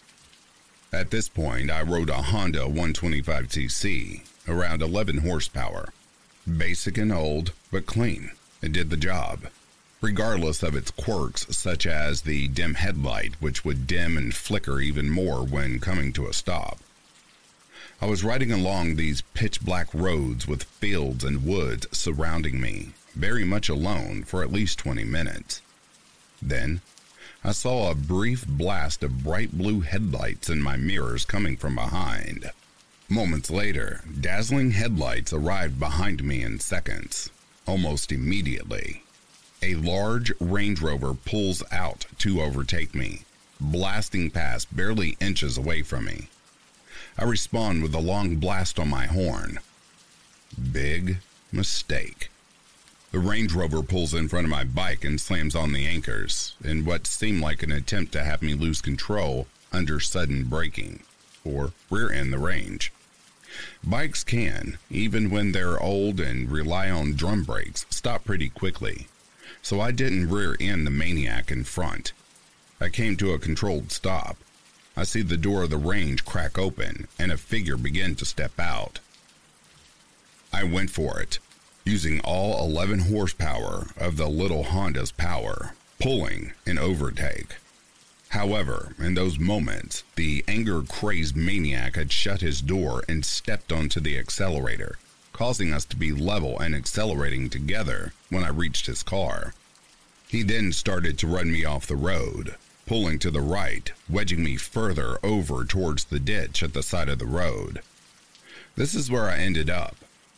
At 0.92 1.11
this 1.11 1.28
point, 1.28 1.70
I 1.70 1.82
rode 1.82 2.11
a 2.11 2.22
Honda 2.22 2.61
125cc, 2.61 4.22
around 4.49 4.82
11 4.82 5.18
horsepower. 5.18 5.92
Basic 6.57 6.96
and 6.96 7.12
old, 7.12 7.53
but 7.70 7.86
clean. 7.86 8.30
It 8.62 8.72
did 8.72 8.90
the 8.90 8.96
job 8.96 9.49
regardless 10.01 10.62
of 10.62 10.76
its 10.76 10.90
quirks, 10.90 11.46
such 11.57 11.86
as 11.86 12.22
the 12.22 12.49
dim 12.49 12.74
headlight, 12.74 13.34
which 13.40 13.64
would 13.64 13.86
dim 13.86 14.16
and 14.16 14.34
flicker 14.34 14.80
even 14.80 15.11
more 15.11 15.44
when 15.44 15.80
coming 15.80 16.12
to 16.12 16.28
a 16.28 16.32
stop. 16.32 16.78
I 18.01 18.07
was 18.07 18.22
riding 18.22 18.53
along 18.53 18.94
these 18.94 19.22
pitch 19.34 19.61
black 19.61 19.88
roads 19.92 20.46
with 20.46 20.62
fields 20.62 21.24
and 21.24 21.44
woods 21.44 21.86
surrounding 21.90 22.61
me, 22.61 22.90
very 23.14 23.44
much 23.44 23.68
alone 23.68 24.22
for 24.22 24.42
at 24.42 24.53
least 24.53 24.78
20 24.78 25.03
minutes. 25.05 25.61
Then, 26.40 26.80
I 27.42 27.51
saw 27.51 27.90
a 27.90 27.96
brief 27.96 28.46
blast 28.46 29.03
of 29.03 29.24
bright 29.24 29.57
blue 29.59 29.80
headlights 29.80 30.49
in 30.49 30.62
my 30.62 30.76
mirrors 30.76 31.24
coming 31.24 31.57
from 31.57 31.74
behind. 31.74 32.51
Moments 33.09 33.51
later, 33.51 34.03
dazzling 34.20 34.72
headlights 34.72 35.32
arrived 35.32 35.80
behind 35.80 36.22
me 36.22 36.42
in 36.42 36.61
seconds, 36.61 37.30
almost 37.66 38.12
immediately. 38.12 39.03
A 39.61 39.74
large 39.74 40.32
Range 40.38 40.80
Rover 40.80 41.14
pulls 41.14 41.64
out 41.72 42.06
to 42.18 42.40
overtake 42.40 42.94
me, 42.94 43.24
blasting 43.61 44.30
past 44.30 44.74
barely 44.74 45.16
inches 45.18 45.59
away 45.59 45.82
from 45.82 46.04
me. 46.04 46.28
I 47.18 47.24
respond 47.24 47.82
with 47.82 47.92
a 47.92 47.98
long 48.00 48.36
blast 48.36 48.78
on 48.78 48.88
my 48.88 49.06
horn. 49.06 49.59
Big 50.70 51.18
mistake. 51.50 52.30
The 53.11 53.18
Range 53.18 53.52
Rover 53.52 53.82
pulls 53.82 54.14
in 54.14 54.28
front 54.28 54.44
of 54.44 54.50
my 54.50 54.62
bike 54.62 55.04
and 55.04 55.20
slams 55.20 55.56
on 55.56 55.72
the 55.72 55.88
anchors 55.88 56.54
in 56.62 56.84
what 56.84 57.09
seemed 57.09 57.40
like 57.40 57.64
an 57.64 57.72
attempt 57.72 58.12
to 58.12 58.22
have 58.22 58.42
me 58.42 58.54
lose 58.54 58.80
control 58.80 59.48
under 59.72 59.98
sudden 59.98 60.44
braking 60.44 61.02
or 61.44 61.72
rear 61.90 62.12
end 62.12 62.32
the 62.32 62.38
range. 62.38 62.92
Bikes 63.82 64.22
can, 64.22 64.78
even 64.88 65.30
when 65.30 65.50
they're 65.50 65.82
old 65.82 66.20
and 66.20 66.48
rely 66.48 66.88
on 66.88 67.14
drum 67.14 67.42
brakes, 67.42 67.86
stop 67.90 68.24
pretty 68.24 68.50
quickly 68.50 69.09
so 69.62 69.80
I 69.80 69.90
didn't 69.90 70.30
rear 70.30 70.57
end 70.61 70.86
the 70.86 70.90
maniac 70.90 71.51
in 71.51 71.64
front. 71.64 72.12
I 72.80 72.88
came 72.88 73.16
to 73.16 73.32
a 73.32 73.38
controlled 73.38 73.90
stop. 73.90 74.36
I 74.96 75.05
see 75.05 75.22
the 75.22 75.36
door 75.36 75.64
of 75.64 75.70
the 75.70 75.76
range 75.76 76.24
crack 76.24 76.59
open 76.59 77.09
and 77.18 77.30
a 77.30 77.36
figure 77.36 77.76
begin 77.76 78.14
to 78.16 78.24
step 78.24 78.59
out. 78.59 79.01
I 80.53 80.64
went 80.64 80.90
for 80.90 81.20
it, 81.20 81.38
using 81.84 82.20
all 82.20 82.64
11 82.64 83.01
horsepower 83.01 83.88
of 83.96 84.16
the 84.16 84.28
little 84.28 84.64
Honda's 84.64 85.12
power, 85.12 85.74
pulling 86.01 86.53
an 86.66 86.78
overtake. 86.78 87.57
However, 88.30 88.94
in 88.99 89.14
those 89.14 89.38
moments, 89.38 90.05
the 90.16 90.44
anger 90.46 90.82
crazed 90.82 91.36
maniac 91.36 91.96
had 91.96 92.12
shut 92.12 92.40
his 92.40 92.61
door 92.61 93.03
and 93.09 93.24
stepped 93.24 93.72
onto 93.72 94.01
the 94.01 94.18
accelerator, 94.18 94.99
causing 95.39 95.72
us 95.72 95.84
to 95.84 95.95
be 95.95 96.11
level 96.11 96.59
and 96.59 96.74
accelerating 96.74 97.49
together 97.49 98.12
when 98.28 98.43
I 98.43 98.49
reached 98.49 98.86
his 98.86 99.05
car. 99.05 99.55
He 100.26 100.43
then 100.43 100.72
started 100.72 101.16
to 101.18 101.28
run 101.28 101.53
me 101.53 101.64
off 101.64 101.86
the 101.86 101.95
road, 101.95 102.57
pulling 102.86 103.20
to 103.20 103.30
the 103.30 103.41
right, 103.41 103.93
wedging 104.11 104.43
me 104.43 104.57
further 104.57 105.16
over 105.22 105.64
towards 105.64 106.07
the 106.07 106.18
ditch 106.18 106.61
at 106.64 106.74
the 106.74 106.82
side 106.82 107.09
of 107.09 107.20
the 107.20 107.26
road. 107.26 107.82
This 108.74 108.97
is 108.97 109.12
where 109.12 109.30
I 109.30 109.39
ended 109.39 109.70
up, 109.70 109.95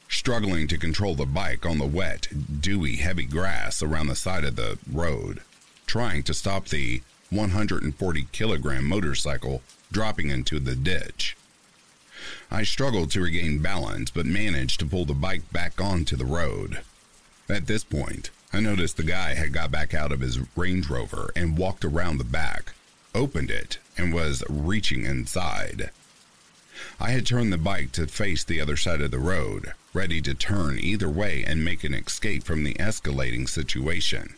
struggling 0.06 0.68
to 0.68 0.76
control 0.76 1.14
the 1.14 1.24
bike 1.24 1.64
on 1.64 1.78
the 1.78 1.86
wet, 1.86 2.28
dewy, 2.60 2.96
heavy 2.96 3.24
grass 3.24 3.82
around 3.82 4.08
the 4.08 4.14
side 4.14 4.44
of 4.44 4.56
the 4.56 4.76
road, 4.92 5.40
trying 5.86 6.22
to 6.24 6.34
stop 6.34 6.68
the 6.68 7.00
140 7.30 8.28
kilogram 8.32 8.84
motorcycle 8.84 9.62
dropping 9.90 10.28
into 10.28 10.60
the 10.60 10.76
ditch. 10.76 11.38
I 12.50 12.62
struggled 12.62 13.10
to 13.12 13.22
regain 13.22 13.58
balance, 13.58 14.10
but 14.10 14.26
managed 14.26 14.80
to 14.80 14.86
pull 14.86 15.04
the 15.04 15.14
bike 15.14 15.50
back 15.52 15.80
onto 15.80 16.16
the 16.16 16.24
road. 16.24 16.80
At 17.48 17.66
this 17.66 17.82
point, 17.82 18.30
I 18.52 18.60
noticed 18.60 18.96
the 18.96 19.02
guy 19.02 19.34
had 19.34 19.52
got 19.52 19.70
back 19.70 19.94
out 19.94 20.12
of 20.12 20.20
his 20.20 20.38
Range 20.56 20.88
Rover 20.88 21.30
and 21.34 21.58
walked 21.58 21.84
around 21.84 22.18
the 22.18 22.24
back, 22.24 22.72
opened 23.14 23.50
it, 23.50 23.78
and 23.96 24.14
was 24.14 24.44
reaching 24.48 25.04
inside. 25.04 25.90
I 26.98 27.10
had 27.10 27.26
turned 27.26 27.52
the 27.52 27.58
bike 27.58 27.92
to 27.92 28.06
face 28.06 28.44
the 28.44 28.60
other 28.60 28.76
side 28.76 29.00
of 29.00 29.10
the 29.10 29.18
road, 29.18 29.72
ready 29.92 30.20
to 30.22 30.34
turn 30.34 30.78
either 30.78 31.08
way 31.08 31.44
and 31.44 31.64
make 31.64 31.84
an 31.84 31.94
escape 31.94 32.44
from 32.44 32.64
the 32.64 32.74
escalating 32.74 33.48
situation. 33.48 34.34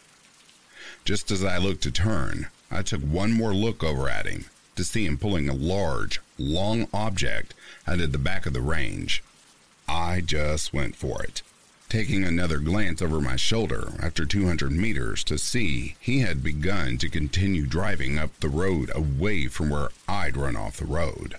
Just 1.04 1.30
as 1.30 1.44
I 1.44 1.58
looked 1.58 1.82
to 1.82 1.90
turn, 1.90 2.48
I 2.70 2.82
took 2.82 3.02
one 3.02 3.32
more 3.32 3.54
look 3.54 3.84
over 3.84 4.08
at 4.08 4.26
him 4.26 4.46
to 4.76 4.84
see 4.84 5.06
him 5.06 5.18
pulling 5.18 5.48
a 5.48 5.54
large, 5.54 6.20
long 6.38 6.88
object 6.92 7.54
out 7.86 8.00
of 8.00 8.12
the 8.12 8.18
back 8.18 8.46
of 8.46 8.52
the 8.52 8.60
range. 8.60 9.22
I 9.88 10.20
just 10.20 10.72
went 10.72 10.96
for 10.96 11.22
it, 11.22 11.42
taking 11.88 12.24
another 12.24 12.58
glance 12.58 13.02
over 13.02 13.20
my 13.20 13.36
shoulder 13.36 13.92
after 14.02 14.24
200 14.24 14.72
meters 14.72 15.24
to 15.24 15.38
see 15.38 15.96
he 16.00 16.20
had 16.20 16.42
begun 16.42 16.98
to 16.98 17.08
continue 17.08 17.66
driving 17.66 18.18
up 18.18 18.38
the 18.40 18.48
road 18.48 18.90
away 18.94 19.48
from 19.48 19.70
where 19.70 19.90
I'd 20.08 20.36
run 20.36 20.56
off 20.56 20.76
the 20.76 20.86
road. 20.86 21.36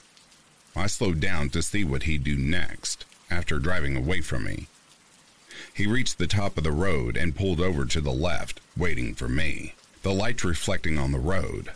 I 0.76 0.88
slowed 0.88 1.20
down 1.20 1.50
to 1.52 1.62
see 1.62 1.84
what 1.84 2.04
he'd 2.04 2.24
do 2.24 2.36
next 2.36 3.06
after 3.30 3.60
driving 3.60 3.96
away 3.96 4.22
from 4.22 4.44
me. 4.44 4.68
He 5.74 5.88
reached 5.88 6.18
the 6.18 6.28
top 6.28 6.58
of 6.58 6.64
the 6.64 6.72
road 6.72 7.18
and 7.18 7.36
pulled 7.36 7.60
over 7.60 7.86
to 7.86 8.02
the 8.02 8.12
left, 8.12 8.62
waiting 8.78 9.16
for 9.16 9.28
me, 9.28 9.74
the 10.04 10.14
lights 10.14 10.44
reflecting 10.44 10.98
on 10.98 11.12
the 11.12 11.20
road. 11.20 11.72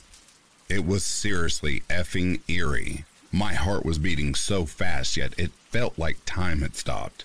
It 0.69 0.85
was 0.85 1.03
seriously 1.03 1.81
effing 1.89 2.41
eerie. 2.47 3.05
My 3.37 3.53
heart 3.53 3.85
was 3.85 3.99
beating 3.99 4.33
so 4.33 4.65
fast, 4.65 5.15
yet 5.15 5.35
it 5.37 5.51
felt 5.69 5.99
like 5.99 6.17
time 6.25 6.61
had 6.61 6.75
stopped. 6.75 7.23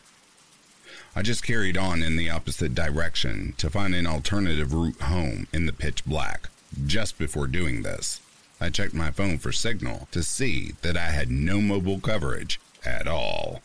I 1.16 1.22
just 1.22 1.42
carried 1.42 1.78
on 1.78 2.02
in 2.02 2.16
the 2.16 2.28
opposite 2.28 2.74
direction 2.74 3.54
to 3.56 3.70
find 3.70 3.94
an 3.94 4.06
alternative 4.06 4.74
route 4.74 5.00
home 5.00 5.46
in 5.54 5.64
the 5.64 5.72
pitch 5.72 6.04
black. 6.04 6.50
Just 6.86 7.16
before 7.16 7.46
doing 7.46 7.80
this, 7.80 8.20
I 8.60 8.68
checked 8.68 8.92
my 8.92 9.10
phone 9.10 9.38
for 9.38 9.52
signal 9.52 10.06
to 10.10 10.22
see 10.22 10.72
that 10.82 10.98
I 10.98 11.12
had 11.12 11.30
no 11.30 11.62
mobile 11.62 11.98
coverage 11.98 12.60
at 12.84 13.08
all. 13.08 13.62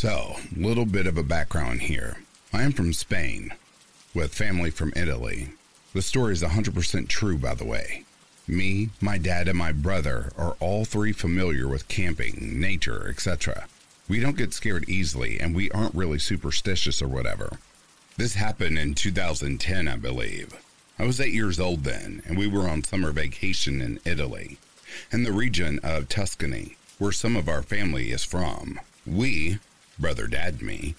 So, 0.00 0.36
little 0.54 0.84
bit 0.84 1.08
of 1.08 1.18
a 1.18 1.24
background 1.24 1.82
here. 1.82 2.18
I 2.52 2.62
am 2.62 2.70
from 2.70 2.92
Spain, 2.92 3.52
with 4.14 4.32
family 4.32 4.70
from 4.70 4.92
Italy. 4.94 5.48
The 5.92 6.02
story 6.02 6.34
is 6.34 6.40
100% 6.40 7.08
true, 7.08 7.36
by 7.36 7.54
the 7.54 7.64
way. 7.64 8.04
Me, 8.46 8.90
my 9.00 9.18
dad, 9.18 9.48
and 9.48 9.58
my 9.58 9.72
brother 9.72 10.30
are 10.38 10.56
all 10.60 10.84
three 10.84 11.10
familiar 11.10 11.66
with 11.66 11.88
camping, 11.88 12.60
nature, 12.60 13.08
etc. 13.08 13.66
We 14.08 14.20
don't 14.20 14.36
get 14.36 14.54
scared 14.54 14.88
easily, 14.88 15.40
and 15.40 15.52
we 15.52 15.68
aren't 15.72 15.96
really 15.96 16.20
superstitious 16.20 17.02
or 17.02 17.08
whatever. 17.08 17.58
This 18.16 18.34
happened 18.34 18.78
in 18.78 18.94
2010, 18.94 19.88
I 19.88 19.96
believe. 19.96 20.54
I 20.96 21.06
was 21.06 21.20
eight 21.20 21.34
years 21.34 21.58
old 21.58 21.82
then, 21.82 22.22
and 22.24 22.38
we 22.38 22.46
were 22.46 22.68
on 22.68 22.84
summer 22.84 23.10
vacation 23.10 23.82
in 23.82 23.98
Italy, 24.04 24.58
in 25.10 25.24
the 25.24 25.32
region 25.32 25.80
of 25.82 26.08
Tuscany, 26.08 26.76
where 27.00 27.10
some 27.10 27.34
of 27.34 27.48
our 27.48 27.62
family 27.62 28.12
is 28.12 28.22
from. 28.22 28.78
We, 29.04 29.58
brother 29.98 30.26
dad 30.26 30.54
and 30.54 30.62
me, 30.62 30.94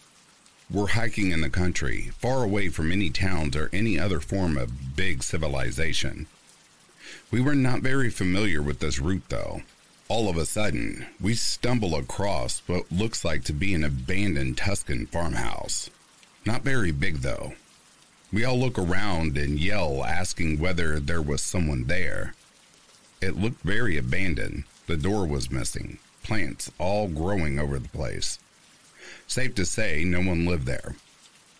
were 0.71 0.87
hiking 0.87 1.31
in 1.31 1.41
the 1.41 1.49
country, 1.49 2.11
far 2.19 2.43
away 2.43 2.69
from 2.69 2.91
any 2.91 3.09
towns 3.09 3.55
or 3.55 3.69
any 3.73 3.99
other 3.99 4.19
form 4.19 4.57
of 4.57 4.95
big 4.95 5.23
civilization. 5.23 6.27
We 7.31 7.41
were 7.41 7.55
not 7.55 7.81
very 7.81 8.09
familiar 8.09 8.61
with 8.61 8.79
this 8.79 8.99
route, 8.99 9.29
though. 9.29 9.61
All 10.07 10.29
of 10.29 10.37
a 10.37 10.45
sudden, 10.45 11.05
we 11.19 11.35
stumble 11.35 11.95
across 11.95 12.61
what 12.67 12.91
looks 12.91 13.23
like 13.23 13.43
to 13.45 13.53
be 13.53 13.73
an 13.73 13.83
abandoned 13.83 14.57
Tuscan 14.57 15.05
farmhouse. 15.07 15.89
Not 16.45 16.63
very 16.63 16.91
big, 16.91 17.17
though. 17.17 17.53
We 18.31 18.43
all 18.43 18.59
look 18.59 18.77
around 18.77 19.37
and 19.37 19.59
yell, 19.59 20.03
asking 20.03 20.59
whether 20.59 20.99
there 20.99 21.21
was 21.21 21.41
someone 21.41 21.85
there. 21.85 22.35
It 23.21 23.37
looked 23.37 23.61
very 23.63 23.97
abandoned. 23.97 24.65
The 24.87 24.97
door 24.97 25.27
was 25.27 25.51
missing, 25.51 25.99
plants 26.23 26.71
all 26.77 27.07
growing 27.07 27.59
over 27.59 27.79
the 27.79 27.89
place. 27.89 28.39
Safe 29.29 29.53
to 29.55 29.65
say, 29.65 30.03
no 30.03 30.21
one 30.21 30.47
lived 30.47 30.65
there. 30.65 30.95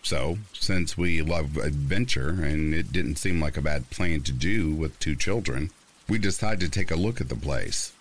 So, 0.02 0.38
since 0.52 0.98
we 0.98 1.22
love 1.22 1.56
adventure 1.56 2.30
and 2.30 2.74
it 2.74 2.90
didn't 2.92 3.14
seem 3.14 3.40
like 3.40 3.56
a 3.56 3.62
bad 3.62 3.90
plan 3.90 4.22
to 4.22 4.32
do 4.32 4.74
with 4.74 4.98
two 4.98 5.14
children, 5.14 5.70
we 6.08 6.18
decided 6.18 6.60
to 6.60 6.68
take 6.68 6.90
a 6.90 6.96
look 6.96 7.20
at 7.20 7.28
the 7.28 7.36
place. 7.36 7.92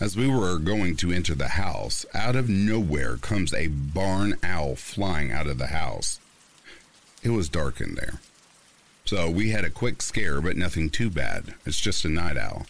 As 0.00 0.16
we 0.16 0.26
were 0.26 0.58
going 0.58 0.96
to 0.96 1.12
enter 1.12 1.36
the 1.36 1.50
house, 1.50 2.06
out 2.12 2.34
of 2.34 2.48
nowhere 2.48 3.16
comes 3.18 3.54
a 3.54 3.68
barn 3.68 4.34
owl 4.42 4.74
flying 4.74 5.30
out 5.30 5.46
of 5.46 5.58
the 5.58 5.68
house. 5.68 6.18
It 7.22 7.30
was 7.30 7.48
dark 7.48 7.80
in 7.80 7.94
there. 7.94 8.20
So 9.04 9.30
we 9.30 9.50
had 9.50 9.64
a 9.64 9.70
quick 9.70 10.02
scare, 10.02 10.40
but 10.40 10.56
nothing 10.56 10.90
too 10.90 11.08
bad. 11.08 11.54
It's 11.64 11.80
just 11.80 12.04
a 12.04 12.08
night 12.08 12.36
owl. 12.36 12.66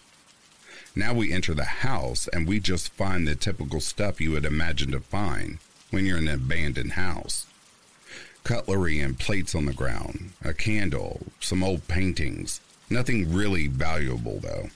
Now 0.94 1.14
we 1.14 1.32
enter 1.32 1.54
the 1.54 1.64
house 1.64 2.28
and 2.28 2.46
we 2.46 2.60
just 2.60 2.92
find 2.92 3.26
the 3.26 3.34
typical 3.34 3.80
stuff 3.80 4.20
you 4.20 4.32
would 4.32 4.44
imagine 4.44 4.90
to 4.92 5.00
find 5.00 5.58
when 5.90 6.04
you're 6.04 6.18
in 6.18 6.28
an 6.28 6.34
abandoned 6.34 6.92
house. 6.92 7.46
Cutlery 8.44 9.00
and 9.00 9.18
plates 9.18 9.54
on 9.54 9.66
the 9.66 9.72
ground, 9.72 10.32
a 10.42 10.54
candle, 10.54 11.26
some 11.40 11.62
old 11.62 11.86
paintings. 11.88 12.60
Nothing 12.88 13.32
really 13.32 13.66
valuable, 13.66 14.38
though. 14.40 14.70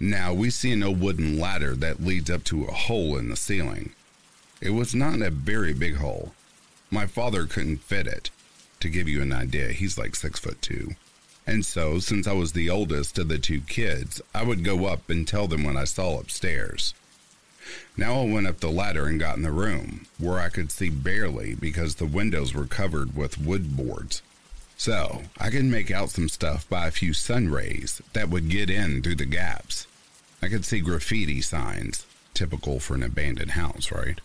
Now 0.00 0.32
we 0.32 0.50
see 0.50 0.72
an 0.72 0.82
old 0.82 1.00
wooden 1.00 1.38
ladder 1.38 1.74
that 1.76 2.02
leads 2.02 2.30
up 2.30 2.42
to 2.44 2.64
a 2.64 2.72
hole 2.72 3.16
in 3.16 3.28
the 3.28 3.36
ceiling. 3.36 3.92
It 4.60 4.70
was 4.70 4.94
not 4.94 5.22
a 5.22 5.30
very 5.30 5.72
big 5.72 5.96
hole. 5.96 6.32
My 6.90 7.06
father 7.06 7.46
couldn't 7.46 7.82
fit 7.82 8.06
it. 8.06 8.30
To 8.80 8.88
give 8.88 9.08
you 9.08 9.22
an 9.22 9.32
idea, 9.32 9.68
he's 9.68 9.98
like 9.98 10.16
six 10.16 10.40
foot 10.40 10.60
two. 10.62 10.96
And 11.46 11.66
so, 11.66 11.98
since 11.98 12.26
I 12.26 12.32
was 12.32 12.52
the 12.52 12.70
oldest 12.70 13.18
of 13.18 13.28
the 13.28 13.38
two 13.38 13.60
kids, 13.60 14.22
I 14.34 14.42
would 14.42 14.64
go 14.64 14.86
up 14.86 15.10
and 15.10 15.26
tell 15.26 15.46
them 15.48 15.64
what 15.64 15.76
I 15.76 15.84
saw 15.84 16.18
upstairs. 16.18 16.94
Now 17.96 18.20
I 18.20 18.24
went 18.24 18.46
up 18.46 18.60
the 18.60 18.70
ladder 18.70 19.06
and 19.06 19.20
got 19.20 19.36
in 19.36 19.42
the 19.42 19.52
room, 19.52 20.06
where 20.18 20.38
I 20.38 20.48
could 20.48 20.70
see 20.70 20.88
barely 20.88 21.54
because 21.54 21.96
the 21.96 22.06
windows 22.06 22.54
were 22.54 22.66
covered 22.66 23.14
with 23.14 23.40
wood 23.40 23.76
boards. 23.76 24.22
So 24.76 25.24
I 25.38 25.50
could 25.50 25.66
make 25.66 25.90
out 25.90 26.10
some 26.10 26.30
stuff 26.30 26.66
by 26.68 26.86
a 26.86 26.90
few 26.90 27.12
sun 27.12 27.50
rays 27.50 28.00
that 28.14 28.30
would 28.30 28.48
get 28.48 28.70
in 28.70 29.02
through 29.02 29.16
the 29.16 29.26
gaps. 29.26 29.86
I 30.40 30.48
could 30.48 30.64
see 30.64 30.80
graffiti 30.80 31.42
signs, 31.42 32.06
typical 32.32 32.80
for 32.80 32.94
an 32.94 33.02
abandoned 33.02 33.50
house, 33.50 33.92
right? 33.92 34.18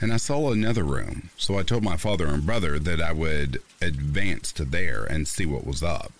And 0.00 0.12
I 0.12 0.16
saw 0.16 0.50
another 0.50 0.82
room, 0.82 1.30
so 1.36 1.56
I 1.56 1.62
told 1.62 1.84
my 1.84 1.96
father 1.96 2.26
and 2.26 2.44
brother 2.44 2.80
that 2.80 3.00
I 3.00 3.12
would 3.12 3.62
advance 3.80 4.50
to 4.52 4.64
there 4.64 5.04
and 5.04 5.28
see 5.28 5.46
what 5.46 5.66
was 5.66 5.84
up. 5.84 6.12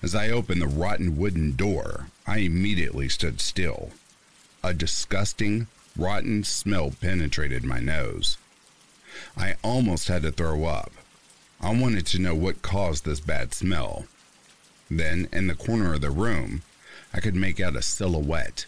As 0.00 0.14
I 0.14 0.30
opened 0.30 0.62
the 0.62 0.68
rotten 0.68 1.16
wooden 1.16 1.56
door, 1.56 2.06
I 2.24 2.38
immediately 2.38 3.08
stood 3.08 3.40
still 3.40 3.90
a 4.68 4.74
disgusting, 4.74 5.66
rotten 5.96 6.44
smell 6.44 6.92
penetrated 7.00 7.64
my 7.64 7.80
nose. 7.80 8.36
I 9.34 9.56
almost 9.64 10.08
had 10.08 10.20
to 10.22 10.30
throw 10.30 10.66
up. 10.66 10.92
I 11.58 11.74
wanted 11.74 12.06
to 12.08 12.18
know 12.18 12.34
what 12.34 12.60
caused 12.60 13.06
this 13.06 13.18
bad 13.18 13.54
smell. 13.54 14.04
Then, 14.90 15.26
in 15.32 15.46
the 15.46 15.54
corner 15.54 15.94
of 15.94 16.02
the 16.02 16.10
room, 16.10 16.60
I 17.14 17.20
could 17.20 17.34
make 17.34 17.60
out 17.60 17.76
a 17.76 17.82
silhouette. 17.82 18.66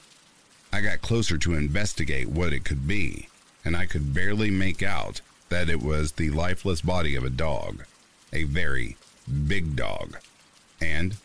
I 0.73 0.81
got 0.81 1.03
closer 1.03 1.37
to 1.37 1.55
investigate 1.55 2.29
what 2.29 2.55
it 2.55 2.65
could 2.65 2.89
be, 2.89 3.29
and 3.63 3.77
I 3.77 3.85
could 3.85 4.15
barely 4.15 4.51
make 4.51 4.83
out 4.83 5.21
that 5.51 5.69
it 5.69 5.83
was 5.83 6.13
the 6.13 6.31
lifeless 6.31 6.81
body 6.81 7.15
of 7.15 7.25
a 7.25 7.31
dog, 7.31 7.85
a 8.33 8.45
very 8.45 8.97
big 9.47 9.77
dog. 9.77 10.17
And, 10.81 11.19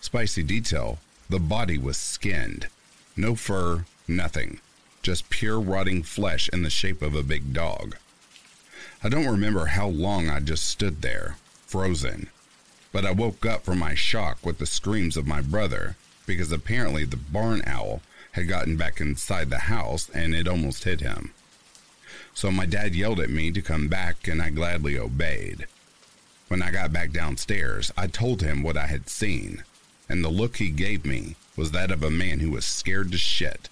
spicy 0.00 0.44
detail, 0.44 1.00
the 1.28 1.40
body 1.40 1.78
was 1.78 1.96
skinned. 1.96 2.68
No 3.16 3.34
fur, 3.34 3.86
Nothing. 4.06 4.60
Just 5.02 5.30
pure 5.30 5.58
rotting 5.58 6.02
flesh 6.02 6.50
in 6.52 6.62
the 6.62 6.68
shape 6.68 7.00
of 7.00 7.14
a 7.14 7.22
big 7.22 7.54
dog. 7.54 7.96
I 9.02 9.08
don't 9.08 9.26
remember 9.26 9.66
how 9.66 9.88
long 9.88 10.28
I 10.28 10.40
just 10.40 10.66
stood 10.66 11.00
there, 11.00 11.36
frozen. 11.66 12.28
But 12.92 13.06
I 13.06 13.12
woke 13.12 13.46
up 13.46 13.64
from 13.64 13.78
my 13.78 13.94
shock 13.94 14.44
with 14.44 14.58
the 14.58 14.66
screams 14.66 15.16
of 15.16 15.26
my 15.26 15.40
brother, 15.40 15.96
because 16.26 16.52
apparently 16.52 17.04
the 17.06 17.16
barn 17.16 17.62
owl 17.66 18.02
had 18.32 18.46
gotten 18.46 18.76
back 18.76 19.00
inside 19.00 19.48
the 19.48 19.70
house 19.70 20.10
and 20.10 20.34
it 20.34 20.48
almost 20.48 20.84
hit 20.84 21.00
him. 21.00 21.32
So 22.34 22.50
my 22.50 22.66
dad 22.66 22.94
yelled 22.94 23.20
at 23.20 23.30
me 23.30 23.52
to 23.52 23.62
come 23.62 23.88
back, 23.88 24.28
and 24.28 24.42
I 24.42 24.50
gladly 24.50 24.98
obeyed. 24.98 25.66
When 26.48 26.60
I 26.60 26.70
got 26.70 26.92
back 26.92 27.12
downstairs, 27.12 27.90
I 27.96 28.06
told 28.06 28.42
him 28.42 28.62
what 28.62 28.76
I 28.76 28.86
had 28.86 29.08
seen, 29.08 29.64
and 30.10 30.22
the 30.22 30.28
look 30.28 30.56
he 30.56 30.68
gave 30.68 31.06
me 31.06 31.36
was 31.56 31.70
that 31.70 31.90
of 31.90 32.02
a 32.02 32.10
man 32.10 32.40
who 32.40 32.50
was 32.50 32.66
scared 32.66 33.10
to 33.12 33.18
shit 33.18 33.70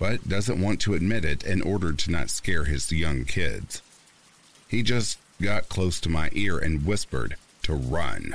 but 0.00 0.26
doesn't 0.26 0.60
want 0.60 0.80
to 0.80 0.94
admit 0.94 1.24
it 1.24 1.44
in 1.44 1.60
order 1.60 1.92
to 1.92 2.10
not 2.10 2.30
scare 2.30 2.64
his 2.64 2.90
young 2.90 3.24
kids. 3.24 3.82
He 4.66 4.82
just 4.82 5.18
got 5.40 5.68
close 5.68 6.00
to 6.00 6.08
my 6.08 6.30
ear 6.32 6.58
and 6.58 6.86
whispered 6.86 7.36
to 7.62 7.74
run. 7.74 8.34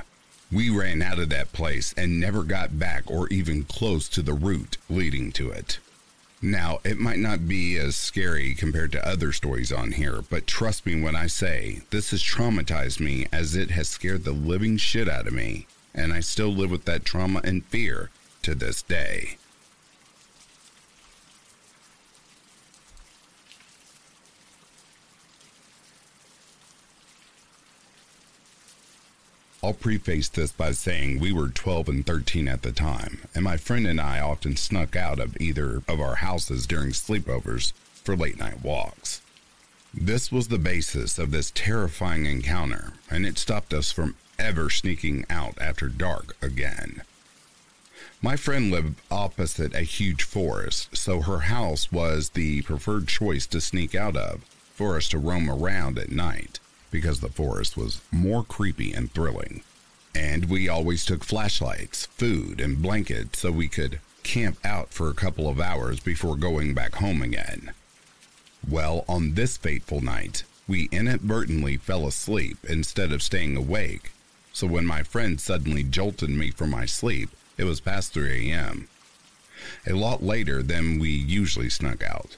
We 0.52 0.70
ran 0.70 1.02
out 1.02 1.18
of 1.18 1.30
that 1.30 1.52
place 1.54 1.94
and 1.98 2.20
never 2.20 2.44
got 2.44 2.78
back 2.78 3.10
or 3.10 3.28
even 3.30 3.64
close 3.64 4.08
to 4.10 4.22
the 4.22 4.34
route 4.34 4.78
leading 4.90 5.32
to 5.34 5.50
it. 5.50 5.80
Now, 6.42 6.80
it 6.84 7.00
might 7.00 7.18
not 7.18 7.48
be 7.48 7.78
as 7.78 7.96
scary 7.96 8.54
compared 8.54 8.92
to 8.92 9.08
other 9.08 9.32
stories 9.32 9.72
on 9.72 9.94
here, 9.94 10.22
but 10.30 10.46
trust 10.46 10.86
me 10.86 11.02
when 11.02 11.16
I 11.16 11.26
say 11.26 11.82
this 11.90 12.12
has 12.12 12.22
traumatized 12.22 13.00
me 13.00 13.26
as 13.32 13.56
it 13.56 13.72
has 13.72 13.90
scared 13.90 14.24
the 14.24 14.32
living 14.32 14.78
shit 14.78 15.10
out 15.10 15.26
of 15.26 15.34
me, 15.34 15.66
and 15.96 16.14
I 16.14 16.20
still 16.20 16.50
live 16.50 16.70
with 16.70 16.86
that 16.86 17.06
trauma 17.06 17.42
and 17.44 17.66
fear 17.66 18.12
to 18.44 18.54
this 18.54 18.84
day. 18.84 19.38
I'll 29.66 29.74
preface 29.74 30.30
this 30.30 30.52
by 30.52 30.74
saying 30.74 31.20
we 31.20 31.34
were 31.34 31.50
12 31.50 31.90
and 31.90 32.06
13 32.06 32.48
at 32.48 32.62
the 32.62 32.72
time, 32.72 33.22
and 33.34 33.44
my 33.44 33.58
friend 33.58 33.88
and 33.88 34.00
I 34.00 34.20
often 34.20 34.58
snuck 34.58 34.96
out 34.96 35.20
of 35.20 35.36
either 35.42 35.82
of 35.88 36.00
our 36.00 36.18
houses 36.18 36.68
during 36.68 36.92
sleepovers 36.92 37.74
for 37.96 38.16
late 38.16 38.38
night 38.38 38.62
walks. 38.62 39.24
This 39.92 40.32
was 40.32 40.50
the 40.50 40.60
basis 40.60 41.18
of 41.18 41.32
this 41.32 41.50
terrifying 41.50 42.28
encounter, 42.28 42.94
and 43.10 43.26
it 43.26 43.40
stopped 43.40 43.74
us 43.74 43.92
from 43.92 44.14
ever 44.38 44.70
sneaking 44.70 45.26
out 45.32 45.58
after 45.60 45.88
dark 45.88 46.38
again. 46.44 47.02
My 48.22 48.36
friend 48.36 48.70
lived 48.70 49.02
opposite 49.10 49.74
a 49.74 49.82
huge 49.82 50.22
forest, 50.22 50.96
so 50.96 51.22
her 51.22 51.40
house 51.40 51.92
was 51.92 52.30
the 52.30 52.62
preferred 52.62 53.08
choice 53.08 53.48
to 53.48 53.60
sneak 53.60 53.96
out 53.96 54.16
of 54.16 54.44
for 54.76 54.96
us 54.96 55.10
to 55.10 55.18
roam 55.18 55.50
around 55.50 55.98
at 55.98 56.12
night 56.12 56.60
because 56.96 57.20
the 57.20 57.28
forest 57.28 57.76
was 57.76 58.00
more 58.10 58.42
creepy 58.42 58.94
and 58.94 59.12
thrilling. 59.12 59.62
And 60.16 60.46
we 60.46 60.70
always 60.70 61.04
took 61.04 61.26
flashlights, 61.26 62.06
food, 62.06 62.62
and 62.62 62.82
blankets 62.82 63.40
so 63.40 63.52
we 63.52 63.68
could 63.68 64.00
camp 64.24 64.58
out 64.64 64.94
for 64.94 65.10
a 65.10 65.14
couple 65.14 65.50
of 65.50 65.60
hours 65.60 66.00
before 66.00 66.38
going 66.38 66.74
back 66.74 66.96
home 66.96 67.22
again. 67.22 67.74
Well, 68.66 69.04
on 69.10 69.34
this 69.34 69.58
fateful 69.58 70.00
night, 70.00 70.46
we 70.70 70.88
inadvertently 70.90 71.76
fell 71.76 72.08
asleep 72.08 72.60
instead 72.64 73.12
of 73.12 73.22
staying 73.22 73.58
awake. 73.58 74.14
So 74.54 74.66
when 74.66 74.86
my 74.86 75.04
friend 75.04 75.38
suddenly 75.42 75.84
jolted 75.84 76.30
me 76.30 76.50
from 76.50 76.70
my 76.70 76.86
sleep, 76.86 77.30
it 77.58 77.66
was 77.66 77.82
past 77.82 78.14
3 78.14 78.54
a.m. 78.54 78.88
A 79.86 79.92
lot 79.92 80.24
later 80.24 80.64
than 80.64 80.98
we 80.98 81.10
usually 81.10 81.70
snuck 81.70 82.02
out. 82.02 82.38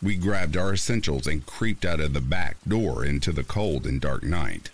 We 0.00 0.14
grabbed 0.16 0.56
our 0.56 0.74
essentials 0.74 1.26
and 1.26 1.44
creeped 1.44 1.84
out 1.84 2.00
of 2.00 2.12
the 2.12 2.20
back 2.20 2.56
door 2.66 3.04
into 3.04 3.32
the 3.32 3.42
cold 3.42 3.84
and 3.84 4.00
dark 4.00 4.22
night. 4.22 4.70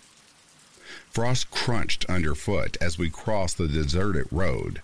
Frost 1.09 1.49
crunched 1.49 2.05
underfoot 2.05 2.77
as 2.79 2.97
we 2.97 3.09
crossed 3.09 3.57
the 3.57 3.67
deserted 3.67 4.27
road, 4.31 4.81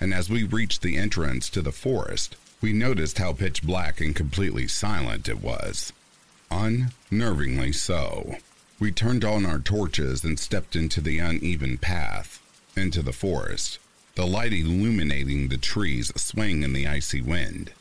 and 0.00 0.14
as 0.14 0.30
we 0.30 0.42
reached 0.44 0.80
the 0.80 0.96
entrance 0.96 1.50
to 1.50 1.60
the 1.60 1.72
forest, 1.72 2.36
we 2.60 2.72
noticed 2.72 3.18
how 3.18 3.32
pitch 3.32 3.62
black 3.62 4.00
and 4.00 4.16
completely 4.16 4.66
silent 4.66 5.28
it 5.28 5.42
was. 5.42 5.92
Unnervingly 6.50 7.74
so. 7.74 8.36
We 8.80 8.90
turned 8.90 9.24
on 9.24 9.44
our 9.44 9.58
torches 9.58 10.24
and 10.24 10.38
stepped 10.38 10.76
into 10.76 11.00
the 11.00 11.18
uneven 11.18 11.76
path, 11.76 12.40
into 12.74 13.02
the 13.02 13.12
forest, 13.12 13.78
the 14.14 14.26
light 14.26 14.52
illuminating 14.52 15.48
the 15.48 15.58
trees 15.58 16.10
swaying 16.16 16.62
in 16.62 16.72
the 16.72 16.86
icy 16.86 17.20
wind. 17.20 17.72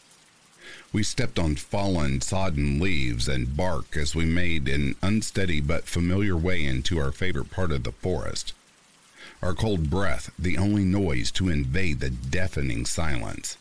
We 0.97 1.03
stepped 1.03 1.37
on 1.37 1.57
fallen, 1.57 2.21
sodden 2.21 2.79
leaves 2.79 3.27
and 3.27 3.55
bark 3.55 3.95
as 3.95 4.15
we 4.15 4.25
made 4.25 4.67
an 4.67 4.95
unsteady 5.03 5.61
but 5.61 5.85
familiar 5.85 6.35
way 6.35 6.65
into 6.65 6.97
our 6.97 7.11
favorite 7.11 7.51
part 7.51 7.71
of 7.71 7.83
the 7.83 7.91
forest. 7.91 8.53
Our 9.43 9.53
cold 9.53 9.91
breath, 9.91 10.31
the 10.39 10.57
only 10.57 10.83
noise 10.83 11.29
to 11.33 11.49
invade 11.49 11.99
the 11.99 12.09
deafening 12.09 12.87
silence. 12.87 13.57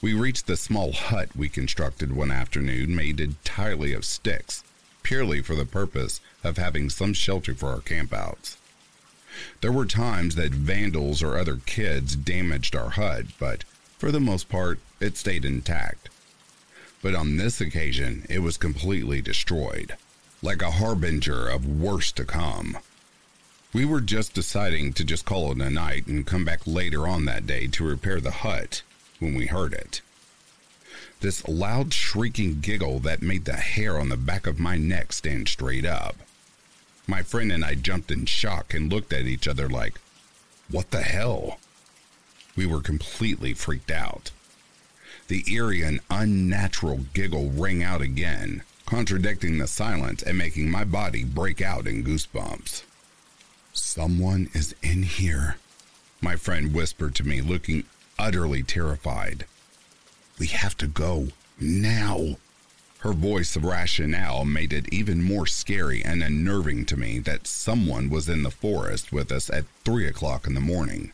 We 0.00 0.14
reached 0.14 0.46
the 0.46 0.56
small 0.56 0.92
hut 0.92 1.30
we 1.34 1.48
constructed 1.48 2.14
one 2.14 2.30
afternoon, 2.30 2.94
made 2.94 3.18
entirely 3.18 3.92
of 3.92 4.04
sticks, 4.04 4.62
purely 5.02 5.42
for 5.42 5.56
the 5.56 5.66
purpose 5.66 6.20
of 6.44 6.56
having 6.56 6.88
some 6.88 7.14
shelter 7.14 7.52
for 7.52 7.70
our 7.70 7.80
campouts. 7.80 8.58
There 9.60 9.72
were 9.72 9.86
times 9.86 10.36
that 10.36 10.52
vandals 10.52 11.20
or 11.20 11.36
other 11.36 11.56
kids 11.66 12.14
damaged 12.14 12.76
our 12.76 12.90
hut, 12.90 13.26
but 13.40 13.64
for 13.98 14.12
the 14.12 14.20
most 14.20 14.48
part, 14.48 14.78
it 15.00 15.16
stayed 15.16 15.44
intact. 15.44 16.10
But 17.02 17.16
on 17.16 17.36
this 17.36 17.60
occasion, 17.60 18.24
it 18.30 18.38
was 18.38 18.56
completely 18.56 19.20
destroyed, 19.20 19.96
like 20.40 20.62
a 20.62 20.70
harbinger 20.70 21.48
of 21.48 21.66
worse 21.66 22.12
to 22.12 22.24
come. 22.24 22.78
We 23.72 23.84
were 23.84 24.00
just 24.00 24.34
deciding 24.34 24.92
to 24.94 25.04
just 25.04 25.24
call 25.24 25.50
it 25.50 25.60
a 25.60 25.68
night 25.68 26.06
and 26.06 26.26
come 26.26 26.44
back 26.44 26.60
later 26.64 27.08
on 27.08 27.24
that 27.24 27.46
day 27.46 27.66
to 27.68 27.84
repair 27.84 28.20
the 28.20 28.30
hut 28.30 28.82
when 29.18 29.34
we 29.34 29.46
heard 29.46 29.72
it. 29.72 30.00
This 31.20 31.46
loud 31.48 31.92
shrieking 31.92 32.60
giggle 32.60 32.98
that 33.00 33.22
made 33.22 33.46
the 33.46 33.56
hair 33.56 33.98
on 33.98 34.08
the 34.08 34.16
back 34.16 34.46
of 34.46 34.60
my 34.60 34.76
neck 34.76 35.12
stand 35.12 35.48
straight 35.48 35.84
up. 35.84 36.16
My 37.06 37.22
friend 37.22 37.50
and 37.50 37.64
I 37.64 37.74
jumped 37.74 38.10
in 38.10 38.26
shock 38.26 38.74
and 38.74 38.92
looked 38.92 39.12
at 39.12 39.26
each 39.26 39.48
other 39.48 39.68
like, 39.68 40.00
What 40.70 40.90
the 40.90 41.02
hell? 41.02 41.58
We 42.54 42.66
were 42.66 42.80
completely 42.80 43.54
freaked 43.54 43.90
out. 43.90 44.30
The 45.32 45.50
eerie 45.50 45.80
and 45.80 46.00
unnatural 46.10 47.06
giggle 47.14 47.48
rang 47.52 47.82
out 47.82 48.02
again, 48.02 48.64
contradicting 48.84 49.56
the 49.56 49.66
silence 49.66 50.22
and 50.22 50.36
making 50.36 50.70
my 50.70 50.84
body 50.84 51.24
break 51.24 51.62
out 51.62 51.86
in 51.86 52.04
goosebumps. 52.04 52.82
Someone 53.72 54.50
is 54.52 54.74
in 54.82 55.04
here, 55.04 55.56
my 56.20 56.36
friend 56.36 56.74
whispered 56.74 57.14
to 57.14 57.26
me, 57.26 57.40
looking 57.40 57.84
utterly 58.18 58.62
terrified. 58.62 59.46
We 60.38 60.48
have 60.48 60.76
to 60.76 60.86
go 60.86 61.28
now. 61.58 62.36
Her 62.98 63.14
voice 63.14 63.56
of 63.56 63.64
rationale 63.64 64.44
made 64.44 64.74
it 64.74 64.92
even 64.92 65.22
more 65.22 65.46
scary 65.46 66.04
and 66.04 66.22
unnerving 66.22 66.84
to 66.84 66.96
me 66.98 67.20
that 67.20 67.46
someone 67.46 68.10
was 68.10 68.28
in 68.28 68.42
the 68.42 68.50
forest 68.50 69.12
with 69.12 69.32
us 69.32 69.48
at 69.48 69.64
three 69.82 70.06
o'clock 70.06 70.46
in 70.46 70.52
the 70.52 70.60
morning. 70.60 71.10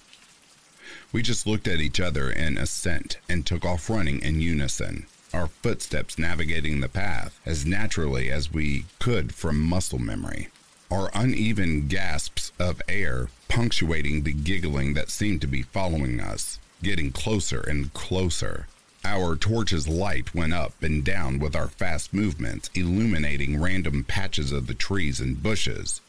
We 1.11 1.23
just 1.23 1.47
looked 1.47 1.67
at 1.67 1.81
each 1.81 2.01
other 2.01 2.31
in 2.31 2.59
assent 2.59 3.17
and 3.31 3.47
took 3.47 3.65
off 3.65 3.89
running 3.89 4.21
in 4.21 4.43
unison, 4.43 5.07
our 5.33 5.47
footsteps 5.47 6.19
navigating 6.19 6.81
the 6.81 6.89
path 6.89 7.41
as 7.47 7.65
naturally 7.65 8.31
as 8.31 8.53
we 8.53 8.85
could 8.99 9.35
from 9.35 9.59
muscle 9.59 9.99
memory. 9.99 10.49
Our 10.91 11.11
uneven 11.15 11.89
gasps 11.89 12.53
of 12.59 12.83
air 12.89 13.29
punctuating 13.49 14.25
the 14.25 14.35
giggling 14.35 14.93
that 14.95 15.09
seemed 15.09 15.41
to 15.41 15.47
be 15.47 15.63
following 15.63 16.21
us, 16.21 16.59
getting 16.83 17.11
closer 17.11 17.61
and 17.61 17.93
closer. 17.95 18.67
Our 19.03 19.35
torch's 19.37 19.89
light 19.89 20.35
went 20.35 20.53
up 20.53 20.83
and 20.83 21.03
down 21.03 21.39
with 21.39 21.57
our 21.57 21.69
fast 21.69 22.13
movements, 22.13 22.69
illuminating 22.75 23.59
random 23.59 24.05
patches 24.05 24.53
of 24.53 24.67
the 24.67 24.75
trees 24.75 25.21
and 25.21 25.43
bushes, 25.43 26.03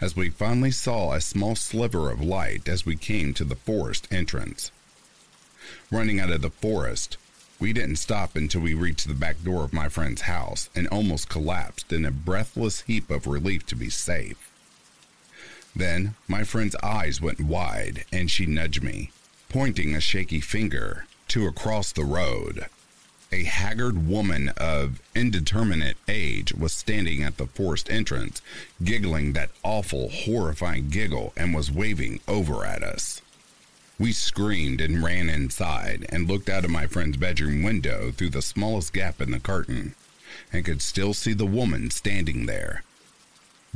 as 0.00 0.16
we 0.16 0.28
finally 0.28 0.70
saw 0.70 1.12
a 1.12 1.20
small 1.20 1.54
sliver 1.54 2.10
of 2.10 2.20
light 2.20 2.68
as 2.68 2.84
we 2.84 2.96
came 2.96 3.32
to 3.34 3.44
the 3.44 3.56
forest 3.56 4.06
entrance. 4.10 4.70
Running 5.90 6.20
out 6.20 6.30
of 6.30 6.42
the 6.42 6.50
forest, 6.50 7.16
we 7.60 7.72
didn't 7.72 7.96
stop 7.96 8.36
until 8.36 8.60
we 8.60 8.74
reached 8.74 9.06
the 9.06 9.14
back 9.14 9.42
door 9.42 9.64
of 9.64 9.72
my 9.72 9.88
friend's 9.88 10.22
house 10.22 10.68
and 10.74 10.88
almost 10.88 11.28
collapsed 11.28 11.92
in 11.92 12.04
a 12.04 12.10
breathless 12.10 12.82
heap 12.82 13.10
of 13.10 13.26
relief 13.26 13.64
to 13.66 13.76
be 13.76 13.88
safe. 13.88 14.50
Then 15.74 16.14
my 16.28 16.44
friend's 16.44 16.76
eyes 16.82 17.20
went 17.20 17.40
wide 17.40 18.04
and 18.12 18.30
she 18.30 18.46
nudged 18.46 18.82
me, 18.82 19.10
pointing 19.48 19.94
a 19.94 20.00
shaky 20.00 20.40
finger 20.40 21.06
to 21.28 21.46
across 21.46 21.92
the 21.92 22.04
road. 22.04 22.66
A 23.34 23.42
haggard 23.42 24.06
woman 24.06 24.50
of 24.50 25.02
indeterminate 25.12 25.96
age 26.06 26.54
was 26.54 26.72
standing 26.72 27.24
at 27.24 27.36
the 27.36 27.48
forest 27.48 27.90
entrance, 27.90 28.40
giggling 28.84 29.32
that 29.32 29.50
awful, 29.64 30.08
horrifying 30.08 30.88
giggle, 30.88 31.32
and 31.36 31.52
was 31.52 31.68
waving 31.68 32.20
over 32.28 32.64
at 32.64 32.84
us. 32.84 33.22
We 33.98 34.12
screamed 34.12 34.80
and 34.80 35.02
ran 35.02 35.28
inside 35.28 36.06
and 36.10 36.28
looked 36.28 36.48
out 36.48 36.64
of 36.64 36.70
my 36.70 36.86
friend's 36.86 37.16
bedroom 37.16 37.64
window 37.64 38.12
through 38.12 38.30
the 38.30 38.40
smallest 38.40 38.92
gap 38.92 39.20
in 39.20 39.32
the 39.32 39.40
curtain 39.40 39.96
and 40.52 40.64
could 40.64 40.80
still 40.80 41.12
see 41.12 41.32
the 41.32 41.44
woman 41.44 41.90
standing 41.90 42.46
there. 42.46 42.84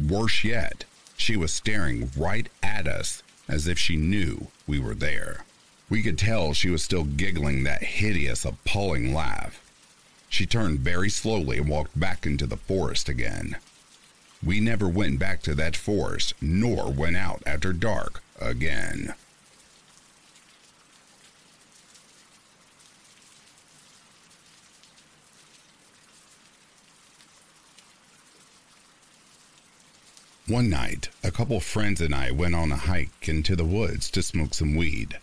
Worse 0.00 0.44
yet, 0.44 0.84
she 1.16 1.36
was 1.36 1.52
staring 1.52 2.12
right 2.16 2.48
at 2.62 2.86
us 2.86 3.24
as 3.48 3.66
if 3.66 3.76
she 3.76 3.96
knew 3.96 4.52
we 4.68 4.78
were 4.78 4.94
there. 4.94 5.44
We 5.90 6.02
could 6.02 6.18
tell 6.18 6.52
she 6.52 6.68
was 6.68 6.82
still 6.82 7.04
giggling 7.04 7.64
that 7.64 7.82
hideous, 7.82 8.44
appalling 8.44 9.14
laugh. 9.14 9.62
She 10.28 10.44
turned 10.44 10.80
very 10.80 11.08
slowly 11.08 11.58
and 11.58 11.68
walked 11.68 11.98
back 11.98 12.26
into 12.26 12.46
the 12.46 12.58
forest 12.58 13.08
again. 13.08 13.56
We 14.44 14.60
never 14.60 14.86
went 14.86 15.18
back 15.18 15.42
to 15.42 15.54
that 15.54 15.76
forest, 15.76 16.34
nor 16.40 16.92
went 16.92 17.16
out 17.16 17.42
after 17.46 17.72
dark 17.72 18.22
again. 18.38 19.14
One 30.46 30.70
night, 30.70 31.08
a 31.22 31.30
couple 31.30 31.60
friends 31.60 32.00
and 32.00 32.14
I 32.14 32.30
went 32.30 32.54
on 32.54 32.72
a 32.72 32.76
hike 32.76 33.28
into 33.28 33.56
the 33.56 33.64
woods 33.64 34.10
to 34.12 34.22
smoke 34.22 34.54
some 34.54 34.76
weed. 34.76 35.18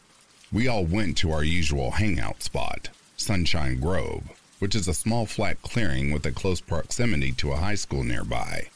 We 0.55 0.69
all 0.69 0.85
went 0.85 1.17
to 1.17 1.33
our 1.33 1.43
usual 1.43 1.91
hangout 1.91 2.41
spot, 2.41 2.87
Sunshine 3.17 3.81
Grove, 3.81 4.23
which 4.59 4.73
is 4.73 4.87
a 4.87 4.93
small 4.93 5.25
flat 5.25 5.61
clearing 5.61 6.11
with 6.11 6.25
a 6.25 6.31
close 6.31 6.61
proximity 6.61 7.33
to 7.33 7.51
a 7.51 7.57
high 7.57 7.75
school 7.75 8.05
nearby. 8.05 8.69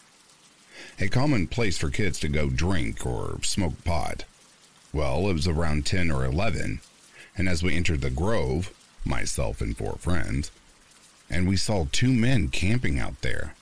A 0.99 1.07
common 1.07 1.47
place 1.47 1.77
for 1.77 1.89
kids 1.89 2.19
to 2.19 2.27
go 2.27 2.49
drink 2.49 3.05
or 3.05 3.41
smoke 3.43 3.81
pot. 3.85 4.25
Well, 4.91 5.29
it 5.29 5.33
was 5.33 5.47
around 5.47 5.85
10 5.85 6.11
or 6.11 6.25
11, 6.25 6.81
and 7.37 7.47
as 7.47 7.63
we 7.63 7.77
entered 7.77 8.01
the 8.01 8.09
grove, 8.09 8.73
myself 9.05 9.61
and 9.61 9.77
four 9.77 9.95
friends, 9.99 10.51
and 11.29 11.47
we 11.47 11.55
saw 11.55 11.85
two 11.93 12.11
men 12.11 12.49
camping 12.49 12.99
out 12.99 13.21
there. 13.21 13.55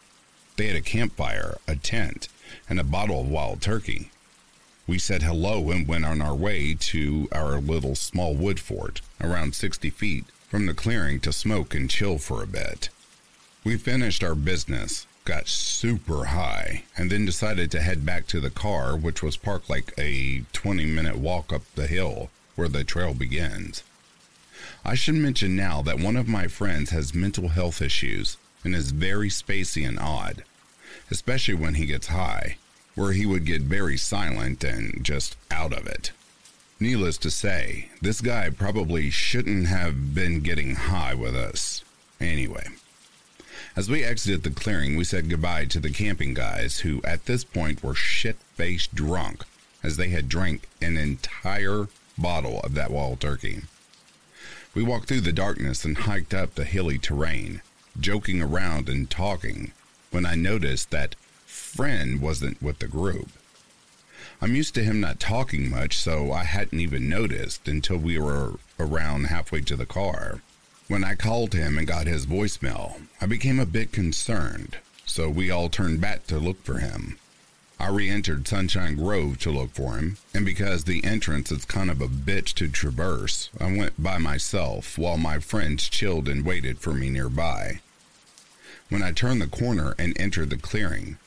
They 0.55 0.65
had 0.65 0.75
a 0.75 0.81
campfire, 0.81 1.59
a 1.67 1.75
tent, 1.75 2.29
and 2.67 2.79
a 2.79 2.83
bottle 2.83 3.21
of 3.21 3.29
wild 3.29 3.61
turkey. 3.61 4.09
We 4.87 4.99
said 4.99 5.21
hello 5.21 5.69
and 5.69 5.85
went 5.85 6.05
on 6.05 6.21
our 6.21 6.33
way 6.33 6.73
to 6.73 7.27
our 7.33 7.59
little 7.59 7.93
small 7.93 8.33
wood 8.33 8.57
fort, 8.57 9.01
around 9.19 9.53
60 9.53 9.89
feet 9.89 10.23
from 10.47 10.65
the 10.65 10.73
clearing 10.73 11.19
to 11.21 11.33
smoke 11.33 11.75
and 11.75 11.89
chill 11.89 12.17
for 12.17 12.41
a 12.41 12.47
bit. 12.47 12.87
We 13.65 13.75
finished 13.75 14.23
our 14.23 14.33
business, 14.33 15.05
got 15.25 15.49
super 15.49 16.27
high, 16.27 16.83
and 16.95 17.11
then 17.11 17.25
decided 17.25 17.69
to 17.71 17.81
head 17.81 18.05
back 18.05 18.27
to 18.27 18.39
the 18.39 18.49
car, 18.49 18.95
which 18.95 19.21
was 19.21 19.35
parked 19.35 19.69
like 19.69 19.93
a 19.97 20.43
20 20.53 20.85
minute 20.85 21.17
walk 21.17 21.51
up 21.51 21.63
the 21.75 21.87
hill 21.87 22.29
where 22.55 22.69
the 22.69 22.85
trail 22.85 23.13
begins. 23.13 23.83
I 24.85 24.95
should 24.95 25.15
mention 25.15 25.53
now 25.57 25.81
that 25.81 25.99
one 25.99 26.15
of 26.15 26.29
my 26.29 26.47
friends 26.47 26.91
has 26.91 27.13
mental 27.13 27.49
health 27.49 27.81
issues 27.81 28.37
and 28.63 28.73
is 28.73 28.91
very 28.91 29.27
spacey 29.27 29.85
and 29.85 29.99
odd, 29.99 30.45
especially 31.11 31.55
when 31.55 31.73
he 31.73 31.85
gets 31.85 32.07
high, 32.07 32.55
where 32.97 33.11
he 33.11 33.27
would 33.27 33.45
get 33.45 33.61
very 33.61 33.95
silent 33.95 34.63
and 34.63 35.05
just 35.05 35.37
out 35.51 35.71
of 35.71 35.85
it. 35.85 36.11
Needless 36.79 37.19
to 37.19 37.29
say, 37.29 37.89
this 38.01 38.21
guy 38.21 38.49
probably 38.49 39.11
shouldn't 39.11 39.67
have 39.67 40.15
been 40.15 40.39
getting 40.39 40.73
high 40.73 41.13
with 41.13 41.35
us. 41.35 41.83
Anyway, 42.19 42.65
as 43.75 43.87
we 43.87 44.03
exited 44.03 44.41
the 44.41 44.49
clearing, 44.49 44.95
we 44.95 45.03
said 45.03 45.29
goodbye 45.29 45.65
to 45.65 45.79
the 45.79 45.91
camping 45.91 46.33
guys 46.33 46.79
who 46.79 46.99
at 47.03 47.25
this 47.25 47.43
point 47.43 47.83
were 47.83 47.93
shit 47.93 48.37
faced 48.55 48.95
drunk 48.95 49.43
as 49.83 49.97
they 49.97 50.09
had 50.09 50.27
drank 50.27 50.67
an 50.81 50.97
entire 50.97 51.87
bottle 52.17 52.59
of 52.61 52.73
that 52.73 52.89
wild 52.89 53.19
turkey. 53.19 53.61
We 54.73 54.81
walked 54.81 55.07
through 55.07 55.21
the 55.21 55.31
darkness 55.31 55.85
and 55.85 55.99
hiked 55.99 56.33
up 56.33 56.55
the 56.55 56.65
hilly 56.65 56.97
terrain, 56.97 57.61
joking 57.99 58.41
around 58.41 58.89
and 58.89 59.07
talking, 59.07 59.71
when 60.09 60.25
I 60.25 60.33
noticed 60.33 60.89
that 60.89 61.15
friend 61.57 62.21
wasn't 62.21 62.61
with 62.61 62.79
the 62.79 62.87
group. 62.87 63.29
I'm 64.41 64.55
used 64.55 64.75
to 64.75 64.83
him 64.83 64.99
not 64.99 65.19
talking 65.19 65.69
much, 65.69 65.97
so 65.97 66.31
I 66.31 66.43
hadn't 66.43 66.79
even 66.79 67.09
noticed 67.09 67.67
until 67.67 67.97
we 67.97 68.19
were 68.19 68.59
around 68.79 69.25
halfway 69.25 69.61
to 69.61 69.75
the 69.75 69.85
car. 69.85 70.41
When 70.87 71.03
I 71.03 71.15
called 71.15 71.53
him 71.53 71.77
and 71.77 71.87
got 71.87 72.07
his 72.07 72.25
voicemail, 72.25 73.01
I 73.19 73.25
became 73.25 73.59
a 73.59 73.65
bit 73.65 73.91
concerned, 73.91 74.77
so 75.05 75.29
we 75.29 75.49
all 75.49 75.69
turned 75.69 75.99
back 75.99 76.27
to 76.27 76.37
look 76.37 76.63
for 76.63 76.77
him. 76.77 77.17
I 77.79 77.89
re 77.89 78.09
entered 78.09 78.47
Sunshine 78.47 78.95
Grove 78.95 79.37
to 79.39 79.51
look 79.51 79.71
for 79.71 79.97
him, 79.97 80.17
and 80.33 80.45
because 80.45 80.83
the 80.83 81.03
entrance 81.03 81.51
is 81.51 81.65
kind 81.65 81.91
of 81.91 82.01
a 82.01 82.07
bitch 82.07 82.53
to 82.55 82.69
traverse, 82.69 83.49
I 83.59 83.75
went 83.75 84.01
by 84.01 84.17
myself 84.17 84.97
while 84.97 85.17
my 85.17 85.39
friends 85.39 85.89
chilled 85.89 86.27
and 86.27 86.45
waited 86.45 86.79
for 86.79 86.93
me 86.93 87.09
nearby. 87.09 87.81
When 88.89 89.03
I 89.03 89.11
turned 89.11 89.41
the 89.41 89.47
corner 89.47 89.93
and 89.99 90.19
entered 90.19 90.49
the 90.49 90.57
clearing, 90.57 91.17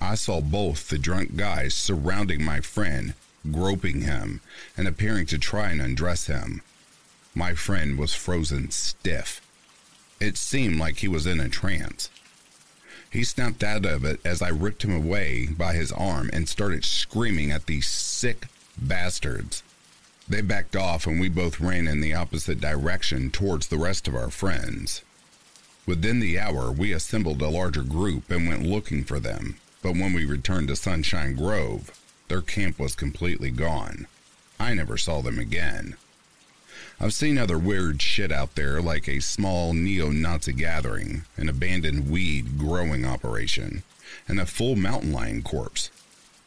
I 0.00 0.14
saw 0.14 0.40
both 0.40 0.88
the 0.88 0.98
drunk 0.98 1.36
guys 1.36 1.74
surrounding 1.74 2.44
my 2.44 2.60
friend, 2.60 3.14
groping 3.50 4.02
him, 4.02 4.40
and 4.76 4.86
appearing 4.86 5.26
to 5.26 5.38
try 5.38 5.70
and 5.70 5.80
undress 5.80 6.26
him. 6.26 6.62
My 7.34 7.54
friend 7.54 7.98
was 7.98 8.14
frozen 8.14 8.70
stiff. 8.70 9.40
It 10.20 10.36
seemed 10.36 10.78
like 10.78 10.98
he 10.98 11.08
was 11.08 11.26
in 11.26 11.40
a 11.40 11.48
trance. 11.48 12.10
He 13.10 13.24
snapped 13.24 13.64
out 13.64 13.86
of 13.86 14.04
it 14.04 14.20
as 14.24 14.42
I 14.42 14.48
ripped 14.48 14.84
him 14.84 14.94
away 14.94 15.46
by 15.46 15.74
his 15.74 15.92
arm 15.92 16.30
and 16.32 16.48
started 16.48 16.84
screaming 16.84 17.50
at 17.50 17.66
these 17.66 17.88
sick 17.88 18.46
bastards. 18.76 19.62
They 20.28 20.42
backed 20.42 20.76
off 20.76 21.06
and 21.06 21.18
we 21.18 21.28
both 21.28 21.60
ran 21.60 21.88
in 21.88 22.00
the 22.00 22.14
opposite 22.14 22.60
direction 22.60 23.30
towards 23.30 23.68
the 23.68 23.78
rest 23.78 24.06
of 24.08 24.14
our 24.14 24.30
friends. 24.30 25.02
Within 25.86 26.20
the 26.20 26.38
hour, 26.38 26.70
we 26.70 26.92
assembled 26.92 27.40
a 27.40 27.48
larger 27.48 27.82
group 27.82 28.30
and 28.30 28.46
went 28.46 28.66
looking 28.66 29.04
for 29.04 29.18
them, 29.18 29.56
but 29.88 29.96
when 29.96 30.12
we 30.12 30.26
returned 30.26 30.68
to 30.68 30.76
Sunshine 30.76 31.34
Grove, 31.34 31.98
their 32.28 32.42
camp 32.42 32.78
was 32.78 32.94
completely 32.94 33.50
gone. 33.50 34.06
I 34.60 34.74
never 34.74 34.98
saw 34.98 35.22
them 35.22 35.38
again. 35.38 35.96
I've 37.00 37.14
seen 37.14 37.38
other 37.38 37.58
weird 37.58 38.02
shit 38.02 38.30
out 38.30 38.54
there, 38.54 38.82
like 38.82 39.08
a 39.08 39.20
small 39.20 39.72
neo 39.72 40.10
Nazi 40.10 40.52
gathering, 40.52 41.22
an 41.38 41.48
abandoned 41.48 42.10
weed 42.10 42.58
growing 42.58 43.06
operation, 43.06 43.82
and 44.28 44.38
a 44.38 44.44
full 44.44 44.76
mountain 44.76 45.10
lion 45.10 45.40
corpse. 45.40 45.90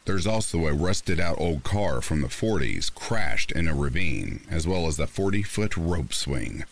There's 0.04 0.28
also 0.28 0.68
a 0.68 0.72
rusted 0.72 1.18
out 1.18 1.40
old 1.40 1.64
car 1.64 2.00
from 2.00 2.20
the 2.20 2.28
40s 2.28 2.94
crashed 2.94 3.50
in 3.50 3.66
a 3.66 3.74
ravine, 3.74 4.42
as 4.48 4.68
well 4.68 4.86
as 4.86 5.00
a 5.00 5.08
40 5.08 5.42
foot 5.42 5.76
rope 5.76 6.14
swing. 6.14 6.62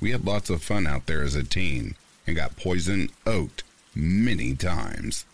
We 0.00 0.12
had 0.12 0.24
lots 0.24 0.48
of 0.48 0.62
fun 0.62 0.86
out 0.86 1.04
there 1.04 1.20
as 1.20 1.34
a 1.34 1.44
teen 1.44 1.96
and 2.26 2.34
got 2.34 2.56
poison 2.56 3.10
oaked 3.26 3.62
many 3.94 4.54
times. 4.54 5.26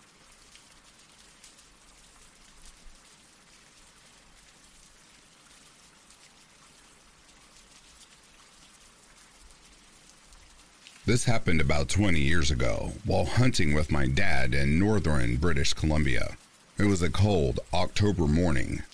This 11.07 11.24
happened 11.24 11.61
about 11.61 11.90
20 11.90 12.18
years 12.18 12.50
ago 12.50 12.92
while 13.05 13.26
hunting 13.26 13.74
with 13.74 13.92
my 13.92 14.07
dad 14.07 14.55
in 14.55 14.78
northern 14.78 15.36
British 15.36 15.74
Columbia. 15.74 16.38
It 16.78 16.84
was 16.84 17.02
a 17.02 17.11
cold 17.11 17.61
October 17.74 18.26
morning, 18.26 18.84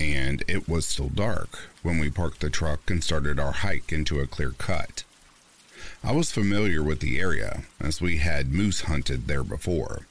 and 0.00 0.42
it 0.48 0.66
was 0.66 0.86
still 0.86 1.10
dark 1.10 1.68
when 1.82 1.98
we 1.98 2.08
parked 2.08 2.40
the 2.40 2.48
truck 2.48 2.90
and 2.90 3.04
started 3.04 3.38
our 3.38 3.52
hike 3.52 3.92
into 3.92 4.18
a 4.18 4.26
clear 4.26 4.52
cut. 4.56 5.04
I 6.02 6.12
was 6.12 6.32
familiar 6.32 6.82
with 6.82 7.00
the 7.00 7.20
area 7.20 7.64
as 7.78 8.00
we 8.00 8.16
had 8.16 8.50
moose 8.50 8.82
hunted 8.82 9.26
there 9.26 9.44
before. 9.44 10.06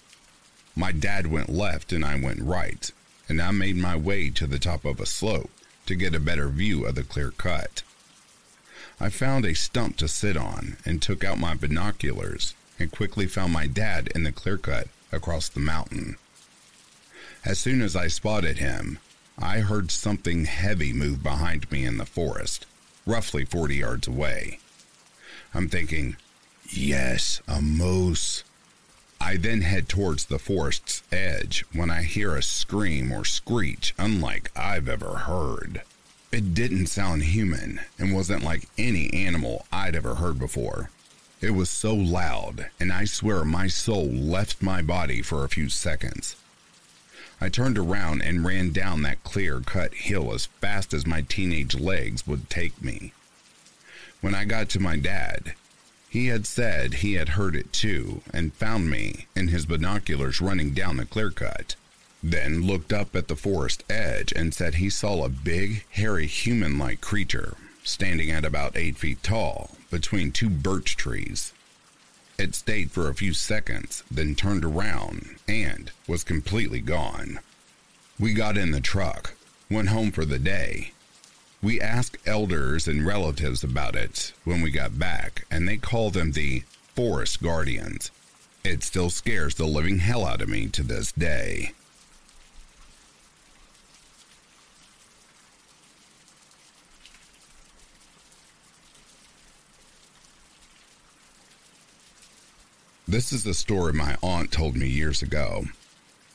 My 0.75 0.91
dad 0.91 1.25
went 1.25 1.49
left 1.49 1.91
and 1.91 2.05
I 2.05 2.19
went 2.21 2.43
right, 2.43 2.91
and 3.27 3.41
I 3.41 3.49
made 3.49 3.77
my 3.77 3.95
way 3.95 4.29
to 4.29 4.45
the 4.45 4.59
top 4.59 4.85
of 4.85 4.99
a 4.99 5.07
slope 5.07 5.49
to 5.87 5.95
get 5.95 6.13
a 6.13 6.19
better 6.19 6.49
view 6.49 6.85
of 6.85 6.93
the 6.93 7.03
clear 7.03 7.31
cut. 7.31 7.81
I 9.01 9.09
found 9.09 9.45
a 9.45 9.55
stump 9.55 9.97
to 9.97 10.07
sit 10.07 10.37
on 10.37 10.77
and 10.85 11.01
took 11.01 11.23
out 11.23 11.39
my 11.39 11.55
binoculars 11.55 12.53
and 12.77 12.91
quickly 12.91 13.25
found 13.25 13.51
my 13.51 13.65
dad 13.65 14.09
in 14.13 14.21
the 14.21 14.31
clear 14.31 14.59
cut 14.59 14.89
across 15.11 15.49
the 15.49 15.59
mountain. 15.59 16.17
As 17.43 17.57
soon 17.57 17.81
as 17.81 17.95
I 17.95 18.07
spotted 18.07 18.59
him, 18.59 18.99
I 19.39 19.61
heard 19.61 19.89
something 19.89 20.45
heavy 20.45 20.93
move 20.93 21.23
behind 21.23 21.71
me 21.71 21.83
in 21.83 21.97
the 21.97 22.05
forest, 22.05 22.67
roughly 23.07 23.43
40 23.43 23.77
yards 23.77 24.07
away. 24.07 24.59
I'm 25.51 25.67
thinking, 25.67 26.15
yes, 26.69 27.41
a 27.47 27.59
moose. 27.59 28.43
I 29.19 29.37
then 29.37 29.61
head 29.61 29.89
towards 29.89 30.25
the 30.25 30.37
forest's 30.37 31.01
edge 31.11 31.65
when 31.73 31.89
I 31.89 32.03
hear 32.03 32.35
a 32.35 32.43
scream 32.43 33.11
or 33.11 33.25
screech 33.25 33.95
unlike 33.97 34.51
I've 34.55 34.87
ever 34.87 35.15
heard. 35.25 35.81
It 36.32 36.53
didn't 36.53 36.88
sound 36.88 37.23
human 37.23 37.82
and 37.99 38.13
wasn't 38.13 38.41
like 38.41 38.69
any 38.77 39.13
animal 39.13 39.65
I'd 39.69 39.97
ever 39.97 40.15
heard 40.15 40.39
before. 40.39 40.89
It 41.41 41.51
was 41.51 41.69
so 41.69 41.93
loud, 41.93 42.69
and 42.79 42.93
I 42.93 43.03
swear 43.03 43.43
my 43.43 43.67
soul 43.67 44.05
left 44.07 44.61
my 44.61 44.82
body 44.82 45.21
for 45.21 45.43
a 45.43 45.49
few 45.49 45.67
seconds. 45.67 46.38
I 47.41 47.49
turned 47.49 47.77
around 47.77 48.21
and 48.21 48.45
ran 48.45 48.71
down 48.71 49.01
that 49.01 49.25
clear 49.25 49.59
cut 49.59 49.93
hill 49.93 50.34
as 50.34 50.45
fast 50.45 50.93
as 50.93 51.05
my 51.05 51.21
teenage 51.21 51.75
legs 51.75 52.25
would 52.25 52.49
take 52.49 52.82
me. 52.82 53.11
When 54.21 54.34
I 54.34 54.45
got 54.45 54.69
to 54.69 54.79
my 54.79 54.95
dad, 54.95 55.55
he 56.07 56.27
had 56.27 56.45
said 56.45 56.93
he 56.93 57.15
had 57.15 57.29
heard 57.29 57.57
it 57.57 57.73
too 57.73 58.21
and 58.34 58.53
found 58.53 58.89
me 58.89 59.25
in 59.36 59.49
his 59.49 59.65
binoculars 59.65 60.39
running 60.39 60.71
down 60.73 60.95
the 60.95 61.05
clear 61.05 61.32
cut 61.32 61.75
then 62.24 62.61
looked 62.61 62.93
up 62.93 63.15
at 63.15 63.28
the 63.28 63.36
forest 63.36 63.84
edge 63.89 64.32
and 64.36 64.53
said 64.53 64.76
he 64.76 64.89
saw 64.89 65.24
a 65.24 65.30
big, 65.30 65.84
hairy, 65.91 66.28
human 66.28 66.78
like 66.78 67.01
creature 67.01 67.55
standing 67.84 68.30
at 68.30 68.45
about 68.45 68.78
eight 68.78 68.97
feet 68.97 69.22
tall 69.24 69.72
between 69.89 70.32
two 70.32 70.49
birch 70.49 70.95
trees. 70.95 71.53
It 72.38 72.55
stayed 72.55 72.91
for 72.91 73.09
a 73.09 73.15
few 73.15 73.34
seconds, 73.34 74.03
then 74.09 74.36
turned 74.36 74.65
around 74.65 75.36
and 75.47 75.91
was 76.07 76.24
completely 76.24 76.80
gone. 76.80 77.39
We 78.19 78.34
got 78.34 78.57
in 78.57 78.72
the 78.72 78.82
truck, 78.82 79.36
went 79.69 79.89
home 79.89 80.11
for 80.11 80.26
the 80.26 80.39
day. 80.39 80.93
We 81.61 81.80
asked 81.80 82.17
elders 82.26 82.88
and 82.88 83.05
relatives 83.05 83.63
about 83.63 83.95
it 83.95 84.34
when 84.43 84.61
we 84.61 84.72
got 84.72 84.97
back, 84.97 85.45
and 85.51 85.67
they 85.67 85.78
call 85.78 86.09
them 86.09 86.32
the 86.32 86.63
Forest 86.95 87.43
Guardians. 87.43 88.09
It 88.63 88.84
still 88.84 89.09
scares 89.09 89.55
the 89.55 89.65
living 89.65 89.99
hell 89.99 90.26
out 90.26 90.41
of 90.41 90.49
me 90.49 90.67
to 90.67 90.84
this 90.84 91.11
day. 91.11 91.74
This 103.12 103.34
is 103.34 103.45
a 103.45 103.53
story 103.53 103.91
my 103.91 104.16
aunt 104.24 104.53
told 104.53 104.78
me 104.78 104.88
years 104.88 105.22
ago. 105.22 105.66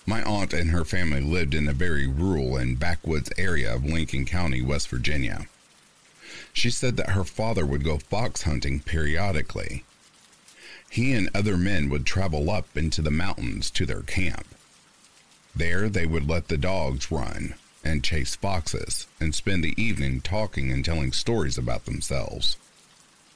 My 0.05 0.23
aunt 0.25 0.53
and 0.53 0.69
her 0.69 0.85
family 0.85 1.23
lived 1.23 1.55
in 1.55 1.67
a 1.69 1.73
very 1.73 2.07
rural 2.07 2.59
and 2.59 2.79
backwoods 2.79 3.33
area 3.39 3.75
of 3.75 3.87
Lincoln 3.87 4.27
County, 4.27 4.61
West 4.61 4.91
Virginia. 4.91 5.47
She 6.53 6.69
said 6.69 6.99
that 6.99 7.13
her 7.13 7.25
father 7.25 7.65
would 7.65 7.83
go 7.83 7.97
fox 7.97 8.43
hunting 8.43 8.81
periodically. 8.81 9.85
He 10.91 11.15
and 11.15 11.31
other 11.35 11.57
men 11.57 11.89
would 11.89 12.05
travel 12.05 12.51
up 12.51 12.77
into 12.77 13.01
the 13.01 13.11
mountains 13.11 13.71
to 13.71 13.87
their 13.87 14.03
camp. 14.03 14.47
There 15.55 15.89
they 15.89 16.05
would 16.05 16.29
let 16.29 16.49
the 16.49 16.59
dogs 16.59 17.11
run, 17.11 17.55
and 17.85 18.05
chase 18.05 18.37
foxes 18.37 19.07
and 19.19 19.35
spend 19.35 19.65
the 19.65 19.83
evening 19.83 20.21
talking 20.21 20.71
and 20.71 20.85
telling 20.85 21.13
stories 21.13 21.57
about 21.57 21.87
themselves. 21.87 22.59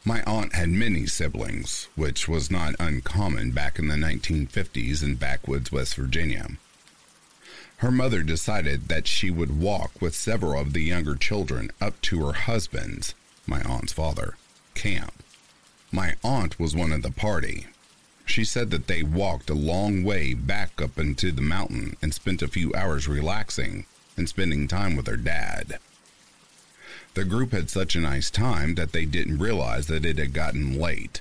My 0.04 0.22
aunt 0.22 0.54
had 0.54 0.70
many 0.70 1.06
siblings, 1.06 1.88
which 1.94 2.26
was 2.26 2.50
not 2.50 2.74
uncommon 2.80 3.50
back 3.50 3.78
in 3.78 3.88
the 3.88 3.96
1950s 3.96 5.02
in 5.02 5.16
backwoods 5.16 5.70
West 5.70 5.94
Virginia. 5.94 6.48
Her 7.78 7.90
mother 7.90 8.22
decided 8.22 8.88
that 8.88 9.06
she 9.06 9.30
would 9.30 9.60
walk 9.60 10.00
with 10.00 10.14
several 10.14 10.58
of 10.58 10.72
the 10.72 10.82
younger 10.82 11.16
children 11.16 11.70
up 11.82 12.00
to 12.02 12.24
her 12.24 12.32
husband's, 12.32 13.14
my 13.46 13.62
aunt's 13.62 13.92
father, 13.92 14.36
camp. 14.74 15.22
My 15.92 16.14
aunt 16.24 16.58
was 16.58 16.74
one 16.74 16.92
of 16.92 17.02
the 17.02 17.10
party. 17.10 17.66
She 18.24 18.44
said 18.44 18.70
that 18.70 18.86
they 18.86 19.02
walked 19.02 19.50
a 19.50 19.54
long 19.54 20.02
way 20.02 20.32
back 20.32 20.80
up 20.80 20.98
into 20.98 21.30
the 21.30 21.42
mountain 21.42 21.96
and 22.00 22.14
spent 22.14 22.40
a 22.40 22.48
few 22.48 22.74
hours 22.74 23.06
relaxing 23.06 23.84
and 24.16 24.28
spending 24.28 24.66
time 24.66 24.96
with 24.96 25.06
her 25.06 25.16
dad. 25.16 25.78
The 27.14 27.24
group 27.24 27.52
had 27.52 27.68
such 27.68 27.96
a 27.96 28.00
nice 28.00 28.30
time 28.30 28.76
that 28.76 28.92
they 28.92 29.04
didn't 29.04 29.38
realize 29.38 29.88
that 29.88 30.04
it 30.04 30.18
had 30.18 30.32
gotten 30.32 30.78
late. 30.78 31.20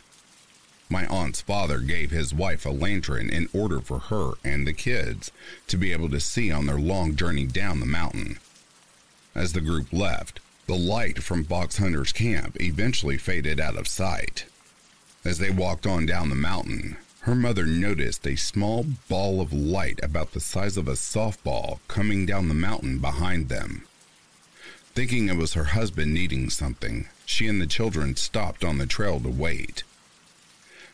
My 0.88 1.06
aunt's 1.08 1.42
father 1.42 1.80
gave 1.80 2.12
his 2.12 2.34
wife 2.34 2.66
a 2.66 2.70
lantern 2.70 3.30
in 3.30 3.50
order 3.54 3.80
for 3.80 4.00
her 4.00 4.34
and 4.44 4.66
the 4.66 4.74
kids 4.74 5.32
to 5.68 5.78
be 5.78 5.92
able 5.92 6.10
to 6.10 6.20
see 6.20 6.52
on 6.52 6.66
their 6.66 6.80
long 6.80 7.16
journey 7.16 7.46
down 7.46 7.80
the 7.80 7.86
mountain. 7.86 8.40
As 9.36 9.54
the 9.54 9.62
group 9.62 9.92
left, 9.92 10.40
the 10.68 10.78
light 10.78 11.24
from 11.24 11.44
Fox 11.44 11.78
Hunter's 11.78 12.12
camp 12.12 12.56
eventually 12.60 13.18
faded 13.18 13.60
out 13.60 13.78
of 13.78 13.88
sight. 13.88 14.46
As 15.26 15.40
they 15.40 15.50
walked 15.50 15.88
on 15.88 16.06
down 16.06 16.30
the 16.30 16.36
mountain, 16.36 16.98
her 17.22 17.36
mother 17.36 17.66
noticed 17.66 18.26
a 18.26 18.36
small 18.36 18.86
ball 19.08 19.42
of 19.42 19.52
light 19.52 20.00
about 20.04 20.34
the 20.34 20.40
size 20.40 20.78
of 20.78 20.88
a 20.88 20.94
softball 20.94 21.80
coming 21.88 22.26
down 22.26 22.48
the 22.48 22.54
mountain 22.54 23.00
behind 23.00 23.50
them. 23.50 23.86
Thinking 25.00 25.30
it 25.30 25.38
was 25.38 25.54
her 25.54 25.64
husband 25.64 26.14
needing 26.14 26.50
something, 26.50 27.08
she 27.26 27.48
and 27.48 27.62
the 27.62 27.66
children 27.66 28.18
stopped 28.18 28.66
on 28.66 28.80
the 28.80 28.86
trail 28.86 29.22
to 29.22 29.30
wait. 29.30 29.84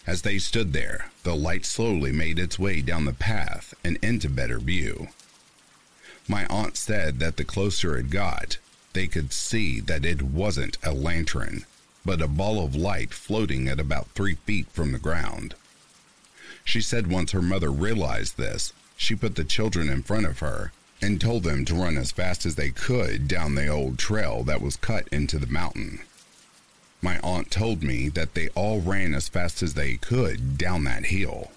As 0.06 0.22
they 0.22 0.38
stood 0.38 0.74
there, 0.74 1.10
the 1.24 1.36
light 1.36 1.66
slowly 1.66 2.12
made 2.12 2.38
its 2.38 2.60
way 2.60 2.82
down 2.82 3.06
the 3.06 3.14
path 3.14 3.74
and 3.84 3.98
into 4.04 4.30
better 4.30 4.60
view. 4.60 5.08
My 6.28 6.46
aunt 6.52 6.78
said 6.78 7.18
that 7.18 7.38
the 7.38 7.44
closer 7.44 7.98
it 7.98 8.12
got, 8.12 8.60
they 8.94 9.08
could 9.08 9.34
see 9.34 9.80
that 9.80 10.06
it 10.06 10.22
wasn't 10.22 10.78
a 10.84 10.94
lantern, 10.94 11.66
but 12.06 12.22
a 12.22 12.28
ball 12.28 12.64
of 12.64 12.76
light 12.76 13.12
floating 13.12 13.68
at 13.68 13.80
about 13.80 14.10
three 14.10 14.36
feet 14.36 14.68
from 14.68 14.92
the 14.92 15.00
ground. 15.00 15.56
She 16.64 16.80
said 16.80 17.08
once 17.08 17.32
her 17.32 17.42
mother 17.42 17.72
realized 17.72 18.38
this, 18.38 18.72
she 18.96 19.16
put 19.16 19.34
the 19.34 19.44
children 19.44 19.90
in 19.90 20.04
front 20.04 20.28
of 20.28 20.38
her 20.42 20.72
and 21.02 21.20
told 21.20 21.44
them 21.44 21.66
to 21.66 21.76
run 21.76 21.98
as 21.98 22.12
fast 22.12 22.46
as 22.46 22.56
they 22.56 22.70
could 22.70 23.28
down 23.28 23.56
the 23.56 23.68
old 23.68 23.98
trail 23.98 24.44
that 24.44 24.62
was 24.62 24.76
cut 24.76 25.08
into 25.10 25.38
the 25.38 25.48
mountain. 25.48 26.00
My 27.02 27.20
aunt 27.20 27.52
told 27.52 27.84
me 27.84 28.10
that 28.10 28.34
they 28.34 28.50
all 28.50 28.82
ran 28.82 29.14
as 29.14 29.30
fast 29.30 29.62
as 29.62 29.74
they 29.74 29.98
could 29.98 30.58
down 30.58 30.86
that 30.86 31.06
hill. 31.06 31.52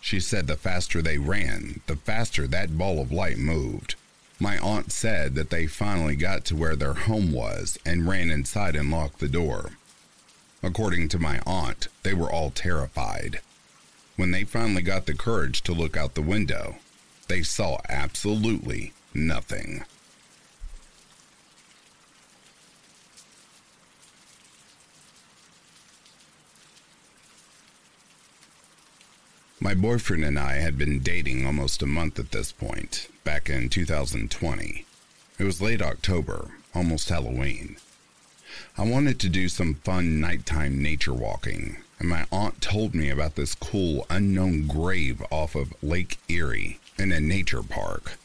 She 0.00 0.20
said 0.20 0.46
the 0.46 0.56
faster 0.56 1.00
they 1.00 1.18
ran, 1.18 1.80
the 1.86 1.96
faster 1.96 2.46
that 2.46 2.78
ball 2.78 3.00
of 3.00 3.10
light 3.10 3.38
moved. 3.38 3.94
My 4.38 4.58
aunt 4.58 4.92
said 4.92 5.34
that 5.34 5.50
they 5.50 5.66
finally 5.66 6.16
got 6.16 6.44
to 6.44 6.56
where 6.56 6.76
their 6.76 6.94
home 6.94 7.32
was 7.32 7.78
and 7.86 8.06
ran 8.06 8.30
inside 8.30 8.76
and 8.76 8.90
locked 8.90 9.18
the 9.20 9.28
door. 9.28 9.70
According 10.62 11.08
to 11.08 11.18
my 11.18 11.40
aunt, 11.46 11.88
they 12.02 12.14
were 12.14 12.30
all 12.30 12.50
terrified. 12.50 13.40
When 14.16 14.30
they 14.30 14.44
finally 14.44 14.82
got 14.82 15.06
the 15.06 15.14
courage 15.14 15.62
to 15.62 15.72
look 15.72 15.96
out 15.96 16.14
the 16.14 16.22
window, 16.22 16.76
they 17.28 17.42
saw 17.42 17.78
absolutely 17.88 18.92
nothing. 19.14 19.84
My 29.60 29.72
boyfriend 29.72 30.24
and 30.24 30.38
I 30.38 30.56
had 30.56 30.76
been 30.76 30.98
dating 30.98 31.46
almost 31.46 31.80
a 31.80 31.86
month 31.86 32.18
at 32.18 32.32
this 32.32 32.52
point, 32.52 33.08
back 33.24 33.48
in 33.48 33.70
2020. 33.70 34.84
It 35.38 35.44
was 35.44 35.62
late 35.62 35.80
October, 35.80 36.50
almost 36.74 37.08
Halloween. 37.08 37.76
I 38.76 38.84
wanted 38.84 39.18
to 39.20 39.30
do 39.30 39.48
some 39.48 39.76
fun 39.76 40.20
nighttime 40.20 40.82
nature 40.82 41.14
walking, 41.14 41.78
and 41.98 42.10
my 42.10 42.26
aunt 42.30 42.60
told 42.60 42.94
me 42.94 43.08
about 43.08 43.36
this 43.36 43.54
cool 43.54 44.06
unknown 44.10 44.66
grave 44.66 45.22
off 45.30 45.54
of 45.54 45.72
Lake 45.82 46.18
Erie 46.28 46.78
in 46.98 47.12
a 47.12 47.20
nature 47.20 47.62
park. 47.62 48.18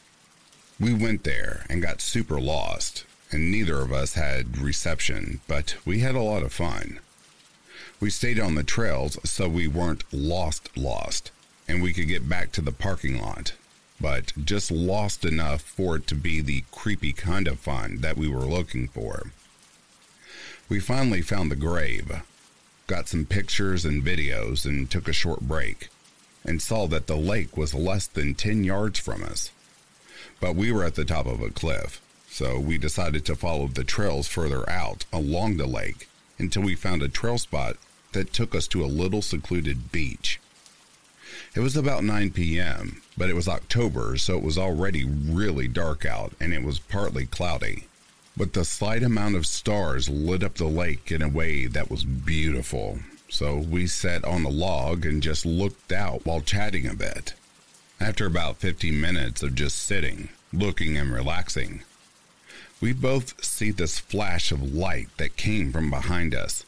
We 0.78 0.94
went 0.94 1.24
there 1.24 1.66
and 1.68 1.82
got 1.82 2.00
super 2.00 2.40
lost, 2.40 3.04
and 3.30 3.50
neither 3.50 3.80
of 3.80 3.92
us 3.92 4.14
had 4.14 4.58
reception, 4.58 5.40
but 5.46 5.76
we 5.84 6.00
had 6.00 6.14
a 6.14 6.22
lot 6.22 6.42
of 6.42 6.52
fun. 6.52 7.00
We 8.00 8.10
stayed 8.10 8.40
on 8.40 8.54
the 8.54 8.64
trails 8.64 9.18
so 9.28 9.48
we 9.48 9.68
weren't 9.68 10.04
lost 10.12 10.76
lost, 10.76 11.30
and 11.68 11.82
we 11.82 11.92
could 11.92 12.08
get 12.08 12.28
back 12.28 12.52
to 12.52 12.62
the 12.62 12.72
parking 12.72 13.20
lot, 13.20 13.52
but 14.00 14.32
just 14.42 14.70
lost 14.70 15.24
enough 15.24 15.60
for 15.60 15.96
it 15.96 16.06
to 16.06 16.14
be 16.14 16.40
the 16.40 16.64
creepy 16.72 17.12
kind 17.12 17.46
of 17.46 17.60
fun 17.60 17.98
that 17.98 18.16
we 18.16 18.28
were 18.28 18.40
looking 18.40 18.88
for. 18.88 19.32
We 20.68 20.80
finally 20.80 21.20
found 21.20 21.50
the 21.50 21.56
grave, 21.56 22.22
got 22.86 23.08
some 23.08 23.26
pictures 23.26 23.84
and 23.84 24.02
videos, 24.02 24.64
and 24.64 24.90
took 24.90 25.08
a 25.08 25.12
short 25.12 25.40
break 25.40 25.88
and 26.44 26.62
saw 26.62 26.86
that 26.86 27.06
the 27.06 27.16
lake 27.16 27.56
was 27.56 27.74
less 27.74 28.06
than 28.06 28.34
10 28.34 28.64
yards 28.64 28.98
from 28.98 29.22
us. 29.22 29.50
But 30.40 30.56
we 30.56 30.72
were 30.72 30.84
at 30.84 30.94
the 30.94 31.04
top 31.04 31.26
of 31.26 31.42
a 31.42 31.50
cliff, 31.50 32.00
so 32.28 32.58
we 32.58 32.78
decided 32.78 33.24
to 33.26 33.36
follow 33.36 33.68
the 33.68 33.84
trails 33.84 34.26
further 34.26 34.68
out 34.68 35.04
along 35.12 35.56
the 35.56 35.66
lake 35.66 36.08
until 36.38 36.62
we 36.62 36.74
found 36.74 37.02
a 37.02 37.08
trail 37.08 37.38
spot 37.38 37.76
that 38.12 38.32
took 38.32 38.54
us 38.54 38.66
to 38.68 38.84
a 38.84 38.86
little 38.86 39.22
secluded 39.22 39.92
beach. 39.92 40.40
It 41.54 41.60
was 41.60 41.76
about 41.76 42.04
9 42.04 42.30
p.m., 42.30 43.02
but 43.16 43.28
it 43.28 43.34
was 43.34 43.48
October, 43.48 44.16
so 44.16 44.36
it 44.36 44.42
was 44.42 44.56
already 44.56 45.04
really 45.04 45.68
dark 45.68 46.04
out 46.04 46.32
and 46.40 46.54
it 46.54 46.62
was 46.62 46.78
partly 46.78 47.26
cloudy. 47.26 47.86
But 48.36 48.52
the 48.52 48.64
slight 48.64 49.02
amount 49.02 49.36
of 49.36 49.46
stars 49.46 50.08
lit 50.08 50.42
up 50.42 50.54
the 50.54 50.66
lake 50.66 51.12
in 51.12 51.22
a 51.22 51.28
way 51.28 51.66
that 51.66 51.90
was 51.90 52.04
beautiful 52.04 53.00
so 53.30 53.56
we 53.56 53.86
sat 53.86 54.24
on 54.24 54.42
the 54.42 54.50
log 54.50 55.06
and 55.06 55.22
just 55.22 55.46
looked 55.46 55.92
out 55.92 56.26
while 56.26 56.40
chatting 56.40 56.86
a 56.86 56.94
bit. 56.94 57.34
After 58.00 58.26
about 58.26 58.56
15 58.56 59.00
minutes 59.00 59.42
of 59.42 59.54
just 59.54 59.78
sitting, 59.78 60.30
looking, 60.52 60.96
and 60.96 61.12
relaxing, 61.12 61.82
we 62.80 62.92
both 62.92 63.42
see 63.44 63.70
this 63.70 63.98
flash 63.98 64.50
of 64.50 64.74
light 64.74 65.08
that 65.18 65.36
came 65.36 65.72
from 65.72 65.90
behind 65.90 66.34
us. 66.34 66.64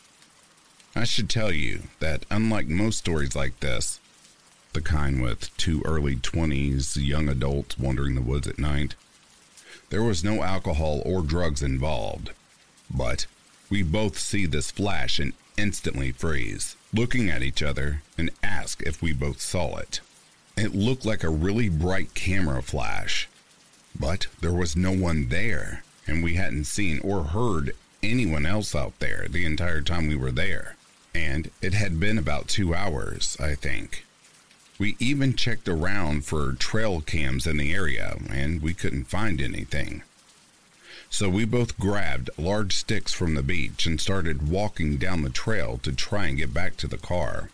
I 0.94 1.04
should 1.04 1.28
tell 1.28 1.50
you 1.50 1.84
that, 1.98 2.24
unlike 2.30 2.68
most 2.68 2.98
stories 2.98 3.34
like 3.34 3.58
this, 3.60 3.98
the 4.72 4.80
kind 4.80 5.20
with 5.20 5.54
two 5.56 5.82
early 5.84 6.16
20s 6.16 6.96
young 6.96 7.28
adults 7.28 7.78
wandering 7.78 8.14
the 8.14 8.22
woods 8.22 8.46
at 8.46 8.58
night, 8.58 8.94
there 9.90 10.02
was 10.02 10.22
no 10.22 10.42
alcohol 10.42 11.02
or 11.04 11.22
drugs 11.22 11.62
involved. 11.62 12.30
But 12.90 13.26
we 13.68 13.82
both 13.82 14.18
see 14.18 14.46
this 14.46 14.70
flash 14.70 15.18
and 15.18 15.32
instantly 15.56 16.12
freeze, 16.12 16.76
looking 16.92 17.28
at 17.30 17.42
each 17.42 17.62
other, 17.62 18.02
and 18.16 18.30
ask 18.42 18.82
if 18.82 19.02
we 19.02 19.12
both 19.12 19.40
saw 19.40 19.76
it. 19.76 20.00
It 20.56 20.74
looked 20.74 21.06
like 21.06 21.24
a 21.24 21.30
really 21.30 21.68
bright 21.68 22.14
camera 22.14 22.62
flash, 22.62 23.28
but 23.98 24.26
there 24.40 24.52
was 24.52 24.76
no 24.76 24.92
one 24.92 25.28
there, 25.28 25.82
and 26.06 26.22
we 26.22 26.34
hadn't 26.34 26.64
seen 26.64 27.00
or 27.00 27.24
heard 27.24 27.74
anyone 28.02 28.46
else 28.46 28.74
out 28.74 28.98
there 28.98 29.26
the 29.28 29.44
entire 29.44 29.80
time 29.80 30.08
we 30.08 30.16
were 30.16 30.32
there. 30.32 30.76
And 31.14 31.50
it 31.60 31.74
had 31.74 32.00
been 32.00 32.18
about 32.18 32.48
two 32.48 32.74
hours, 32.74 33.36
I 33.38 33.54
think. 33.54 34.04
We 34.78 34.96
even 34.98 35.34
checked 35.34 35.68
around 35.68 36.24
for 36.24 36.54
trail 36.54 37.00
cams 37.00 37.46
in 37.46 37.58
the 37.58 37.74
area, 37.74 38.16
and 38.30 38.62
we 38.62 38.74
couldn't 38.74 39.04
find 39.04 39.40
anything. 39.40 40.02
So 41.12 41.28
we 41.28 41.44
both 41.44 41.78
grabbed 41.78 42.30
large 42.38 42.74
sticks 42.74 43.12
from 43.12 43.34
the 43.34 43.42
beach 43.42 43.84
and 43.84 44.00
started 44.00 44.48
walking 44.48 44.96
down 44.96 45.20
the 45.20 45.28
trail 45.28 45.78
to 45.82 45.92
try 45.92 46.26
and 46.26 46.38
get 46.38 46.54
back 46.54 46.78
to 46.78 46.86
the 46.86 46.96
car. 46.96 47.50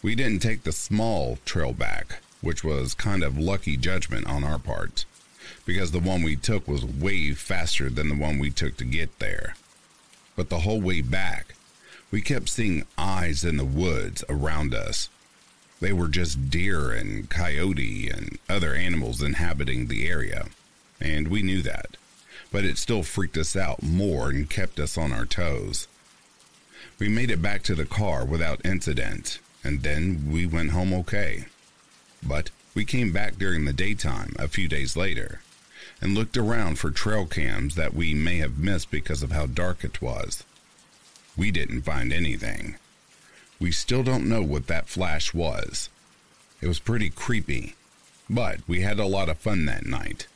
We 0.00 0.14
didn't 0.14 0.40
take 0.40 0.62
the 0.62 0.72
small 0.72 1.38
trail 1.44 1.74
back, 1.74 2.22
which 2.40 2.64
was 2.64 2.94
kind 2.94 3.22
of 3.22 3.36
lucky 3.36 3.76
judgment 3.76 4.26
on 4.26 4.44
our 4.44 4.58
part, 4.58 5.04
because 5.66 5.90
the 5.90 6.00
one 6.00 6.22
we 6.22 6.36
took 6.36 6.66
was 6.66 6.86
way 6.86 7.34
faster 7.34 7.90
than 7.90 8.08
the 8.08 8.16
one 8.16 8.38
we 8.38 8.50
took 8.50 8.78
to 8.78 8.84
get 8.84 9.18
there. 9.18 9.54
But 10.34 10.48
the 10.48 10.60
whole 10.60 10.80
way 10.80 11.02
back, 11.02 11.54
we 12.10 12.22
kept 12.22 12.48
seeing 12.48 12.86
eyes 12.96 13.44
in 13.44 13.58
the 13.58 13.64
woods 13.66 14.24
around 14.26 14.74
us. 14.74 15.10
They 15.80 15.92
were 15.92 16.08
just 16.08 16.48
deer 16.48 16.92
and 16.92 17.28
coyote 17.28 18.08
and 18.08 18.38
other 18.48 18.72
animals 18.72 19.20
inhabiting 19.20 19.88
the 19.88 20.08
area, 20.08 20.46
and 20.98 21.28
we 21.28 21.42
knew 21.42 21.60
that 21.60 21.98
but 22.50 22.64
it 22.64 22.78
still 22.78 23.02
freaked 23.02 23.36
us 23.36 23.56
out 23.56 23.82
more 23.82 24.30
and 24.30 24.48
kept 24.48 24.80
us 24.80 24.96
on 24.96 25.12
our 25.12 25.26
toes. 25.26 25.86
We 26.98 27.08
made 27.08 27.30
it 27.30 27.42
back 27.42 27.62
to 27.64 27.74
the 27.74 27.84
car 27.84 28.24
without 28.24 28.64
incident, 28.64 29.38
and 29.62 29.82
then 29.82 30.30
we 30.30 30.46
went 30.46 30.70
home 30.70 30.92
okay. 30.94 31.46
But 32.22 32.50
we 32.74 32.84
came 32.84 33.12
back 33.12 33.36
during 33.36 33.64
the 33.64 33.72
daytime 33.72 34.34
a 34.38 34.48
few 34.48 34.68
days 34.68 34.96
later, 34.96 35.40
and 36.00 36.14
looked 36.14 36.36
around 36.36 36.78
for 36.78 36.90
trail 36.90 37.26
cams 37.26 37.74
that 37.74 37.94
we 37.94 38.14
may 38.14 38.38
have 38.38 38.58
missed 38.58 38.90
because 38.90 39.22
of 39.22 39.32
how 39.32 39.46
dark 39.46 39.84
it 39.84 40.00
was. 40.00 40.44
We 41.36 41.50
didn't 41.50 41.82
find 41.82 42.12
anything. 42.12 42.76
We 43.60 43.72
still 43.72 44.02
don't 44.02 44.28
know 44.28 44.42
what 44.42 44.66
that 44.68 44.88
flash 44.88 45.34
was. 45.34 45.88
It 46.60 46.66
was 46.66 46.80
pretty 46.80 47.10
creepy, 47.10 47.74
but 48.28 48.60
we 48.66 48.80
had 48.80 48.98
a 48.98 49.06
lot 49.06 49.28
of 49.28 49.38
fun 49.38 49.64
that 49.66 49.86
night. 49.86 50.26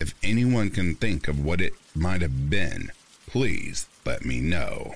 If 0.00 0.14
anyone 0.22 0.70
can 0.70 0.94
think 0.94 1.26
of 1.26 1.44
what 1.44 1.60
it 1.60 1.74
might 1.94 2.22
have 2.22 2.48
been, 2.48 2.92
please 3.26 3.88
let 4.04 4.24
me 4.24 4.40
know. 4.40 4.94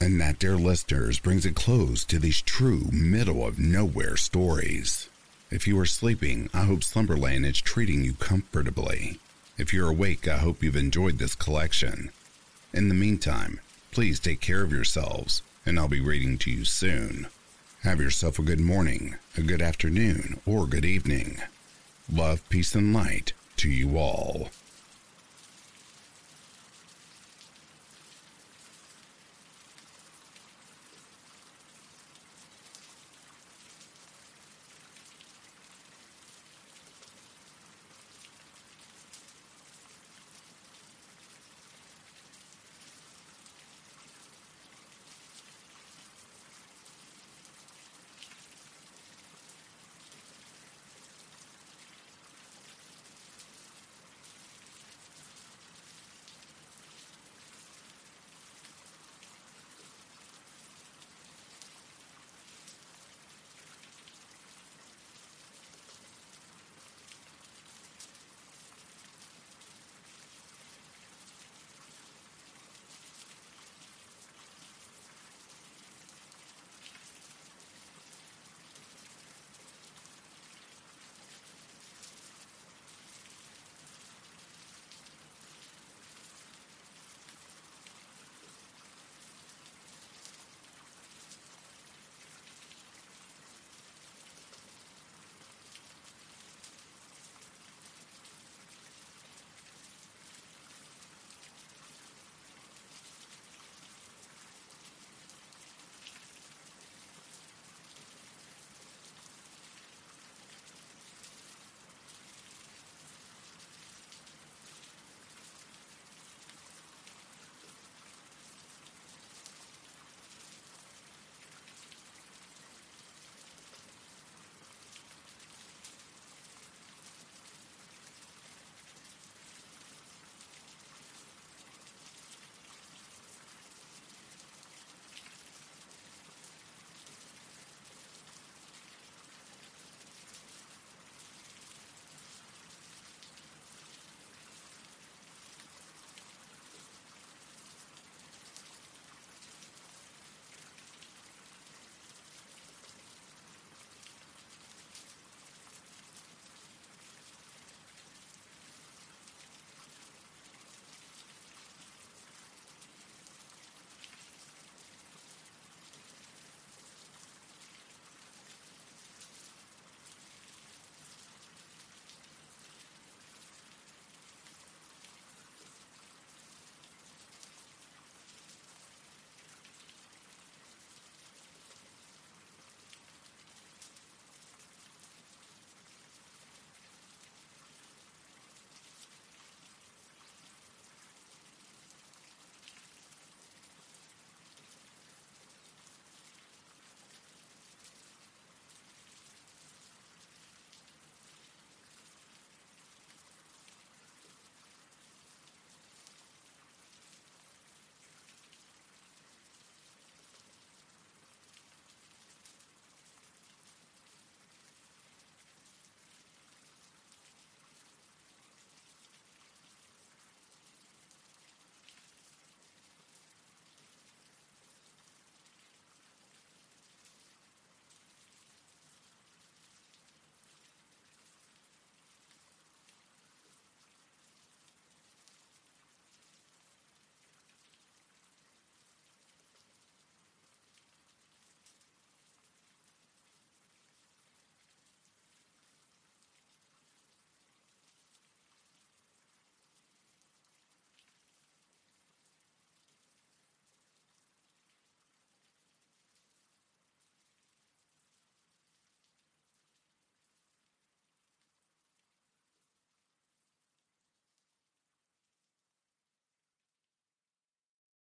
And 0.00 0.20
that, 0.20 0.38
dear 0.38 0.56
listeners, 0.56 1.18
brings 1.18 1.46
a 1.46 1.52
close 1.52 2.04
to 2.04 2.18
these 2.18 2.42
true 2.42 2.88
middle 2.92 3.44
of 3.46 3.58
nowhere 3.58 4.16
stories. 4.16 5.08
If 5.50 5.66
you 5.66 5.78
are 5.80 5.86
sleeping, 5.86 6.50
I 6.52 6.64
hope 6.64 6.84
Slumberland 6.84 7.46
is 7.46 7.60
treating 7.60 8.04
you 8.04 8.14
comfortably. 8.14 9.20
If 9.56 9.72
you're 9.72 9.88
awake, 9.88 10.28
I 10.28 10.36
hope 10.36 10.62
you've 10.62 10.76
enjoyed 10.76 11.18
this 11.18 11.34
collection. 11.34 12.10
In 12.72 12.88
the 12.88 12.94
meantime, 12.94 13.60
please 13.96 14.20
take 14.20 14.42
care 14.42 14.62
of 14.62 14.72
yourselves, 14.72 15.40
and 15.64 15.78
I'll 15.78 15.88
be 15.88 16.02
reading 16.02 16.36
to 16.40 16.50
you 16.50 16.66
soon. 16.66 17.28
Have 17.82 17.98
yourself 17.98 18.38
a 18.38 18.42
good 18.42 18.60
morning, 18.60 19.14
a 19.38 19.40
good 19.40 19.62
afternoon, 19.62 20.38
or 20.44 20.66
good 20.66 20.84
evening. 20.84 21.40
Love, 22.12 22.46
peace, 22.50 22.74
and 22.74 22.92
light 22.92 23.32
to 23.56 23.70
you 23.70 23.96
all. 23.96 24.50